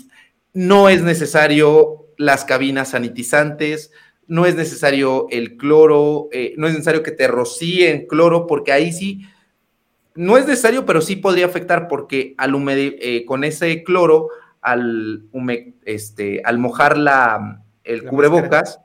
[0.52, 3.92] no es necesario las cabinas sanitizantes,
[4.28, 8.92] no es necesario el cloro, eh, no es necesario que te rocíen cloro, porque ahí
[8.92, 9.22] sí,
[10.14, 14.28] no es necesario, pero sí podría afectar, porque al eh, con ese cloro,
[14.60, 15.24] al,
[15.84, 18.80] este, al mojar la, el cubrebocas,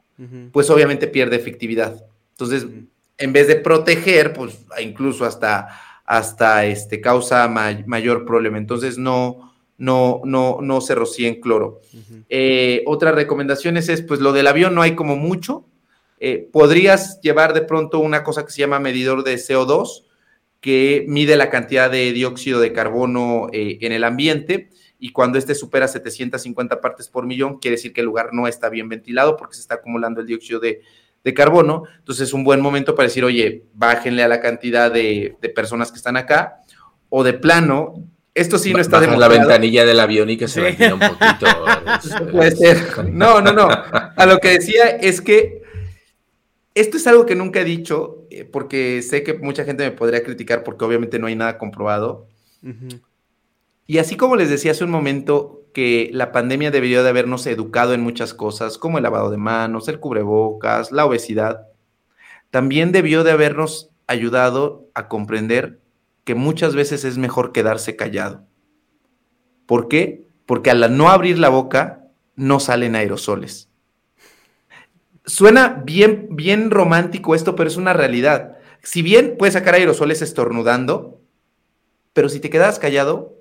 [0.52, 2.06] pues obviamente pierde efectividad.
[2.32, 2.68] Entonces,
[3.18, 5.68] en vez de proteger, pues incluso hasta,
[6.06, 8.58] hasta este, causa mayor problema.
[8.58, 9.53] Entonces, no,
[9.84, 11.82] no, no, no se rocíen cloro.
[12.30, 15.66] Eh, otras recomendaciones es, pues lo del avión no hay como mucho.
[16.22, 20.06] Eh, podrías llevar de pronto una cosa que se llama medidor de CO2,
[20.62, 24.70] que mide la cantidad de dióxido de carbono eh, en el ambiente
[25.00, 28.70] y cuando este supera 750 partes por millón, quiere decir que el lugar no está
[28.70, 30.82] bien ventilado porque se está acumulando el dióxido de,
[31.36, 31.84] carbono.
[32.00, 35.92] Entonces es un buen momento para decir, oye, bájenle a la cantidad de, de personas
[35.92, 36.62] que están acá
[37.10, 37.96] o de plano,
[38.36, 41.46] esto sí no está de la ventanilla del avión y que se ventila un poquito.
[42.32, 43.10] Puede ser.
[43.12, 43.68] No, no, no.
[43.70, 45.62] A lo que decía es que
[46.74, 50.24] esto es algo que nunca he dicho, eh, porque sé que mucha gente me podría
[50.24, 52.28] criticar porque obviamente no hay nada comprobado.
[53.86, 57.94] Y así como les decía hace un momento que la pandemia debió de habernos educado
[57.94, 61.68] en muchas cosas, como el lavado de manos, el cubrebocas, la obesidad,
[62.50, 65.80] también debió de habernos ayudado a comprender
[66.24, 68.46] que muchas veces es mejor quedarse callado.
[69.66, 70.26] ¿Por qué?
[70.46, 73.70] Porque al no abrir la boca no salen aerosoles.
[75.26, 78.58] Suena bien, bien romántico esto, pero es una realidad.
[78.82, 81.22] Si bien puedes sacar aerosoles estornudando,
[82.12, 83.38] pero si te quedas callado,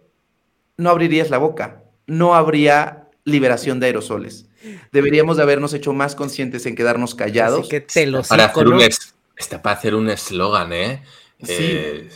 [0.77, 4.47] no abrirías la boca, no habría liberación de aerosoles.
[4.93, 7.61] Deberíamos de habernos hecho más conscientes en quedarnos callados.
[7.61, 8.81] Así que te lo para hacer un
[9.37, 11.03] está para hacer un eslogan, ¿eh?
[11.43, 11.57] Sí.
[11.59, 12.09] Eh,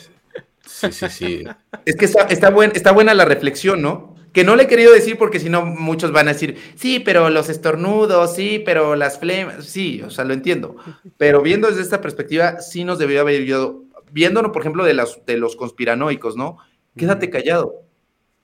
[0.76, 1.44] Sí, sí, sí.
[1.86, 4.14] es que está, está, está buena la reflexión, ¿no?
[4.34, 7.30] Que no le he querido decir porque si no muchos van a decir, sí, pero
[7.30, 10.76] los estornudos, sí, pero las flemas, sí, o sea, lo entiendo.
[11.16, 15.24] Pero viendo desde esta perspectiva, sí nos debería haber ayudado, viéndonos, por ejemplo, de, las,
[15.24, 16.58] de los conspiranoicos, ¿no?
[16.94, 17.84] Quédate callado,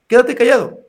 [0.06, 0.80] quédate callado.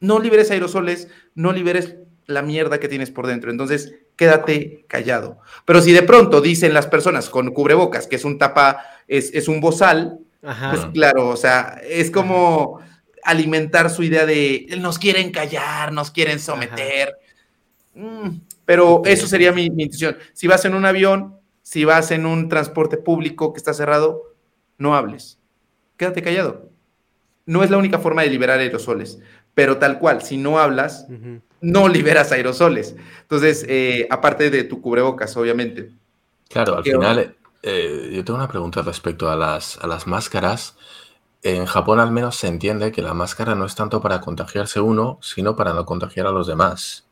[0.00, 3.50] No liberes aerosoles, no liberes la mierda que tienes por dentro.
[3.50, 5.40] Entonces, quédate callado.
[5.66, 9.46] Pero si de pronto dicen las personas con cubrebocas que es un tapa, es, es
[9.46, 12.80] un bozal, pues claro, o sea, es como
[13.22, 17.16] alimentar su idea de nos quieren callar, nos quieren someter.
[17.94, 20.16] Mm, pero eso sería mi, mi, intención.
[20.34, 24.34] Si vas en un avión, si vas en un transporte público que está cerrado,
[24.76, 25.38] no hables.
[25.96, 26.70] Quédate callado.
[27.46, 29.18] No es la única forma de liberar aerosoles,
[29.54, 31.06] pero tal cual, si no hablas,
[31.60, 32.96] no liberas aerosoles.
[33.22, 35.90] Entonces, eh, aparte de tu cubrebocas, obviamente.
[36.48, 40.76] Claro, al final eh, yo tengo una pregunta respecto a las, a las máscaras.
[41.42, 45.18] En Japón al menos se entiende que la máscara no es tanto para contagiarse uno,
[45.22, 47.06] sino para no contagiar a los demás.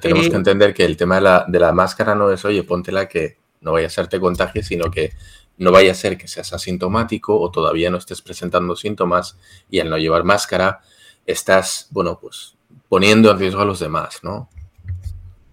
[0.00, 3.08] Tenemos que entender que el tema de la, de la, máscara no es, oye, póntela
[3.08, 5.12] que no vaya a ser te contagie, sino que
[5.58, 9.38] no vaya a ser que seas asintomático o todavía no estés presentando síntomas
[9.70, 10.80] y al no llevar máscara
[11.24, 12.56] estás, bueno, pues
[12.88, 14.50] poniendo en riesgo a los demás, ¿no?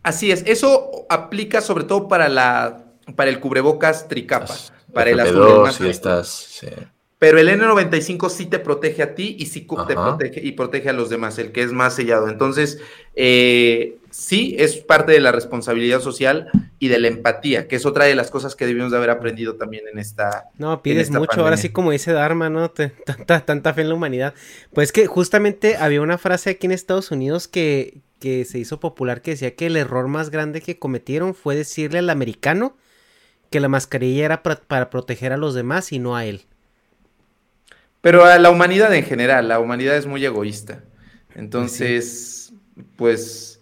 [0.02, 2.83] Así es, eso aplica sobre todo para la
[3.16, 4.56] para el cubrebocas tricapa,
[4.94, 5.90] para el azul.
[5.90, 6.62] estás,
[7.20, 10.94] Pero el N95 sí te protege a ti y sí te protege y protege a
[10.94, 12.30] los demás, el que es más sellado.
[12.30, 12.80] Entonces,
[13.16, 16.50] eh, sí es parte de la responsabilidad social
[16.80, 19.56] y de la empatía, que es otra de las cosas que debimos de haber aprendido
[19.56, 20.50] también en esta.
[20.58, 22.70] No, pides mucho, ahora sí como dice Dharma, ¿no?
[22.70, 24.34] tanta, tanta fe en la humanidad.
[24.74, 29.22] Pues que justamente había una frase aquí en Estados Unidos que, que se hizo popular
[29.22, 32.78] que decía que el error más grande que cometieron fue decirle al americano
[33.54, 36.42] que la mascarilla era para proteger a los demás y no a él.
[38.02, 40.84] Pero a la humanidad en general, la humanidad es muy egoísta.
[41.36, 42.52] Entonces,
[42.96, 43.62] pues,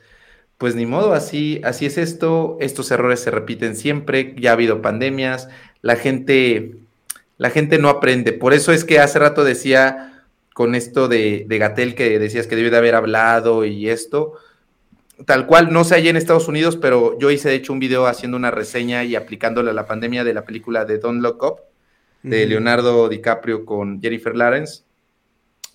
[0.58, 2.56] pues ni modo, así, así es esto.
[2.62, 4.34] Estos errores se repiten siempre.
[4.40, 5.50] Ya ha habido pandemias.
[5.82, 6.78] La gente,
[7.38, 8.32] la gente no aprende.
[8.32, 10.24] Por eso es que hace rato decía
[10.54, 14.38] con esto de, de Gatel que decías que debe de haber hablado y esto
[15.26, 18.08] tal cual, no sé allí en Estados Unidos, pero yo hice de hecho un video
[18.08, 21.62] haciendo una reseña y aplicándole a la pandemia de la película de Don't Look Up,
[22.24, 24.84] de Leonardo DiCaprio con Jennifer Lawrence.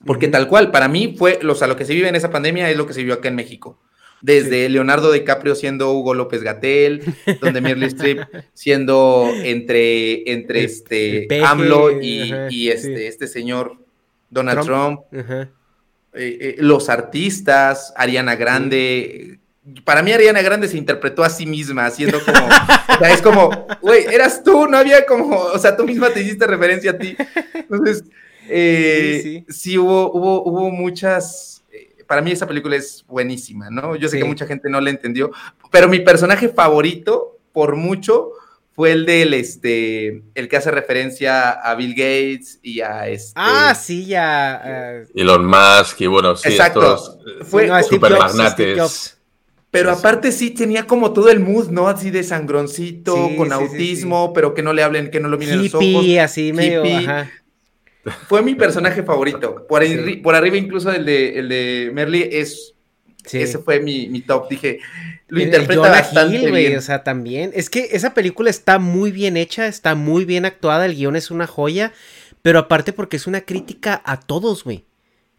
[0.04, 2.70] Porque tal cual, para mí fue, o sea, lo que se vive en esa pandemia
[2.70, 3.80] es lo que se vivió acá en México.
[4.22, 7.02] Desde Leonardo DiCaprio siendo Hugo López Gatel,
[7.40, 8.20] donde Meryl Streep
[8.54, 13.76] siendo entre, entre este AMLO y, este, este señor
[14.30, 15.00] Donald Trump.
[16.16, 19.38] Eh, eh, los artistas, Ariana Grande.
[19.84, 23.66] Para mí Ariana Grande se interpretó a sí misma, haciendo como, o sea, es como,
[23.82, 27.16] güey, eras tú, no había como, o sea, tú misma te hiciste referencia a ti.
[27.54, 28.04] Entonces,
[28.48, 31.52] eh, sí, hubo, hubo, hubo muchas
[32.06, 33.96] para mí esa película es buenísima, ¿no?
[33.96, 34.22] Yo sé Sí.
[34.22, 35.32] que mucha gente no la entendió,
[35.72, 38.30] pero mi personaje favorito, por mucho,
[38.76, 43.32] fue el del, este, el que hace referencia a Bill Gates y a este...
[43.34, 44.60] Ah, sí, ya.
[44.64, 46.80] eh, Elon Musk y bueno, sí, Exacto.
[46.94, 47.18] estos
[47.50, 48.78] Fue- no, Steve super Jobs, magnates.
[48.78, 49.12] Jobs.
[49.70, 51.88] Pero aparte sí tenía como todo el mood, ¿no?
[51.88, 55.28] Así de sangroncito, Sí, con sí, sí, autismo, pero que no le hablen, que no
[55.28, 55.84] lo miren los ojos.
[55.84, 56.84] Hippie, así medio.
[56.84, 57.06] Hippie.
[57.08, 57.30] Ajá.
[58.28, 59.66] Fue mi personaje favorito.
[59.66, 59.82] Por,
[60.22, 62.74] por arriba incluso el de, el de Merly es...
[63.26, 63.38] Sí.
[63.38, 64.48] Ese fue mi, mi top.
[64.48, 64.78] Dije,
[65.28, 66.78] lo interpreta Jonah bastante Hill, bien.
[66.78, 67.50] o sea, también.
[67.54, 71.30] Es que esa película está muy bien hecha, está muy bien actuada, el guion es
[71.30, 71.92] una joya,
[72.42, 74.84] pero aparte porque es una crítica a todos, güey.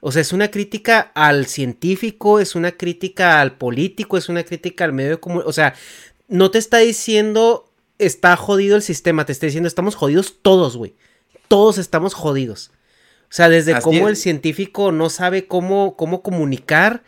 [0.02, 4.86] O sea, es una crítica al científico, es una crítica al político, es una crítica
[4.86, 5.50] al medio de comunicación.
[5.50, 5.74] O sea,
[6.28, 7.68] no te está diciendo
[8.00, 10.94] está jodido el sistema, te está diciendo estamos jodidos todos, güey.
[11.48, 12.72] Todos estamos jodidos.
[13.24, 14.10] O sea, desde Así cómo es.
[14.10, 17.04] el científico no sabe cómo, cómo comunicar,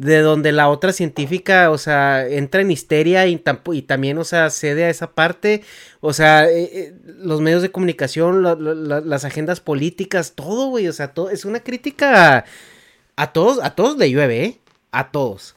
[0.00, 4.48] de donde la otra científica, o sea, entra en histeria y, y también, o sea,
[4.48, 5.62] cede a esa parte.
[6.00, 10.68] O sea, eh, eh, los medios de comunicación, la- la- la- las agendas políticas, todo,
[10.68, 10.88] güey.
[10.88, 12.46] O sea, todo, es una crítica
[13.16, 14.58] a todos, a todos le llueve, ¿eh?
[14.90, 15.54] A todos.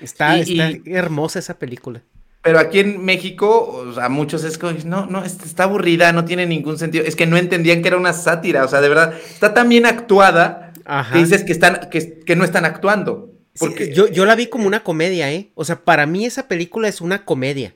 [0.00, 2.02] Está, Y- está y- hermosa esa película.
[2.42, 6.24] Pero aquí en México, o sea, muchos es como, no, no, es- está aburrida, no
[6.24, 7.04] tiene ningún sentido.
[7.04, 9.86] Es que no entendían que era una sátira, o sea, de verdad, está tan bien
[9.86, 11.12] actuada Ajá.
[11.12, 13.30] que dices que, están, que, que no están actuando.
[13.54, 15.50] Sí, Porque yo, yo la vi como una comedia, ¿eh?
[15.54, 17.74] O sea, para mí esa película es una comedia.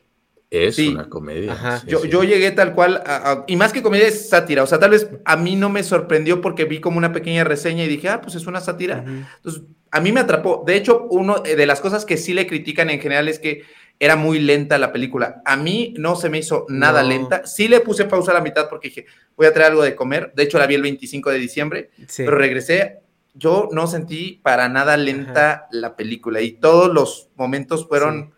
[0.50, 0.88] Es Sí.
[0.88, 1.52] una comedia.
[1.52, 1.80] Ajá.
[1.80, 2.08] sí, yo, sí.
[2.08, 4.90] yo llegué tal cual, a- a- y más que comedia es sátira, o sea, tal
[4.90, 8.20] vez a mí no me sorprendió porque vi como una pequeña reseña y dije, ah,
[8.22, 9.04] pues es una sátira.
[9.36, 10.64] Entonces, a mí me atrapó.
[10.66, 13.62] De hecho, uno eh, de las cosas que sí le critican en general es que
[14.00, 15.42] era muy lenta la película.
[15.44, 17.08] A mí no se me hizo nada No.
[17.10, 17.46] lenta.
[17.46, 19.06] Sí le puse pausa a la mitad porque dije,
[19.36, 20.32] voy a traer algo de comer.
[20.34, 22.22] De hecho, la vi el 25 de diciembre, Sí.
[22.24, 23.00] pero regresé.
[23.34, 28.34] Yo no sentí para nada lenta la película y todos los momentos fueron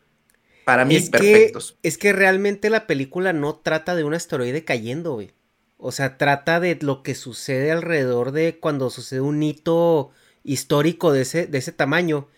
[0.64, 1.78] para mí es que, perfectos.
[1.82, 5.32] es que realmente la película no trata de un asteroide cayendo, güey.
[5.78, 10.10] O sea, trata de lo que sucede alrededor de cuando sucede un hito
[10.44, 12.28] histórico de ese, de ese tamaño.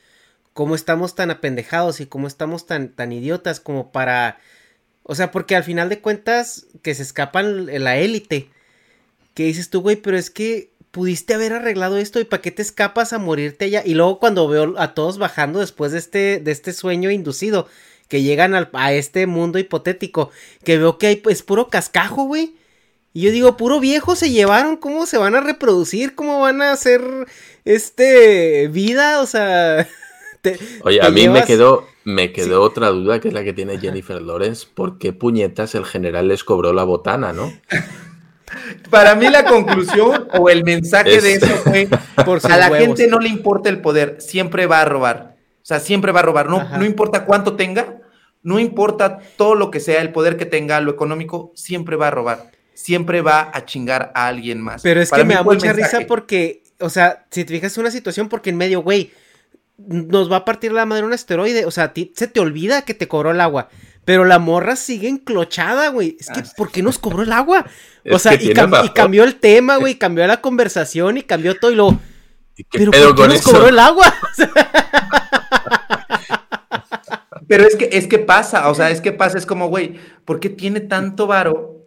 [0.52, 4.38] Cómo estamos tan apendejados y cómo estamos tan, tan idiotas como para...
[5.02, 8.48] O sea, porque al final de cuentas que se escapan la élite.
[9.34, 12.62] Que dices tú, güey, pero es que pudiste haber arreglado esto y para qué te
[12.62, 13.82] escapas a morirte allá.
[13.84, 17.66] Y luego cuando veo a todos bajando después de este, de este sueño inducido,
[18.08, 20.30] que llegan al- a este mundo hipotético,
[20.64, 22.54] que veo que hay, es puro cascajo, güey.
[23.14, 26.14] Y yo digo, puro viejo se llevaron, ¿cómo se van a reproducir?
[26.14, 27.02] ¿Cómo van a hacer,
[27.64, 29.20] este, vida?
[29.20, 29.88] O sea...
[30.42, 33.52] te- Oye, te a mí me quedó, me quedó otra duda que es la que
[33.52, 34.66] tiene Jennifer Lawrence.
[34.72, 37.52] ¿Por qué puñetas el general les cobró la botana, no?
[38.90, 41.88] Para mí la conclusión o el mensaje Es- de eso fue,
[42.24, 42.86] Por a la huevos.
[42.86, 45.36] gente no le importa el poder, siempre va a robar.
[45.62, 46.48] O sea, siempre va a robar.
[46.48, 46.76] No, Ajá.
[46.78, 47.98] no importa cuánto tenga,
[48.42, 52.10] no importa todo lo que sea, el poder que tenga, lo económico, siempre va a
[52.10, 52.50] robar.
[52.74, 54.82] Siempre va a chingar a alguien más.
[54.82, 55.96] Pero es Para que me da mucha mensaje.
[55.98, 59.12] risa porque, o sea, si te fijas en una situación porque en medio, güey,
[59.78, 62.82] nos va a partir la madre un asteroide, o sea, a ti se te olvida
[62.82, 63.68] que te cobró el agua,
[64.04, 66.16] pero la morra sigue enclochada, güey.
[66.18, 66.52] Es que, Ah.
[66.56, 67.64] ¿por qué nos cobró el agua?
[68.10, 68.52] O Es sea, que y,
[68.94, 71.98] cambió el tema, güey, cambió la conversación y cambió todo y lo...
[72.56, 73.50] ¿Y qué ¿Pero pedo por qué con nos eso?
[73.52, 74.12] cobró el agua?
[77.48, 80.40] Pero es que, es que pasa, o sea, es que pasa, es como, güey, ¿por
[80.40, 81.84] qué tiene tanto varo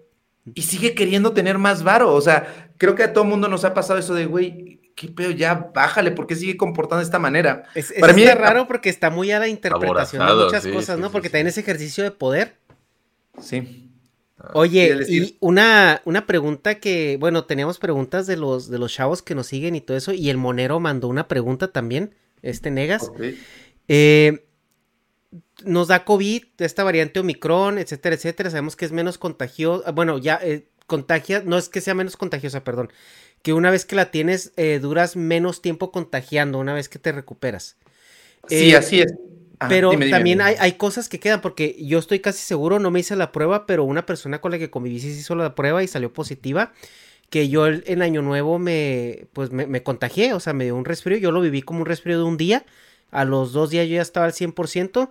[0.53, 2.13] y sigue queriendo tener más varo?
[2.13, 5.31] O sea, creo que a todo mundo nos ha pasado eso de, güey, qué pedo,
[5.31, 7.63] ya bájale, ¿por qué sigue comportando de esta manera?
[7.75, 10.95] Es, Para mí está raro porque está muy a la interpretación de muchas sí, cosas,
[10.95, 11.07] sí, ¿no?
[11.07, 11.31] sí, Porque sí.
[11.33, 12.55] también ese ejercicio de poder.
[13.39, 13.91] Sí.
[14.53, 15.23] Oye, ¿Quieres decir?
[15.23, 19.47] y una, una pregunta que, bueno, teníamos preguntas de los, de los chavos que nos
[19.47, 23.11] siguen y todo eso, y el monero mandó una pregunta también, este Negas.
[23.87, 24.45] Eh,
[25.63, 28.49] nos da COVID, esta variante Omicron, etcétera, etcétera.
[28.49, 29.91] Sabemos que es menos contagiosa.
[29.91, 32.91] Bueno, ya eh, contagia, no es que sea menos contagiosa, perdón.
[33.45, 37.13] Que una vez que la tienes, eh, duras menos tiempo contagiando, una vez que te
[37.13, 37.77] recuperas.
[38.47, 39.13] Sí, Eh, así es.
[39.59, 40.43] Ajá, pero dime, dime, también dime.
[40.43, 43.65] Hay, hay cosas que quedan, porque yo estoy casi seguro, no me hice la prueba,
[43.67, 46.73] pero una persona con la que conviví sí se hizo la prueba y salió positiva.
[47.29, 50.75] Que yo el- en Año Nuevo me, pues me, me contagié, o sea, me dio
[50.75, 51.17] un resfrío.
[51.17, 52.65] Yo lo viví como un resfrío de un día.
[53.11, 55.09] A los dos días yo ya estaba al 100%.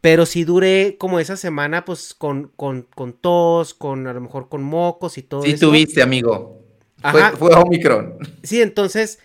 [0.00, 4.48] Pero sí duré como esa semana, pues con, con, con tos, con a lo mejor
[4.48, 5.58] con mocos y todo Sí eso.
[5.58, 6.63] tuviste, amigo.
[7.10, 7.36] Fue, Ajá.
[7.36, 8.18] fue Omicron.
[8.42, 9.18] Sí, entonces,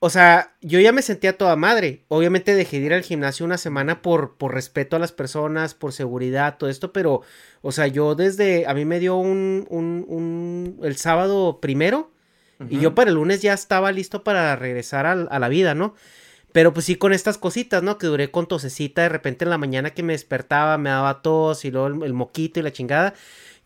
[0.00, 2.04] o sea, yo ya me sentía toda madre.
[2.08, 5.92] Obviamente dejé de ir al gimnasio una semana por, por respeto a las personas, por
[5.92, 7.22] seguridad, todo esto, pero,
[7.62, 12.10] o sea, yo desde, a mí me dio un, un, un el sábado primero
[12.68, 15.94] y yo para el lunes ya estaba listo para regresar al- a, la vida, ¿no?
[16.52, 17.96] Pero pues sí con estas cositas, ¿no?
[17.96, 21.64] Que duré con tosecita, de repente en la mañana que me despertaba me daba tos
[21.64, 23.14] y luego el, el moquito y la chingada.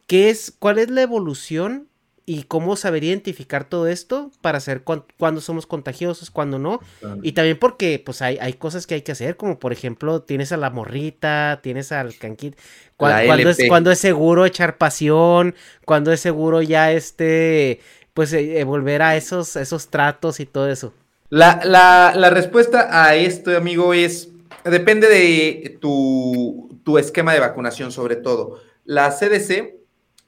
[0.06, 1.88] ¿Qué es, cuál es la evolución
[2.26, 6.80] y cómo saber identificar todo esto para saber cuán- cuándo somos contagiosos, cuándo no.
[7.22, 10.50] Y también porque pues hay, hay cosas que hay que hacer, como por ejemplo tienes
[10.52, 12.56] a la morrita, tienes al canquit,
[12.96, 13.18] cuando,
[13.50, 13.58] es,
[13.90, 17.80] es seguro echar pasión, cuando es seguro ya este,
[18.14, 20.94] pues eh, eh, volver a esos, esos tratos y todo eso.
[21.30, 24.30] La, la- la respuesta a esto, amigo, es
[24.64, 28.60] depende de tu, tu esquema de vacunación, sobre todo.
[28.86, 29.74] La CDC,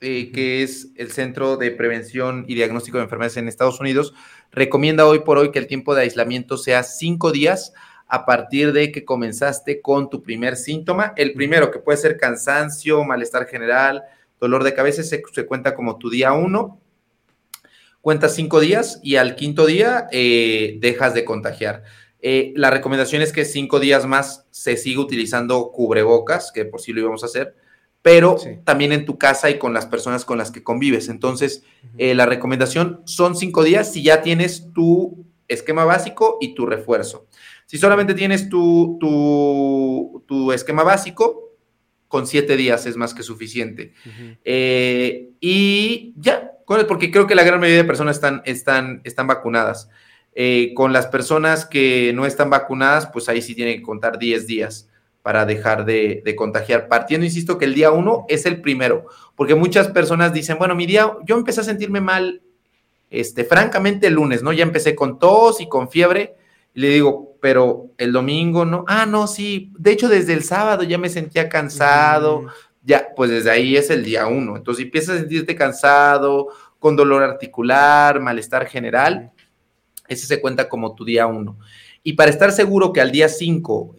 [0.00, 4.14] eh, que es el Centro de Prevención y Diagnóstico de Enfermedades en Estados Unidos,
[4.52, 7.72] recomienda hoy por hoy que el tiempo de aislamiento sea cinco días
[8.06, 11.12] a partir de que comenzaste con tu primer síntoma.
[11.16, 14.04] El primero, que puede ser cansancio, malestar general,
[14.40, 16.80] dolor de cabeza, se, se cuenta como tu día uno
[18.06, 21.82] cuentas cinco días y al quinto día eh, dejas de contagiar.
[22.20, 26.92] Eh, la recomendación es que cinco días más se siga utilizando cubrebocas, que por sí
[26.92, 27.56] lo íbamos a hacer,
[28.06, 31.08] pero también en tu casa y con las personas con las que convives.
[31.08, 31.64] Entonces,
[31.98, 37.26] eh, la recomendación son cinco días si ya tienes tu esquema básico y tu refuerzo.
[37.64, 41.56] Si solamente tienes tu, tu, tu esquema básico,
[42.06, 43.92] con siete días es más que suficiente.
[44.44, 49.90] Eh, y ya, porque creo que la gran mayoría de personas están, están, están vacunadas.
[50.32, 54.46] Eh, con las personas que no están vacunadas, pues ahí sí tienen que contar 10
[54.46, 54.88] días
[55.26, 56.86] para dejar de, de contagiar.
[56.86, 60.86] Partiendo, insisto, que el día uno es el primero, porque muchas personas dicen, bueno, mi
[60.86, 62.42] día, yo empecé a sentirme mal,
[63.10, 64.52] este, francamente el lunes, ¿no?
[64.52, 66.36] Ya empecé con tos y con fiebre,
[66.74, 70.84] y le digo, pero el domingo no, ah, no, sí, de hecho desde el sábado
[70.84, 72.46] ya me sentía cansado,
[72.84, 74.56] ya, pues desde ahí es el día uno.
[74.56, 79.32] Entonces, si empiezas a sentirte cansado, con dolor articular, malestar general,
[80.06, 81.58] ese se cuenta como tu día uno.
[82.04, 83.96] Y para estar seguro que al día 5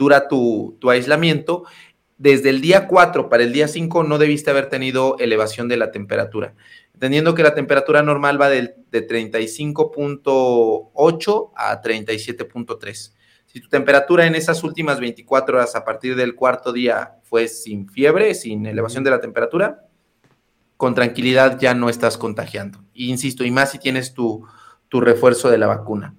[0.00, 1.64] dura tu, tu aislamiento,
[2.16, 5.90] desde el día 4 para el día 5 no debiste haber tenido elevación de la
[5.90, 6.54] temperatura.
[6.94, 13.14] Entendiendo que la temperatura normal va del- de 35.8 a 37.3.
[13.44, 17.86] Si tu temperatura en esas últimas 24 horas a partir del cuarto día fue sin
[17.88, 19.84] fiebre, sin elevación de la temperatura,
[20.78, 22.78] con tranquilidad ya no estás contagiando.
[22.94, 24.46] Insisto, y más si tienes tu,
[24.88, 26.14] tu refuerzo de la vacuna.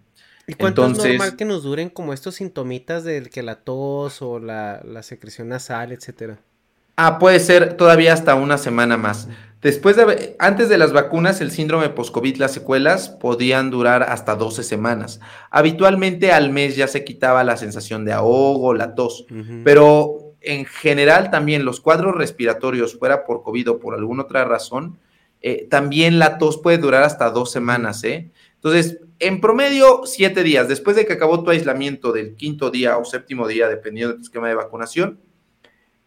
[0.47, 4.21] ¿Y cuánto Entonces, es normal que nos duren como estos sintomitas del que la tos
[4.21, 6.39] o la, la secreción nasal, etcétera?
[6.97, 9.27] Ah, puede ser todavía hasta una semana más.
[9.61, 14.63] Después de, antes de las vacunas, el síndrome post-COVID, las secuelas podían durar hasta 12
[14.63, 15.19] semanas.
[15.51, 19.25] Habitualmente al mes ya se quitaba la sensación de ahogo, la tos,
[19.63, 24.97] pero en general también los cuadros respiratorios, fuera por COVID o por alguna otra razón,
[25.41, 28.31] eh, también la tos puede durar hasta dos semanas, ¿eh?
[28.55, 30.67] Entonces, en promedio, siete días.
[30.67, 34.23] Después de que acabó tu aislamiento del quinto día o séptimo día, dependiendo de tu
[34.23, 35.19] esquema de vacunación,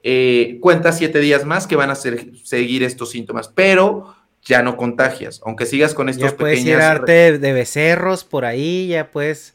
[0.03, 4.77] eh, cuenta siete días más que van a ser- seguir estos síntomas, pero ya no
[4.77, 9.55] contagias, aunque sigas con estos Ya puedes ir a de, becerros por ahí, ya puedes...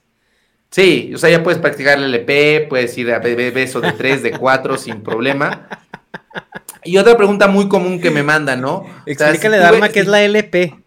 [0.72, 3.92] Sí, o sea, ya puedes practicar el LP, puedes ir a be- be- beso de
[3.92, 5.68] tres, de cuatro, sin problema.
[6.84, 8.78] Y otra pregunta muy común que me mandan, ¿no?
[8.78, 10.79] O sea, Explícale, si tú Dharma, ves- qué es la LP.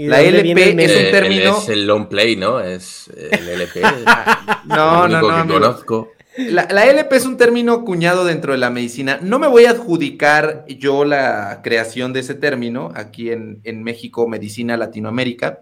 [0.00, 2.60] ¿Y de La LP es un Eh, término- Es el long play, ¿no?
[2.60, 3.82] Es el LP.
[4.64, 5.60] No, el no, único no, que amigo.
[5.60, 6.12] conozco.
[6.36, 9.18] La, la LP es un término cuñado dentro de la medicina.
[9.20, 14.26] No me voy a adjudicar yo la creación de ese término aquí en, en México,
[14.28, 15.60] Medicina Latinoamérica,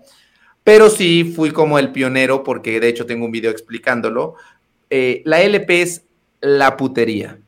[0.63, 4.35] pero sí fui como el pionero porque de hecho tengo un video explicándolo.
[4.91, 6.05] Eh, la LP es
[6.41, 7.39] la putería.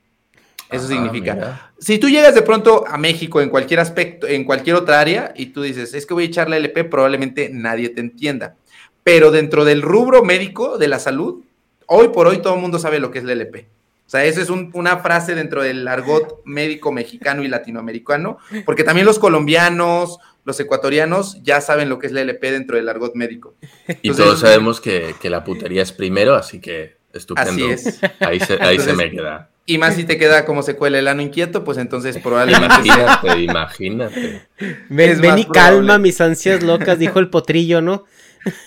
[0.70, 1.34] Eso Ah, significa.
[1.34, 1.72] mira.
[1.78, 5.46] Si tú llegas de pronto a México en cualquier aspecto, en cualquier otra área, y
[5.46, 8.54] tú dices, es que voy a echar la LP, probablemente nadie te entienda.
[9.02, 11.42] Pero dentro del rubro médico de la salud,
[11.86, 13.66] hoy por hoy todo el mundo sabe lo que es la LP.
[14.06, 18.82] O sea, esa es un- una frase dentro del argot médico mexicano y latinoamericano, porque
[18.84, 23.14] también los colombianos, los ecuatorianos ya saben lo que es la LP dentro del argot
[23.14, 23.54] médico.
[24.02, 27.50] Y todos sabemos que, que la putería es primero, así que estupendo.
[27.50, 28.00] Así es.
[28.20, 29.48] Ahí se, ahí se me queda.
[29.70, 33.40] Y más si te queda como secuela el ano inquieto, pues entonces probablemente sea- Imagínate,
[33.40, 34.42] imagínate.
[34.88, 38.04] Ven, es ven y calma mis ansias locas, dijo el potrillo, ¿no?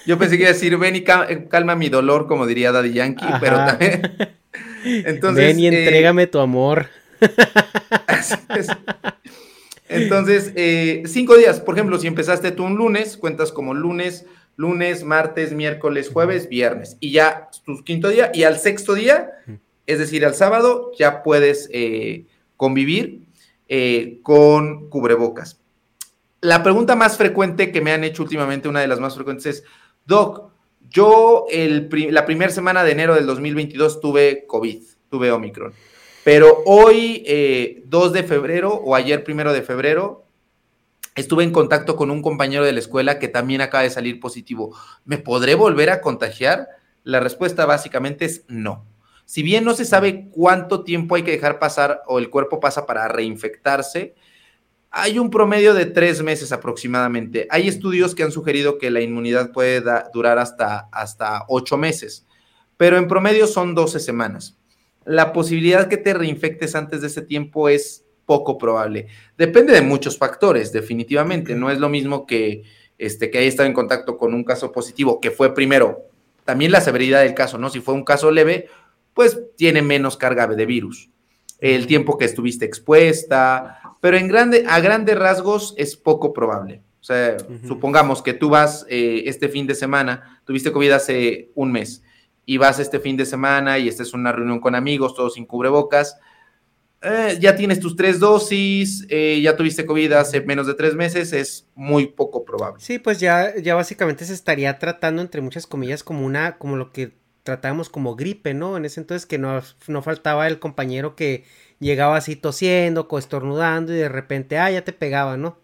[0.05, 2.93] Yo pensé que iba a decir, ven y eh, calma mi dolor, como diría Daddy
[2.93, 3.39] Yankee, Ajá.
[3.41, 4.11] pero también...
[4.85, 6.87] Entonces, ven y eh, entrégame tu amor.
[8.07, 8.67] así es.
[9.89, 14.25] Entonces, eh, cinco días, por ejemplo, si empezaste tú un lunes, cuentas como lunes,
[14.55, 19.31] lunes, martes, miércoles, jueves, viernes, y ya tu quinto día, y al sexto día,
[19.85, 22.25] es decir, al sábado, ya puedes eh,
[22.57, 23.23] convivir
[23.67, 25.59] eh, con cubrebocas.
[26.41, 29.63] La pregunta más frecuente que me han hecho últimamente, una de las más frecuentes es,
[30.05, 30.51] Doc,
[30.89, 35.73] Yo la primera semana de enero del 2022 tuve COVID, tuve Omicron.
[36.23, 40.25] Pero hoy, 2 eh, de febrero o ayer, primero de febrero,
[41.15, 44.75] estuve en contacto con un compañero de la escuela que también acaba de salir positivo.
[45.05, 46.67] ¿Me podré volver a contagiar?
[47.03, 48.85] La respuesta básicamente es no.
[49.33, 52.85] Si bien no se sabe cuánto tiempo hay que dejar pasar o el cuerpo pasa
[52.85, 54.13] para reinfectarse,
[54.91, 57.47] hay un promedio de tres meses aproximadamente.
[57.49, 59.81] Hay estudios que han sugerido que la inmunidad puede
[60.13, 62.27] durar hasta, hasta ocho meses,
[62.77, 64.59] pero en promedio son 12 semanas.
[65.03, 69.07] La posibilidad que te reinfectes antes de ese tiempo es poco probable.
[69.35, 71.55] Depende de muchos factores, definitivamente.
[71.55, 72.61] No es lo mismo que,
[72.99, 76.11] este, que haya estado en contacto con un caso positivo, que fue primero,
[76.45, 77.69] también la severidad del caso, ¿no?
[77.69, 78.67] Si fue un caso leve,
[79.13, 81.09] pues tiene menos carga de virus.
[81.59, 86.81] El tiempo que estuviste expuesta, pero en grande, a grandes rasgos es poco probable.
[86.99, 87.37] O sea,
[87.67, 92.01] supongamos que tú vas eh, este fin de semana, tuviste COVID hace un mes,
[92.45, 95.45] y vas este fin de semana y esta es una reunión con amigos, todos sin
[95.45, 96.17] cubrebocas,
[97.01, 101.33] eh, ya tienes tus tres dosis, eh, ya tuviste COVID hace menos de tres meses,
[101.33, 102.81] es muy poco probable.
[102.81, 106.93] Sí, pues ya, ya básicamente se estaría tratando, entre muchas comillas, como una, como lo
[106.93, 107.13] que
[107.43, 108.77] tratábamos como gripe, ¿no?
[108.77, 111.43] En ese entonces que no, no faltaba el compañero que
[111.79, 115.57] llegaba así tosiendo, estornudando y de repente, ah, ya te pegaba, ¿no?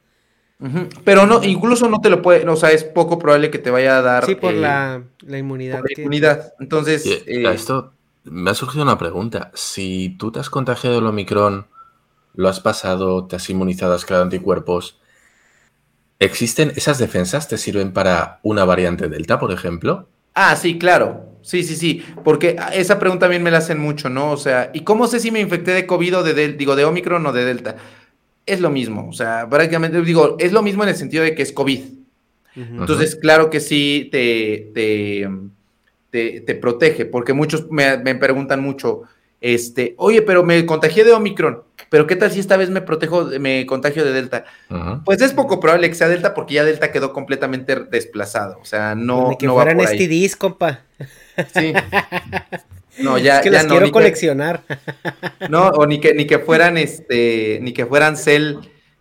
[1.05, 3.97] Pero no, incluso no te lo puede, o sea, es poco probable que te vaya
[3.97, 4.25] a dar.
[4.25, 5.81] Sí, por la, eh, inmunidad.
[5.81, 6.53] la inmunidad.
[6.59, 7.05] Entonces.
[7.25, 7.93] esto
[8.25, 9.51] me ha surgido una pregunta.
[9.53, 11.67] Si tú te has contagiado el Omicron,
[12.33, 14.99] lo has pasado, te has inmunizado, has creado anticuerpos,
[16.19, 17.47] ¿existen esas defensas?
[17.47, 20.09] ¿Te sirven para una variante Delta, por ejemplo?
[20.33, 21.28] Ah, sí, claro.
[21.41, 22.03] Sí, sí, sí.
[22.23, 24.31] Porque esa pregunta también me la hacen mucho, ¿no?
[24.31, 27.25] O sea, ¿y cómo sé si me infecté de COVID o de, digo, de Omicron
[27.25, 27.75] o de Delta?
[28.45, 29.07] Es lo mismo.
[29.09, 31.81] O sea, prácticamente, digo, es lo mismo en el sentido de que es COVID.
[32.55, 35.25] Entonces, claro que sí te, te
[36.09, 39.03] te, protege, porque muchos me, preguntan mucho,
[39.41, 43.25] este, oye, pero me contagié de Omicron, pero ¿qué tal si esta vez me protejo,
[43.39, 44.45] me contagio de Delta?
[45.05, 48.95] Pues es poco probable que sea Delta porque ya Delta quedó completamente desplazado, o sea,
[48.95, 49.29] no...
[49.29, 50.81] Ni que fueran STDs, compa.
[51.53, 51.73] Sí.
[52.97, 54.63] No, ya, es que las quiero coleccionar.
[55.49, 58.57] no, o ni que, ni que fueran, este, ni que fueran Cell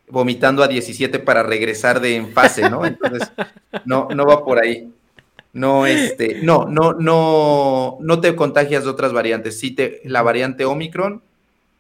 [0.09, 2.87] vomitando a 17 para regresar de en fase, ¿no?
[2.87, 3.29] Entonces,
[3.85, 4.93] no, no va por ahí.
[5.53, 9.59] No, este, no, no, no, no te contagias de otras variantes.
[9.59, 11.23] Sí, te, la variante Omicron,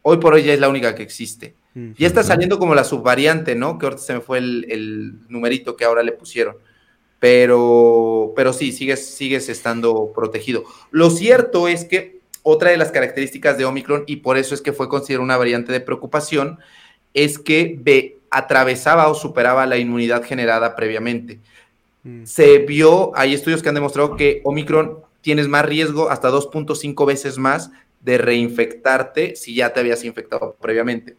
[0.03, 1.55] hoy por hoy ya es la única que existe.
[1.97, 3.78] Ya está saliendo como la subvariante, ¿no?
[3.78, 6.57] Que ahorita se me fue el, numerito que ahora le pusieron.
[7.20, 10.65] Pero, pero sí, sigues, sigues estando protegido.
[10.90, 14.73] Lo cierto es que otra de las características de Omicron, y por eso es que
[14.73, 16.59] fue considerada una variante de preocupación,
[17.15, 21.40] es que atravesaba o superaba la inmunidad generada previamente.
[22.05, 22.24] Mm.
[22.24, 27.39] Se vio, hay estudios que han demostrado que Omicron tienes más riesgo, hasta 2.5 veces
[27.39, 27.70] más,
[28.01, 31.16] de reinfectarte si ya te habías infectado previamente.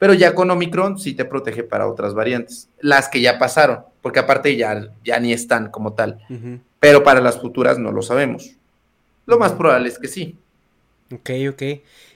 [0.00, 4.18] Pero ya con Omicron sí te protege para otras variantes, las que ya pasaron, porque
[4.18, 6.18] aparte ya, ya ni están como tal.
[6.80, 8.56] Pero para las futuras no lo sabemos.
[9.26, 10.38] Lo más probable es que sí.
[11.12, 11.62] Ok, ok.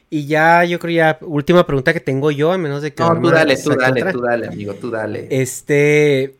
[0.08, 3.02] Y ya, yo creo ya, última pregunta que tengo yo, a menos de que...
[3.02, 5.28] No, tú dale, tú dale, tú dale, amigo, tú dale.
[5.30, 6.36] Este,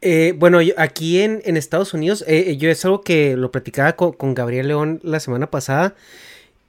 [0.00, 4.34] eh, bueno, aquí en, Estados Unidos, eh, eh, yo es algo que lo platicaba con,
[4.34, 5.94] Gabriel León la semana pasada.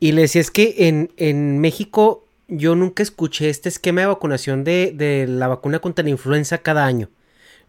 [0.01, 4.63] Y le decía, es que en, en México yo nunca escuché este esquema de vacunación
[4.63, 7.09] de, de, la vacuna contra la influenza cada año.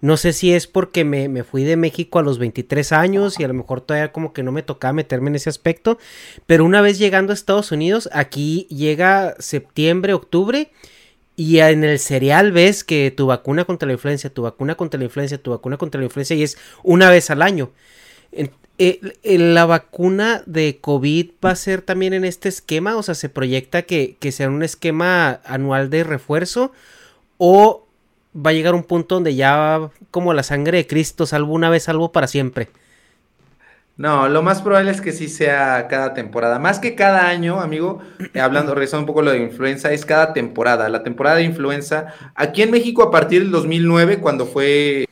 [0.00, 3.44] No sé si es porque me, me, fui de México a los 23 años y
[3.44, 5.98] a lo mejor todavía como que no me tocaba meterme en ese aspecto.
[6.46, 10.70] Pero una vez llegando a Estados Unidos, aquí llega septiembre, octubre
[11.34, 15.04] y en el cereal ves que tu vacuna contra la influencia, tu vacuna contra la
[15.04, 17.70] influencia, tu vacuna contra la influencia y es una vez al año.
[18.78, 22.96] Eh, ¿La vacuna de COVID va a ser también en este esquema?
[22.96, 26.72] O sea, ¿se proyecta que, que sea un esquema anual de refuerzo?
[27.38, 27.86] ¿O
[28.36, 31.84] va a llegar un punto donde ya como la sangre de Cristo, salvo una vez,
[31.84, 32.68] salvo para siempre?
[33.96, 36.58] No, lo más probable es que sí sea cada temporada.
[36.58, 38.02] Más que cada año, amigo,
[38.34, 40.90] eh, hablando, regresando un poco lo de influenza, es cada temporada.
[40.90, 45.06] La temporada de influenza, aquí en México a partir del 2009, cuando fue...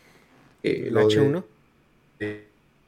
[0.62, 1.44] Eh, ¿El H1?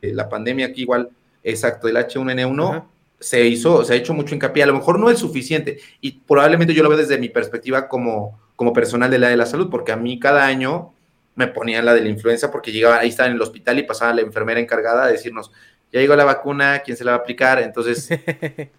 [0.01, 1.11] La pandemia aquí igual,
[1.43, 2.85] exacto, el H1N1,
[3.19, 4.63] se hizo, se ha hecho mucho hincapié.
[4.63, 8.39] A lo mejor no es suficiente y probablemente yo lo veo desde mi perspectiva como,
[8.57, 10.93] como personal de la de la salud, porque a mí cada año
[11.35, 14.15] me ponían la de la influenza porque llegaba, ahí estaba en el hospital y pasaba
[14.15, 15.51] la enfermera encargada a decirnos,
[15.93, 17.61] ya llegó la vacuna, ¿quién se la va a aplicar?
[17.61, 18.09] Entonces,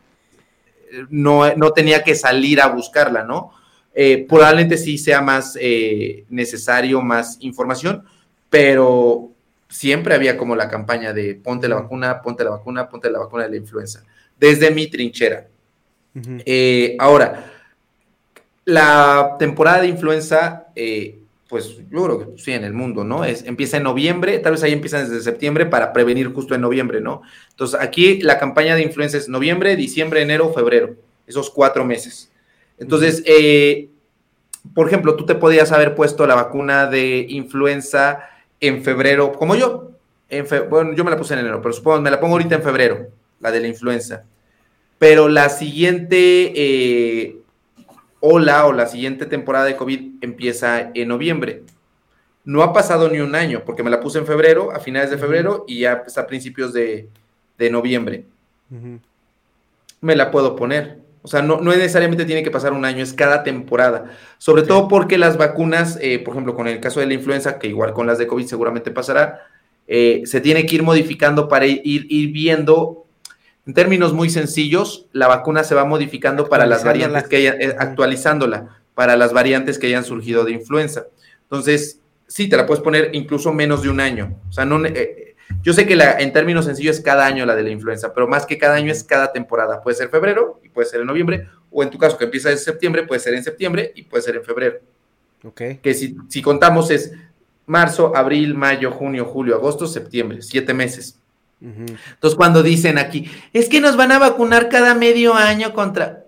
[1.10, 3.52] no, no tenía que salir a buscarla, ¿no?
[3.94, 8.03] Eh, probablemente sí sea más eh, necesario, más información,
[8.49, 9.31] pero
[9.78, 13.44] siempre había como la campaña de ponte la vacuna, ponte la vacuna, ponte la vacuna
[13.44, 14.04] de la influenza,
[14.40, 15.48] desde mi trinchera.
[16.45, 17.54] Eh, ahora,
[18.66, 23.24] la temporada de influenza, eh, pues yo creo que sí, en el mundo, ¿no?
[23.24, 26.99] Es, empieza en noviembre, tal vez ahí empiezan desde septiembre para prevenir justo en noviembre,
[26.99, 27.22] ¿no?
[27.52, 30.95] Entonces aquí la campaña de influenza es noviembre, diciembre, enero, febrero,
[31.28, 32.32] esos cuatro meses.
[32.80, 33.90] Entonces, eh,
[34.74, 38.24] por ejemplo, tú te podías haber puesto la vacuna de influenza
[38.60, 39.92] en febrero, como yo.
[40.30, 42.64] En bueno, yo me la puse en enero, pero supongo, me la pongo ahorita en
[42.64, 43.08] febrero,
[43.40, 44.24] la de la influenza.
[45.00, 47.38] Pero la siguiente eh,
[48.20, 51.64] ola o la siguiente temporada de COVID empieza en noviembre.
[52.44, 55.18] No ha pasado ni un año, porque me la puse en febrero, a finales de
[55.18, 57.10] febrero, y ya está a principios de,
[57.72, 58.26] noviembre.
[60.02, 61.07] Me la puedo poner.
[61.28, 64.06] O sea, no, necesariamente tiene que pasar un año, es cada temporada.
[64.38, 67.68] Sobre todo porque las vacunas, eh, por ejemplo, con el caso de la influenza, que
[67.68, 69.45] igual con las de COVID seguramente pasará,
[69.90, 73.04] eh, se tiene que ir modificando para ir, ir, viendo,
[73.66, 77.76] en términos muy sencillos, la vacuna se va modificando para las variantes que hayan, eh,
[77.78, 81.08] actualizándola, para las variantes que hayan surgido de influenza.
[81.41, 84.34] Entonces, sí, te la puedes poner incluso menos de un año.
[84.48, 84.82] O sea, no,
[85.61, 88.28] yo sé que la, en términos sencillos es cada año la de la influenza, pero
[88.28, 89.82] más que cada año es cada temporada.
[89.82, 92.57] Puede ser febrero y puede ser en noviembre, o en tu caso que empieza en
[92.57, 94.80] septiembre, puede ser en septiembre y puede ser en febrero.
[95.44, 95.61] Ok.
[95.82, 97.14] Que si, si contamos es
[97.65, 101.19] marzo, abril, mayo, junio, julio, agosto, septiembre, siete meses.
[101.60, 106.24] Entonces cuando dicen aquí, es que nos van a vacunar cada medio año contra...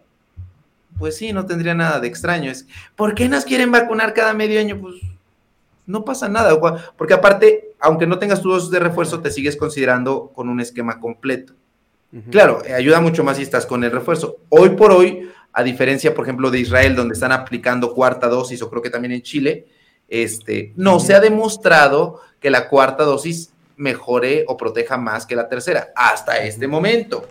[0.97, 2.51] Pues sí, no tendría nada de extraño.
[2.51, 4.79] Es, ¿Por qué nos quieren vacunar cada medio año?
[4.81, 4.95] Pues
[5.85, 6.59] no pasa nada,
[6.97, 10.99] porque aparte, aunque no tengas tu dosis de refuerzo, te sigues considerando con un esquema
[10.99, 11.53] completo.
[12.31, 14.37] Claro, eh, ayuda mucho más si estás con el refuerzo.
[14.49, 18.69] Hoy por hoy, a diferencia, por ejemplo, de Israel, donde están aplicando cuarta dosis, o
[18.69, 19.67] creo que también en Chile,
[20.07, 25.47] este, no se ha demostrado que la cuarta dosis mejore o proteja más que la
[25.47, 27.27] tercera, hasta este momento.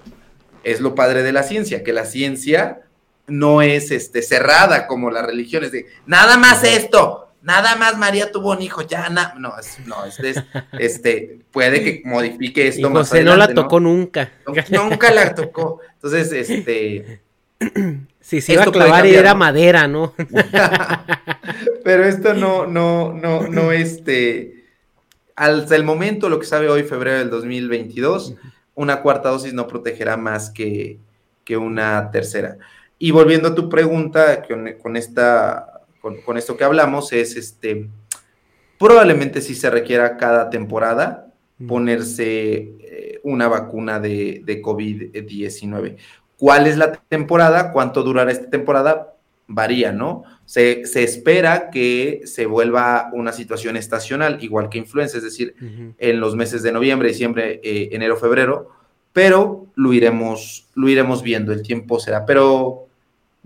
[0.63, 2.83] Es lo padre de la ciencia, que la ciencia
[3.27, 8.53] no es este, cerrada como las religiones de nada más esto, nada más María tuvo
[8.53, 10.45] un hijo, ya no, no, este,
[10.79, 14.31] este, puede que modifique esto y José no la tocó nunca.
[14.71, 15.81] nunca la tocó.
[15.95, 17.23] Entonces, este.
[18.21, 20.13] Si se iba a clavar era madera, ¿no?
[21.85, 24.67] Pero esto no, no, no, no, este.
[25.35, 28.35] Hasta el momento, lo que sabe hoy, febrero del 2022,
[28.75, 30.99] una cuarta dosis no protegerá más que,
[31.45, 32.59] que una tercera.
[32.99, 34.43] Y volviendo a tu pregunta,
[34.83, 35.78] con esta
[36.25, 37.89] con, esto que hablamos es este,
[38.79, 41.33] probablemente si se requiera cada temporada
[41.67, 45.97] ponerse eh, una vacuna de, COVID-19.
[46.37, 47.73] ¿Cuál es la temporada?
[47.73, 49.15] ¿Cuánto durará esta temporada?
[49.49, 50.25] Varía, ¿no?
[50.45, 55.55] Se, espera que se vuelva una situación estacional, igual que influenza, es decir,
[55.99, 58.71] en los meses de noviembre, diciembre, eh, enero, febrero,
[59.13, 62.25] pero lo iremos, lo iremos viendo, el tiempo será.
[62.25, 62.88] Pero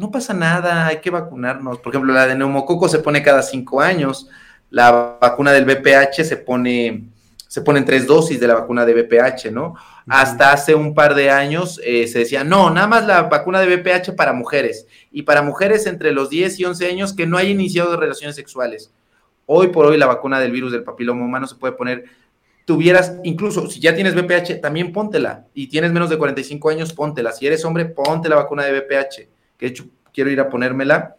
[0.02, 1.78] no pasa nada, hay que vacunarnos.
[1.78, 4.28] Por ejemplo, la de neumococo se pone cada cinco años,
[4.68, 7.04] la vacuna del BPH se pone,
[7.46, 9.76] se ponen tres dosis de la vacuna de BPH, ¿no?
[10.08, 13.76] Hasta hace un par de años eh, se decía, no, nada más la vacuna de
[13.76, 17.52] BPH para mujeres y para mujeres entre los 10 y 11 años que no hayan
[17.52, 18.92] iniciado relaciones sexuales.
[19.46, 22.06] Hoy por hoy la vacuna del virus del papiloma humano se puede poner
[22.64, 25.46] tuvieras, incluso si ya tienes BPH, también póntela.
[25.54, 27.30] Y tienes menos de 45 años, póntela.
[27.30, 28.80] Si eres hombre, ponte la vacuna de
[29.58, 31.16] BPH de hecho quiero ir a ponérmela,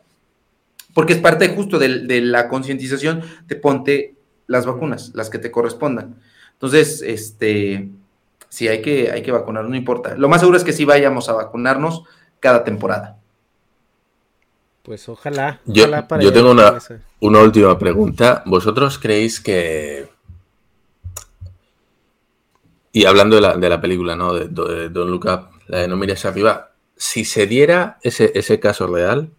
[0.94, 4.16] porque es parte justo de, la concientización de ponte
[4.48, 6.16] las vacunas, las que te correspondan.
[6.54, 7.90] Entonces, este,
[8.50, 10.16] sí, hay que, hay que vacunarnos, no importa.
[10.16, 12.04] Lo más seguro es que sí vayamos a vacunarnos
[12.40, 13.18] cada temporada.
[14.84, 15.62] Pues ojalá.
[15.66, 15.90] Yo,
[16.34, 16.78] tengo una,
[17.22, 18.44] una, última pregunta.
[18.46, 20.10] ¿Vosotros creéis que...
[22.92, 24.34] Y hablando de la, de la película, ¿no?
[24.34, 25.26] De, Don Look
[25.68, 26.73] la de No mires arriba,
[27.04, 29.30] si se diera ese, caso real,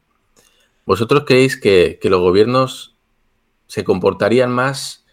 [0.85, 2.95] ¿vosotros creéis que, los gobiernos
[3.69, 5.07] se comportarían más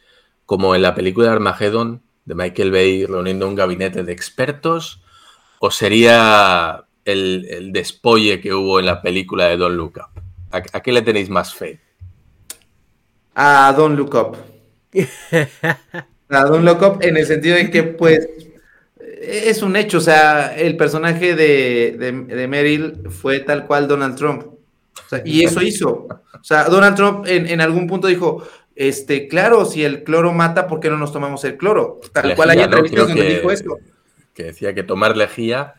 [0.46, 5.02] como en la película de Armageddon de Michael Bay reuniendo un gabinete de expertos?
[5.60, 10.22] ¿O sería el, despolle que hubo en la película de Don Look Up?
[10.52, 11.80] ¿A, qué le tenéis más fe?
[13.34, 14.38] A Don Look Up.
[16.28, 18.28] a Don Look Up en el sentido de que, pues,
[19.22, 21.96] es un hecho, o sea, el personaje de,
[22.28, 24.46] de, Meryl fue tal cual Donald Trump.
[25.24, 26.08] y eso hizo.
[26.34, 28.44] O sea, Donald Trump en, algún punto dijo,
[28.76, 32.00] este, claro, si el cloro mata, ¿por qué no nos tomamos el cloro?
[32.12, 33.78] Tal cual hay entrevistas donde dijo esto.
[34.34, 35.76] Que decía que tomar lejía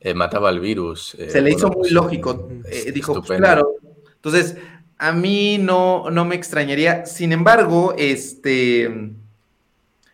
[0.00, 1.14] eh, mataba el virus.
[1.18, 2.48] Eh, Se le hizo muy pues, lógico.
[2.70, 3.74] Eh, dijo, pues, claro.
[4.14, 4.56] Entonces,
[4.96, 7.04] a mí no, no me extrañaría.
[7.04, 9.12] Sin embargo, este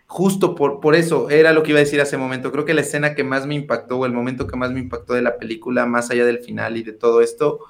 [0.07, 2.53] justo por, por eso era lo que iba a decir hace un momento.
[2.53, 5.15] Creo que la escena que más me impactó, o el momento que más me impactó
[5.15, 7.61] de la película, más allá del final y de todo esto,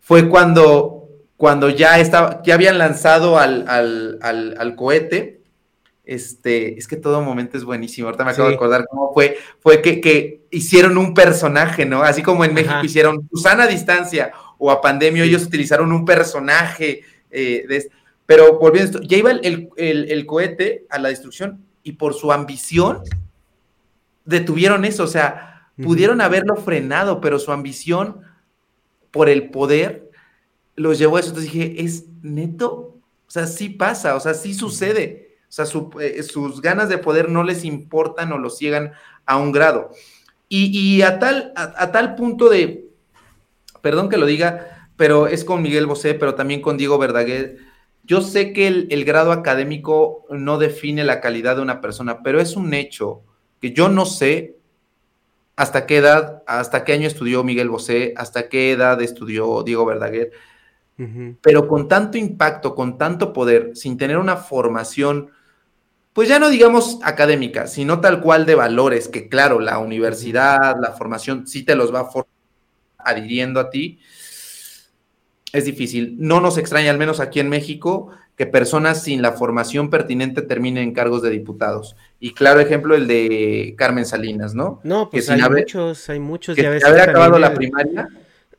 [0.00, 5.42] fue cuando, cuando ya, estaba, ya habían lanzado al, al, al, cohete.
[6.04, 8.06] Este, es que todo momento es buenísimo.
[8.06, 12.02] Ahorita me acabo de acordar cómo fue, fue que, que, hicieron un personaje, ¿no?
[12.02, 17.02] Así como en México hicieron Susana a distancia o a Pandemia, ellos utilizaron un personaje
[17.30, 17.90] eh, de,
[18.26, 23.02] pero volviendo a esto, ya iba el, cohete a la destrucción y por su ambición
[24.24, 28.22] detuvieron eso, o sea, pudieron haberlo frenado, pero su ambición
[29.12, 30.10] por el poder
[30.74, 31.28] los llevó a eso.
[31.28, 32.96] Entonces dije, ¿es neto?
[33.26, 35.36] O sea, sí pasa, o sea, sí sucede.
[35.48, 35.64] O sea,
[36.00, 38.92] eh, sus ganas de poder no les importan o los ciegan
[39.24, 39.90] a un grado.
[40.48, 42.88] Y, a, tal, a tal punto de,
[43.82, 47.58] perdón que lo diga, pero es con Miguel Bosé, pero también con Diego Verdaguer,
[48.06, 52.56] yo sé que el, grado académico no define la calidad de una persona, pero es
[52.56, 53.22] un hecho
[53.60, 54.56] que yo no sé
[55.56, 60.30] hasta qué edad, hasta qué año estudió Miguel Bosé, hasta qué edad estudió Diego Verdaguer,
[61.42, 65.30] pero con tanto impacto, con tanto poder, sin tener una formación,
[66.12, 70.92] pues ya no digamos académica, sino tal cual de valores, que claro, la universidad, la
[70.92, 72.08] formación sí te los va
[72.98, 74.00] adhiriendo a ti,
[75.56, 76.16] es difícil.
[76.18, 80.84] No nos extraña, al menos aquí en México, que personas sin la formación pertinente terminen
[80.84, 81.96] en cargos de diputados.
[82.20, 84.80] Y claro ejemplo el de Carmen Salinas, ¿no?
[84.84, 86.56] No, pues hay muchos, hay muchos.
[86.56, 88.08] ya ves haber acabado la primaria.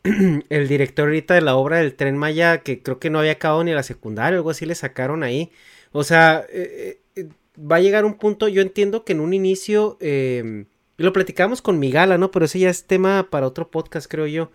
[0.49, 3.63] El director ahorita de la obra del Tren Maya, que creo que no había acabado
[3.63, 5.51] ni la secundaria, algo así le sacaron ahí.
[5.91, 7.27] O sea, eh, eh,
[7.59, 10.65] va a llegar un punto, yo entiendo que en un inicio, eh,
[10.95, 12.31] lo platicamos con Migala, ¿no?
[12.31, 14.49] Pero ese ya es tema para otro podcast, creo yo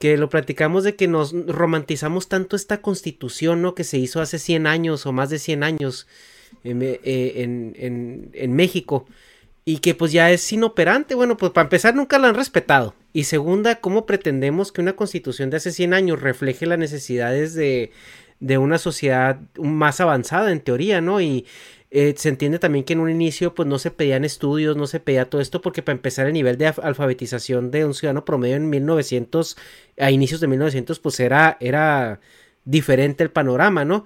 [0.00, 3.74] que lo platicamos de que nos romantizamos tanto esta constitución, ¿no?
[3.74, 6.08] Que se hizo hace 100 años o más de 100 años
[6.64, 9.06] eh, en, en, México
[9.66, 11.14] y que pues ya es inoperante.
[11.14, 12.94] Bueno, pues para empezar nunca la han respetado.
[13.12, 17.92] Y segunda, ¿cómo pretendemos que una constitución de hace 100 años refleje las necesidades de,
[18.40, 21.20] de una sociedad más avanzada en teoría, ¿no?
[21.20, 21.44] Y
[21.90, 25.00] eh, se entiende también que en un inicio pues no se pedían estudios, no se
[25.00, 28.70] pedía todo esto porque para empezar el nivel de alfabetización de un ciudadano promedio en
[28.70, 29.56] 1900,
[29.98, 32.20] a inicios de 1900 pues era, era
[32.64, 34.04] diferente el panorama, ¿no?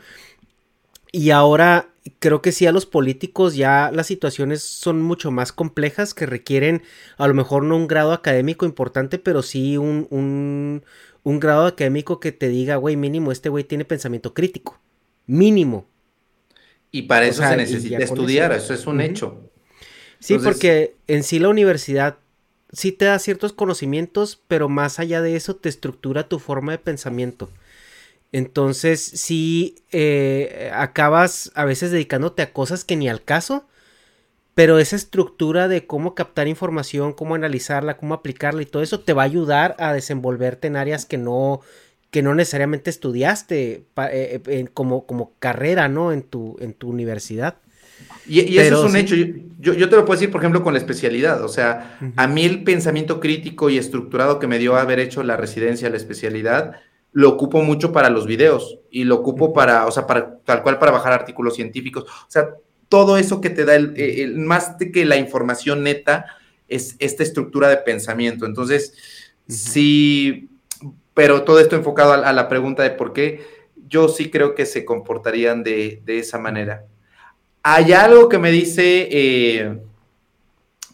[1.13, 6.15] Y ahora creo que sí a los políticos ya las situaciones son mucho más complejas
[6.15, 6.83] que requieren
[7.19, 10.85] a lo mejor no un grado académico importante, pero sí un, un,
[11.23, 14.81] un grado académico que te diga, güey, mínimo, este güey tiene pensamiento crítico.
[15.27, 15.87] Mínimo.
[16.95, 19.51] Y para eso se necesita estudiar, eso, es un hecho.
[20.21, 22.19] Sí, porque en sí la universidad
[22.71, 26.79] sí te da ciertos conocimientos, pero más allá de eso te estructura tu forma de
[26.79, 27.51] pensamiento.
[28.31, 33.67] Entonces, sí, eh, acabas a veces dedicándote a cosas que ni al caso,
[34.55, 39.15] pero esa estructura de cómo captar información, cómo analizarla, cómo aplicarla y todo eso te
[39.15, 41.61] va a ayudar a desenvolverte en áreas que no,
[42.15, 46.13] que no necesariamente estudiaste eh, eh, como, como carrera, ¿no?
[46.13, 47.57] En tu, en tu universidad.
[48.25, 49.17] Y, eso es un hecho.
[49.59, 51.43] Yo, yo, te lo puedo decir, por ejemplo, con la especialidad.
[51.43, 55.37] O sea, a mí el pensamiento crítico y estructurado que me dio haber hecho la
[55.37, 56.77] residencia, la especialidad,
[57.11, 60.79] lo ocupo mucho para los videos y lo ocupo para, o sea, para tal cual
[60.79, 62.05] para bajar artículos científicos.
[62.05, 62.51] O sea,
[62.89, 66.27] todo eso que te da el, más de que la información neta
[66.69, 68.47] es esta estructura de pensamiento.
[68.47, 68.95] Entonces,
[69.49, 70.49] sí
[71.15, 73.47] pero todo esto enfocado a, la pregunta de por qué,
[73.89, 76.85] yo sí creo que se comportarían de, esa manera.
[77.63, 79.79] Hay algo que me dice, eh,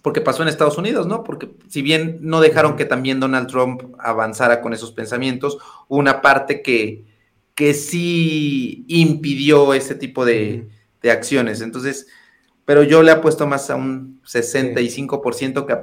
[0.02, 1.24] porque pasó en Estados Unidos, ¿no?
[1.24, 6.62] Porque si bien no dejaron que también Donald Trump avanzara con esos pensamientos, una parte
[6.62, 7.05] que,
[7.55, 10.68] que sí impidió ese tipo de,
[11.02, 11.62] acciones.
[11.62, 12.06] Entonces,
[12.66, 15.76] pero yo le apuesto más a un 65% que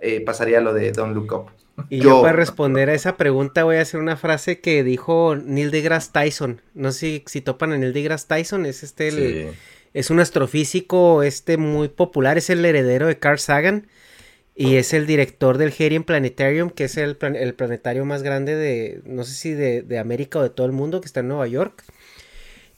[0.00, 1.61] eh, pasaría lo de Don't Look Up.
[1.88, 5.70] Y yo, para responder a esa pregunta voy a hacer una frase que dijo Neil
[5.70, 6.60] deGrasse Tyson.
[6.74, 9.52] No sé si, topan a Neil deGrasse Tyson, es este
[9.94, 13.88] es un astrofísico este muy popular, es el heredero de Carl Sagan
[14.54, 19.00] y es el director del Herian Planetarium, que es el, el planetario más grande de,
[19.04, 21.46] no sé si de, de América o de todo el mundo, que está en Nueva
[21.46, 21.84] York.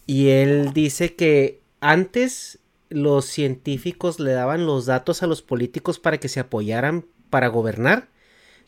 [0.07, 2.59] Y él dice que antes
[2.91, 8.09] los científicos le daban los datos a los políticos para que se apoyaran para gobernar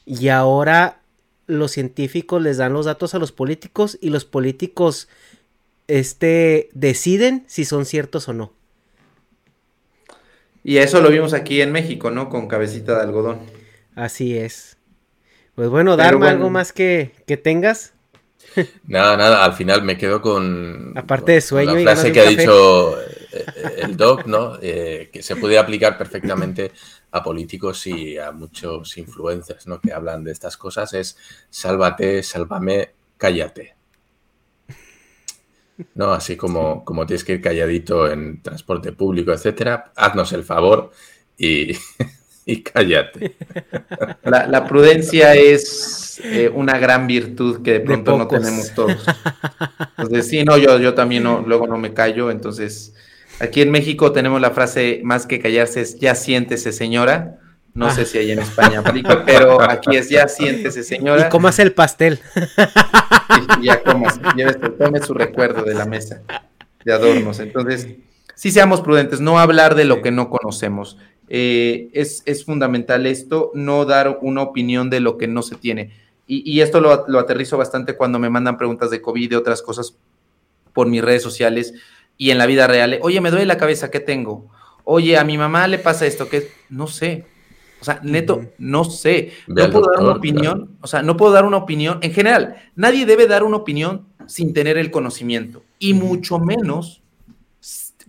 [0.06, 1.00] y ahora
[1.46, 5.08] los científicos les dan los datos a los políticos y los políticos
[5.88, 8.52] este, deciden si son ciertos o no.
[10.64, 12.28] Y eso lo vimos aquí en México, ¿no?
[12.28, 13.40] Con cabecita de algodón.
[13.94, 14.78] Así es.
[15.54, 17.94] Pues bueno, Dharma, ¿algo más que, que tengas?
[18.86, 20.92] Nada, nada, al final me quedo con.
[20.96, 21.74] Aparte de sueño.
[21.74, 23.44] la frase que ha dicho eh,
[23.78, 24.58] el DOC, ¿no?
[24.62, 26.72] Eh, que se puede aplicar perfectamente
[27.16, 29.80] a políticos y a muchos influencers, ¿no?
[29.80, 31.16] Que hablan de estas cosas, es
[31.50, 33.76] sálvate, sálvame, cállate.
[35.94, 36.12] ¿no?
[36.12, 40.90] Así como, como tienes que ir calladito en transporte público, etcétera, haznos el favor
[41.36, 41.72] y,
[42.46, 43.36] y cállate.
[44.22, 49.04] La, la prudencia es eh, una gran virtud que de pronto no tenemos todos.
[49.98, 52.30] Entonces, sí, no, yo, yo también no, luego no me callo.
[52.30, 52.94] Entonces,
[53.40, 57.38] aquí en México tenemos la frase más que callarse es ya siéntese, señora.
[57.74, 61.28] No sé si hay en España aplica, pero aquí es ya siéntese, señora.
[61.30, 62.20] ¿Y hace el pastel?
[63.60, 64.18] Y ya comas,
[64.78, 66.22] tome su recuerdo de la mesa
[66.86, 67.38] de adornos.
[67.40, 67.88] Entonces,
[68.34, 70.96] sí seamos prudentes, no hablar de lo que no conocemos.
[71.28, 75.90] Eh, es, es, fundamental esto, no dar una opinión de lo que no se tiene.
[76.26, 79.60] Y, y esto lo, lo, aterrizo bastante cuando me mandan preguntas de COVID, de otras
[79.60, 79.96] cosas
[80.72, 81.74] por mis redes sociales
[82.16, 82.98] y en la vida real.
[83.02, 84.50] Oye, me duele la cabeza, ¿qué tengo?
[84.84, 87.26] Oye, a mi mamá le pasa esto, que no sé.
[87.80, 89.32] O sea, neto, no sé.
[89.46, 90.76] No puedo dar una opinión.
[90.80, 91.98] O sea, no puedo dar una opinión.
[92.02, 95.62] En general, nadie debe dar una opinión sin tener el conocimiento.
[95.78, 97.02] Y mucho menos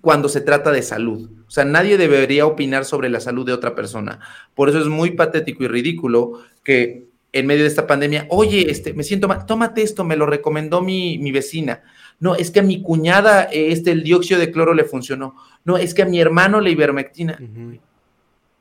[0.02, 1.30] cuando se trata de salud.
[1.48, 4.20] O sea, nadie debería opinar sobre la salud de otra persona.
[4.54, 8.94] Por eso es muy patético y ridículo que en medio de esta pandemia, oye, este,
[8.94, 11.84] me siento mal, tómate esto, me lo recomendó mi, mi vecina.
[12.19, 15.35] No, es que a mi cuñada este, el dióxido de cloro le funcionó.
[15.64, 17.38] No, es que a mi hermano la ivermectina.
[17.39, 17.80] Uh -huh.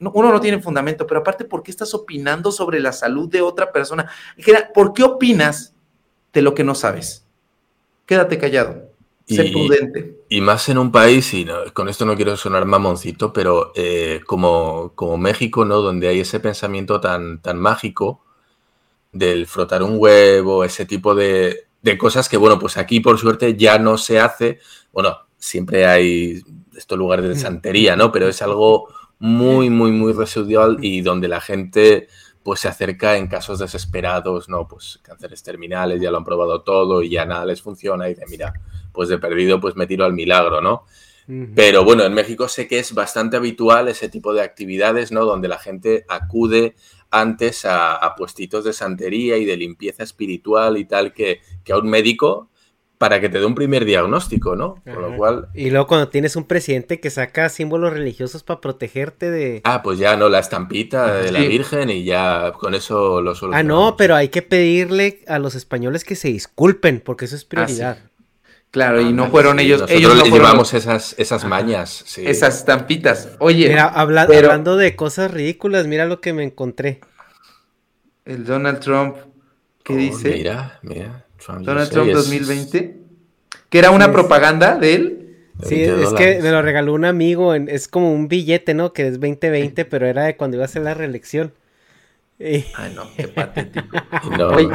[0.00, 3.40] no, uno no tiene fundamento, pero aparte, ¿por qué estás opinando sobre la salud de
[3.40, 4.10] otra persona?
[4.74, 5.74] ¿Por qué opinas
[6.32, 7.24] de lo que no sabes?
[8.04, 8.90] Quédate callado.
[9.26, 10.14] Sé prudente.
[10.28, 14.20] Y más en un país, y no, con esto no quiero sonar mamoncito, pero eh,
[14.24, 15.80] como, como México, ¿no?
[15.80, 18.20] Donde hay ese pensamiento tan, tan mágico
[19.12, 23.56] del frotar un huevo, ese tipo de, de cosas que, bueno, pues aquí por suerte
[23.56, 24.58] ya no se hace.
[24.92, 26.42] Bueno, siempre hay
[26.76, 28.10] estos lugares de santería, ¿no?
[28.10, 28.88] Pero es algo
[29.20, 32.08] muy, muy, muy residual y donde la gente
[32.42, 34.66] pues se acerca en casos desesperados, ¿no?
[34.66, 38.26] Pues cánceres terminales, ya lo han probado todo y ya nada les funciona y dice,
[38.28, 38.52] mira,
[38.92, 40.84] pues de perdido pues me tiro al milagro, ¿no?
[41.28, 41.52] Uh -huh.
[41.54, 45.24] Pero bueno, en México sé que es bastante habitual ese tipo de actividades, ¿no?
[45.24, 46.74] Donde la gente acude
[47.10, 51.78] antes a, a puestitos de santería y de limpieza espiritual y tal que, que a
[51.78, 52.50] un médico
[52.98, 54.82] para que te dé un primer diagnóstico, ¿no?
[54.84, 55.48] Con lo cual...
[55.54, 59.60] Y luego cuando tienes un presidente que saca símbolos religiosos para protegerte de...
[59.64, 63.60] Ah, pues ya no, la estampita de la Virgen y ya con eso lo solucionamos.
[63.60, 67.44] Ah, no, pero hay que pedirle a los españoles que se disculpen, porque eso es
[67.44, 67.98] prioridad.
[68.00, 68.15] Ah, sí.
[68.70, 69.80] Claro, y no fueron sí, ellos.
[69.82, 72.02] Nosotros ellos no les fueron llevamos esas, esas mañas.
[72.06, 72.22] Sí.
[72.26, 73.30] esas estampitas.
[73.38, 77.01] Oye, Mira, habla- pero hablando de cosas ridículas, mira lo que me encontré.
[78.24, 79.16] el Donald Trump,
[79.84, 80.30] ¿qué Oh, dice?
[80.30, 81.24] Mira, mira.
[81.44, 82.97] Trump Donald Trump es 2020.
[83.70, 84.10] Que era una Sí.
[84.12, 85.12] propaganda de él.
[85.59, 88.74] de Sí, 20 es que me lo regaló un amigo, en- es como un billete,
[88.74, 88.93] ¿no?
[88.93, 91.55] Que es 2020, pero era de cuando iba a hacer la reelección.
[92.38, 93.96] Ay, no, qué patético.
[94.36, 94.68] No, Oye,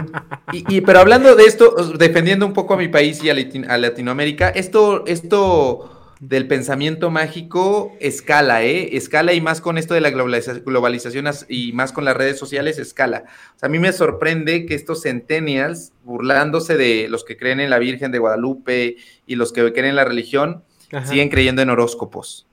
[0.52, 3.70] y, y- pero hablando de esto, defendiendo un poco a mi país y a, Latin-
[3.70, 8.96] a Latinoamérica, esto, esto del pensamiento mágico escala, ¿eh?
[8.96, 12.78] Escala y más con esto de la globaliza- globalización y más con las redes sociales,
[12.80, 13.24] escala.
[13.56, 17.70] O sea, a mí me sorprende que estos centennials, burlándose de los que creen en
[17.70, 18.98] la Virgen de Guadalupe
[19.28, 21.06] y los que creen en la religión, Ajá.
[21.08, 22.48] siguen creyendo en horóscopos.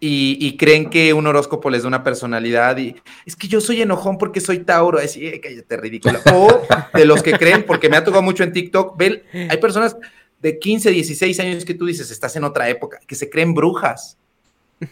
[0.00, 2.94] Y, y creen que un horóscopo les da una personalidad y
[3.26, 6.20] es que yo soy enojón porque soy Tauro, así, eh, cállate, ridículo.
[6.32, 6.62] O
[6.94, 9.96] de los que creen, porque me ha tocado mucho en TikTok, ven, hay personas
[10.40, 14.16] de 15, 16 años que tú dices, estás en otra época, que se creen brujas,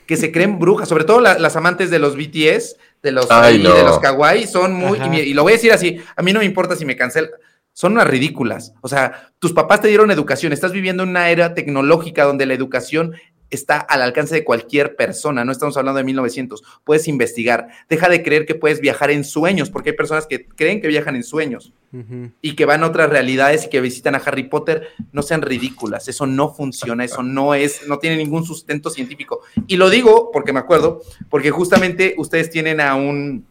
[0.07, 3.61] que se creen brujas, sobre todo la- las amantes de los BTS, de los, Ay,
[3.61, 3.73] y no.
[3.75, 6.45] de los kawaii, son muy, y, lo voy a decir así, a mí no me
[6.47, 7.31] importa si me cancelan,
[7.73, 8.73] son unas ridículas.
[8.81, 12.55] O sea, tus papás te dieron educación, estás viviendo en una era tecnológica donde la
[12.55, 13.15] educación
[13.51, 18.23] está al alcance de cualquier persona, no estamos hablando de 1900, puedes investigar, deja de
[18.23, 21.73] creer que puedes viajar en sueños, porque hay personas que creen que viajan en sueños
[22.43, 26.09] y que van a otras realidades y que visitan a Harry Potter, no sean ridículas,
[26.09, 29.41] eso no funciona, eso no es, no tiene ningún sustento científico.
[29.67, 31.01] Y lo digo porque me acuerdo,
[31.31, 33.47] porque justamente ustedes tienen a un,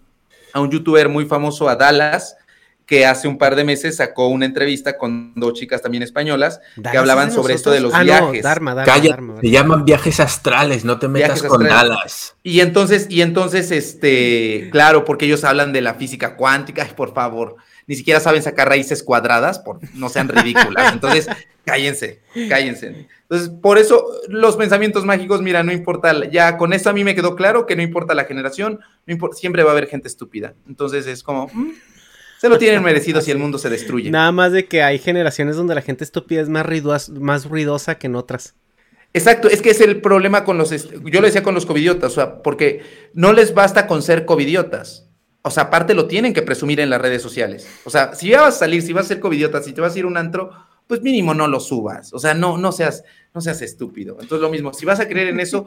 [0.53, 2.38] a un youtuber muy famoso, a Dallas,
[2.86, 6.82] que hace un par de meses sacó una entrevista con dos chicas también españolas que
[6.82, 7.94] ¿Dallas hablaban sobre esto de los?
[7.94, 8.44] Ah, no, viajes.
[8.44, 11.90] Dharma, Dharma, Calla, Dharma, se llaman viajes astrales, no te metas Viajes con astrales.
[11.90, 12.36] Dallas.
[12.44, 17.14] Y entonces, y entonces, este, claro, porque ellos hablan de la física cuántica, ay, por
[17.14, 17.56] favor,
[17.88, 20.94] ni siquiera saben sacar raíces cuadradas, por, no sean ridículas.
[20.94, 21.28] Entonces,
[21.66, 23.07] cállense, cállense.
[23.24, 27.16] Entonces, por eso los pensamientos mágicos, mira, no importa, ya con esto a mí me
[27.16, 30.53] quedó claro que no importa la generación, no importa, siempre va a haber gente estúpida.
[30.68, 31.72] Entonces es como, mm,
[32.45, 34.11] se lo tienen merecido si el mundo se destruye.
[34.11, 37.95] Nada más de que hay generaciones donde la gente estúpida es más, ruidosa, más ruidosa
[37.95, 38.53] que en otras.
[39.13, 42.15] Exacto, es que es el problema con los, yo lo decía con los covidiotas, o
[42.15, 42.84] sea, porque
[43.15, 45.09] no les basta con ser covidiotas.
[45.41, 47.67] O sea, aparte lo tienen que presumir en las redes sociales.
[47.84, 49.95] O sea, si ya vas a salir, si vas a ser covidiota, si te vas
[49.95, 50.51] a ir a un antro,
[50.85, 52.13] pues mínimo no lo subas.
[52.13, 53.03] O sea, no, no seas,
[53.34, 54.17] no seas estúpido.
[54.22, 55.65] Entonces lo mismo, si vas a creer en eso,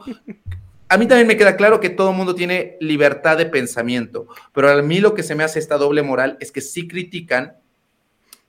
[0.89, 4.69] a mí también me queda claro que todo el mundo tiene libertad de pensamiento, pero
[4.69, 7.55] a mí lo que se me hace esta doble moral es que sí critican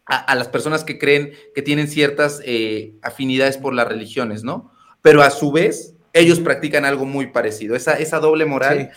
[0.06, 4.72] a, las personas que creen que tienen ciertas eh, afinidades por las religiones, ¿no?
[5.02, 7.76] pero a su vez ellos practican algo muy parecido.
[7.76, 8.90] Esa, esa doble moral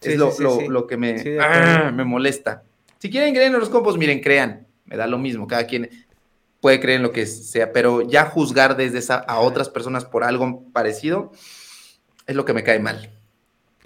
[0.00, 2.62] es lo, que me, ah, me molesta.
[2.98, 4.66] Si quieren creer en los compos, miren, crean.
[4.84, 5.46] Me da lo mismo.
[5.46, 5.90] Cada quien
[6.60, 10.24] puede creer en lo que sea, pero ya juzgar desde esa a otras personas por
[10.24, 11.32] algo parecido
[12.28, 13.10] es lo que me cae mal.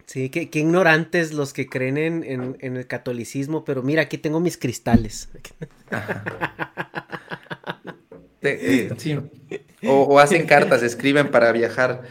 [0.04, 5.30] Sí, qué, ignorantes los que creen en, el catolicismo, pero mira, aquí tengo mis cristales.
[8.98, 9.18] sí.
[9.84, 12.02] O, hacen cartas, escriben para viajar.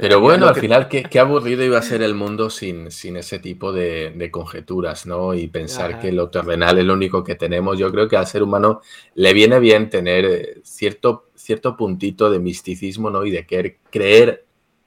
[0.00, 3.72] Pero bueno, al final, ¿qué, aburrido iba a ser el mundo sin, sin ese tipo
[3.72, 5.34] de, conjeturas, ¿no?
[5.34, 7.78] Y pensar que lo terrenal es lo único que tenemos.
[7.78, 8.80] Yo creo que al ser humano
[9.14, 13.24] le viene bien tener eh, cierto, cierto puntito de misticismo, ¿no?
[13.24, 14.44] Y de querer creer,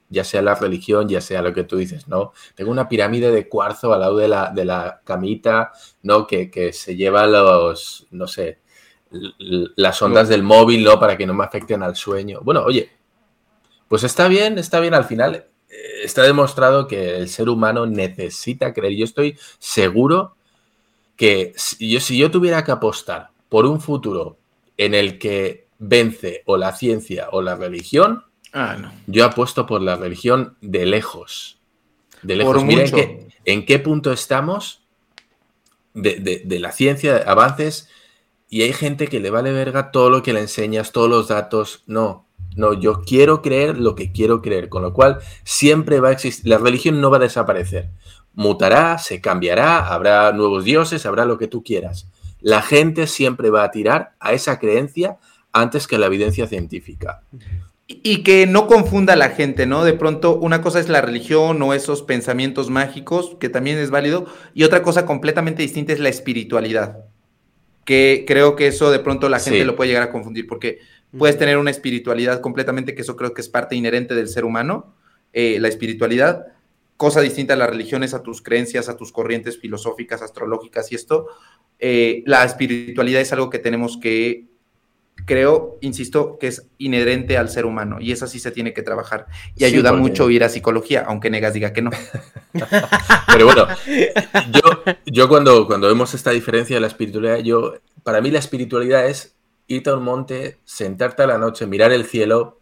[0.08, 2.32] ya sea la religión, ya sea lo que tú dices, ¿no?
[2.54, 5.72] Tengo una pirámide de cuarzo al lado de la, de la camita,
[6.04, 6.24] ¿no?
[6.24, 8.60] Que, que se lleva los, no sé,
[9.10, 11.00] las ondas del móvil, ¿no?
[11.00, 12.42] Para que no me afecten al sueño.
[12.44, 12.90] Bueno, oye,
[13.88, 14.94] pues está bien, está bien.
[14.94, 18.94] Al final eh, está demostrado que el ser humano necesita creer.
[18.94, 20.36] Yo estoy seguro
[21.16, 24.36] que yo, si yo tuviera que apostar por un futuro
[24.76, 29.96] en el que vence o la ciencia o la religión, ah, yo apuesto por la
[29.96, 31.58] religión de lejos.
[32.22, 32.64] De lejos.
[32.64, 34.84] Miren en qué punto estamos
[35.94, 37.88] de, de la ciencia, avances
[38.48, 41.82] y hay gente que le vale verga todo lo que le enseñas, todos los datos.
[41.86, 46.12] No, no, yo quiero creer lo que quiero creer, con lo cual siempre va a
[46.12, 47.90] existir, la religión no va a desaparecer.
[48.34, 52.08] Mutará, se cambiará, habrá nuevos dioses, habrá lo que tú quieras.
[52.40, 55.18] La gente siempre va a tirar a esa creencia
[55.52, 57.22] antes que la evidencia científica.
[57.86, 59.84] Y que no confunda a la gente, ¿no?
[59.84, 64.26] De pronto, una cosa es la religión o esos pensamientos mágicos, que también es válido,
[64.54, 67.04] y otra cosa completamente distinta es la espiritualidad
[67.84, 70.78] que creo que eso de pronto la gente lo puede llegar a confundir, porque
[71.16, 74.94] puedes tener una espiritualidad completamente, que eso creo que es parte inherente del ser humano,
[75.32, 76.46] eh, la espiritualidad,
[76.96, 81.26] cosa distinta a las religiones, a tus creencias, a tus corrientes filosóficas, astrológicas y esto.
[81.78, 84.46] Eh, la espiritualidad es algo que tenemos que,
[85.24, 89.26] creo, insisto, que es inherente al ser humano y eso sí se tiene que trabajar.
[89.56, 91.90] Y ayuda mucho ir a psicología, aunque Negas diga que no.
[93.32, 93.66] Pero bueno,
[94.50, 99.06] yo, yo cuando, cuando vemos esta diferencia de la espiritualidad, yo, para mí la espiritualidad
[99.06, 99.34] es
[99.66, 102.58] irte a un monte, sentarte a la noche, mirar el cielo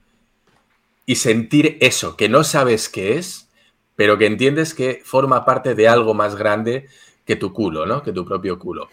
[1.06, 3.48] y sentir eso, que no sabes qué es,
[3.96, 6.88] pero que entiendes que forma parte de algo más grande
[7.24, 8.02] que tu culo, ¿no?
[8.02, 8.88] Que tu propio culo.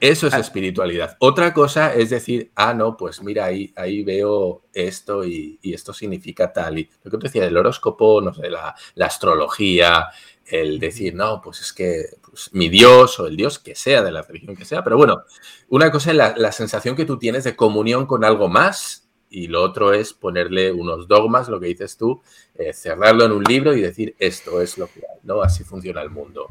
[0.00, 0.38] Eso es ah.
[0.38, 1.16] espiritualidad.
[1.20, 6.50] Otra cosa es decir, ah, no, pues mira, ahí, ahí veo esto y, esto significa
[6.52, 6.78] tal.
[6.78, 8.74] Y lo que te decía, el horóscopo, no sé, la,
[9.04, 10.06] astrología,
[10.46, 14.10] el decir, no, pues es que pues, mi Dios o el Dios que sea, de
[14.10, 14.82] la religión que sea.
[14.82, 15.24] Pero bueno,
[15.68, 19.62] una cosa es la, sensación que tú tienes de comunión con algo más y lo
[19.62, 22.22] otro es ponerle unos dogmas, lo que dices tú,
[22.54, 25.42] eh, cerrarlo en un libro y decir, esto es lo que hay, ¿no?
[25.42, 26.48] Así funciona el mundo.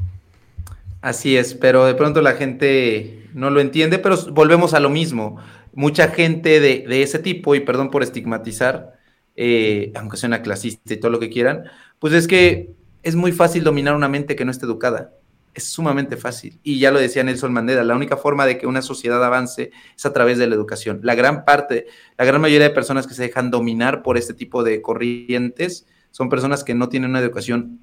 [1.00, 5.38] Así es, pero de pronto la gente no lo entiende, pero volvemos a lo mismo.
[5.72, 8.98] Mucha gente de, ese tipo, y perdón por estigmatizar,
[9.36, 11.64] eh, aunque sea una clasista y todo lo que quieran,
[11.98, 15.12] pues es que es muy fácil dominar una mente que no esté educada.
[15.54, 16.60] Es sumamente fácil.
[16.62, 20.06] Y ya lo decía Nelson Mandela, la única forma de que una sociedad avance es
[20.06, 21.00] a través de la educación.
[21.02, 21.86] La gran parte,
[22.18, 26.28] la gran mayoría de personas que se dejan dominar por este tipo de corrientes son
[26.28, 27.80] personas que no tienen una educación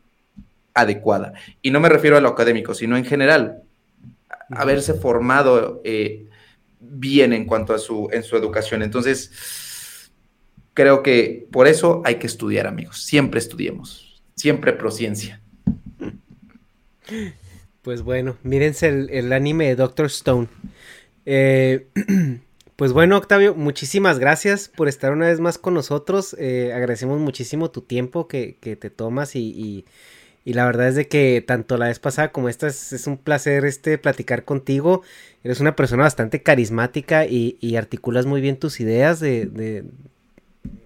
[0.78, 1.34] adecuada.
[1.62, 3.64] Y no me refiero a lo académico, sino en general,
[4.52, 6.28] haberse formado eh,
[6.80, 8.84] bien en cuanto a su, en su educación.
[8.84, 10.12] Entonces,
[10.74, 13.04] creo que por eso hay que estudiar, amigos.
[13.04, 15.41] Siempre estudiemos, siempre prociencia.
[17.82, 20.48] Pues bueno, mírense el, anime de Doctor Stone.
[21.26, 21.88] Eh,
[22.76, 26.36] pues bueno, Octavio, muchísimas gracias por estar una vez más con nosotros.
[26.38, 29.86] Eh, agradecemos muchísimo tu tiempo que, te tomas y y
[30.53, 33.98] la verdad es de que tanto la vez pasada como esta es, un placer este
[33.98, 35.02] platicar contigo.
[35.44, 39.84] Eres una persona bastante carismática y, articulas muy bien tus ideas de,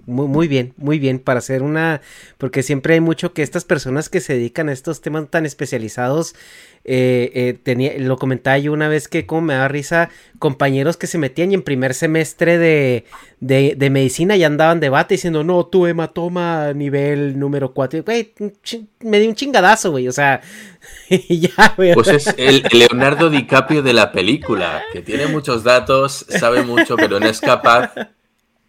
[0.07, 2.01] Muy, muy bien, muy bien, para hacer una,
[2.37, 6.35] porque siempre hay mucho que estas personas que se dedican a estos temas tan especializados,
[6.83, 10.09] eh, eh, tenía, lo comentaba yo una vez que como me da risa,
[10.39, 13.05] compañeros que se metían y en primer semestre de,
[13.39, 18.33] de, de medicina ya andaban debate diciendo, no, tu hematoma nivel número 4, güey,
[19.01, 20.41] me di un chingadazo, güey, o sea,
[21.29, 21.93] ya, güey.
[21.93, 27.19] Pues es el Leonardo DiCaprio de la película, que tiene muchos datos, sabe mucho, pero
[27.19, 27.93] no es capaz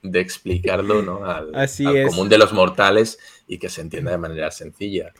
[0.02, 1.24] de explicarlo ¿no?
[1.24, 2.08] al, Así al es.
[2.10, 5.12] común de los mortales y que se entienda de manera sencilla.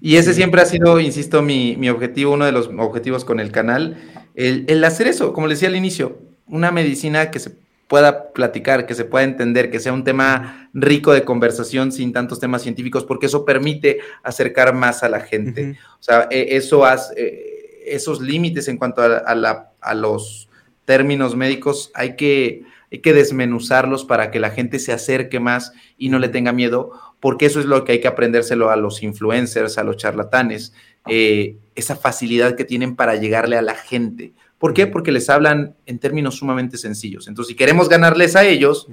[0.00, 3.52] Y ese siempre ha sido, insisto, mi, mi objetivo, uno de los objetivos con el
[3.52, 3.96] canal,
[4.34, 7.52] el, el hacer eso, como les decía al inicio, una medicina que se
[7.86, 12.40] pueda platicar, que se pueda entender, que sea un tema rico de conversación sin tantos
[12.40, 15.76] temas científicos, porque eso permite acercar más a la gente.
[16.00, 20.48] O sea, e- eso hace, eh, esos límites en cuanto a, a la- a los
[20.84, 26.08] términos médicos hay que, hay que desmenuzarlos para que la gente se acerque más y
[26.08, 29.78] no le tenga miedo, porque eso es lo que hay que aprendérselo a los influencers,
[29.78, 30.74] a los charlatanes,
[31.06, 34.32] eh, esa facilidad que tienen para llegarle a la gente.
[34.58, 34.88] ¿Por qué?
[34.88, 37.28] Porque les hablan en términos sumamente sencillos.
[37.28, 38.88] Entonces, si queremos ganarles a ellos,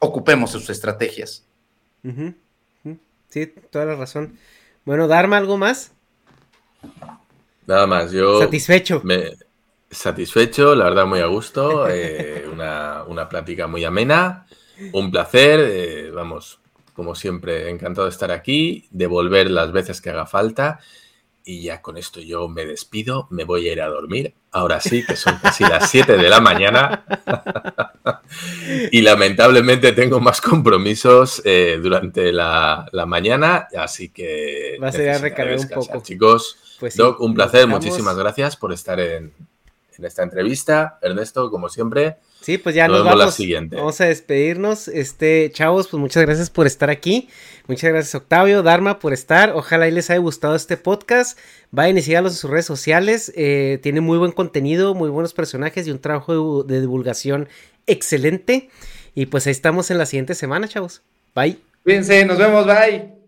[0.00, 1.46] ocupemos sus estrategias.
[3.30, 4.36] Sí, toda la razón.
[4.84, 5.92] Bueno, Dharma, ¿algo más?
[7.66, 8.38] Nada más, yo...
[8.38, 9.00] Satisfecho.
[9.02, 9.30] Me,
[9.90, 14.46] satisfecho, la verdad muy a gusto, eh, una, una plática muy amena,
[14.92, 16.61] un placer, eh, vamos,
[16.92, 20.80] como siempre, encantado de estar aquí, de volver las veces que haga falta
[21.44, 25.04] y ya con esto yo me despido, me voy a ir a dormir, ahora sí,
[25.04, 27.04] que son casi las 7 de la mañana
[28.92, 34.76] y lamentablemente tengo más compromisos eh, durante la, la mañana, así que...
[34.80, 36.02] Vas a ir a recargar un poco.
[36.02, 39.32] Chicos, Pues sí, Doc, un placer, muchísimas gracias por estar en,
[39.98, 40.98] en esta entrevista.
[41.02, 42.18] Ernesto, como siempre.
[42.42, 43.32] Sí, pues ya nos nos, vemos vamos.
[43.32, 43.76] la siguiente.
[43.76, 44.88] Vamos a despedirnos.
[44.88, 47.28] Este, chavos, pues muchas gracias por estar aquí.
[47.68, 49.52] Muchas gracias, Octavio, Dharma, por estar.
[49.54, 51.38] Ojalá y les haya gustado este podcast.
[51.70, 53.32] Vayan y síganlos en sus redes sociales.
[53.36, 57.48] Eh, tiene muy buen contenido, muy buenos personajes y un trabajo de, de divulgación
[57.86, 58.68] excelente.
[59.14, 61.02] Y pues ahí estamos en la siguiente semana, chavos.
[61.34, 61.58] Bye.
[61.84, 63.21] Cuídense, nos vemos, bye.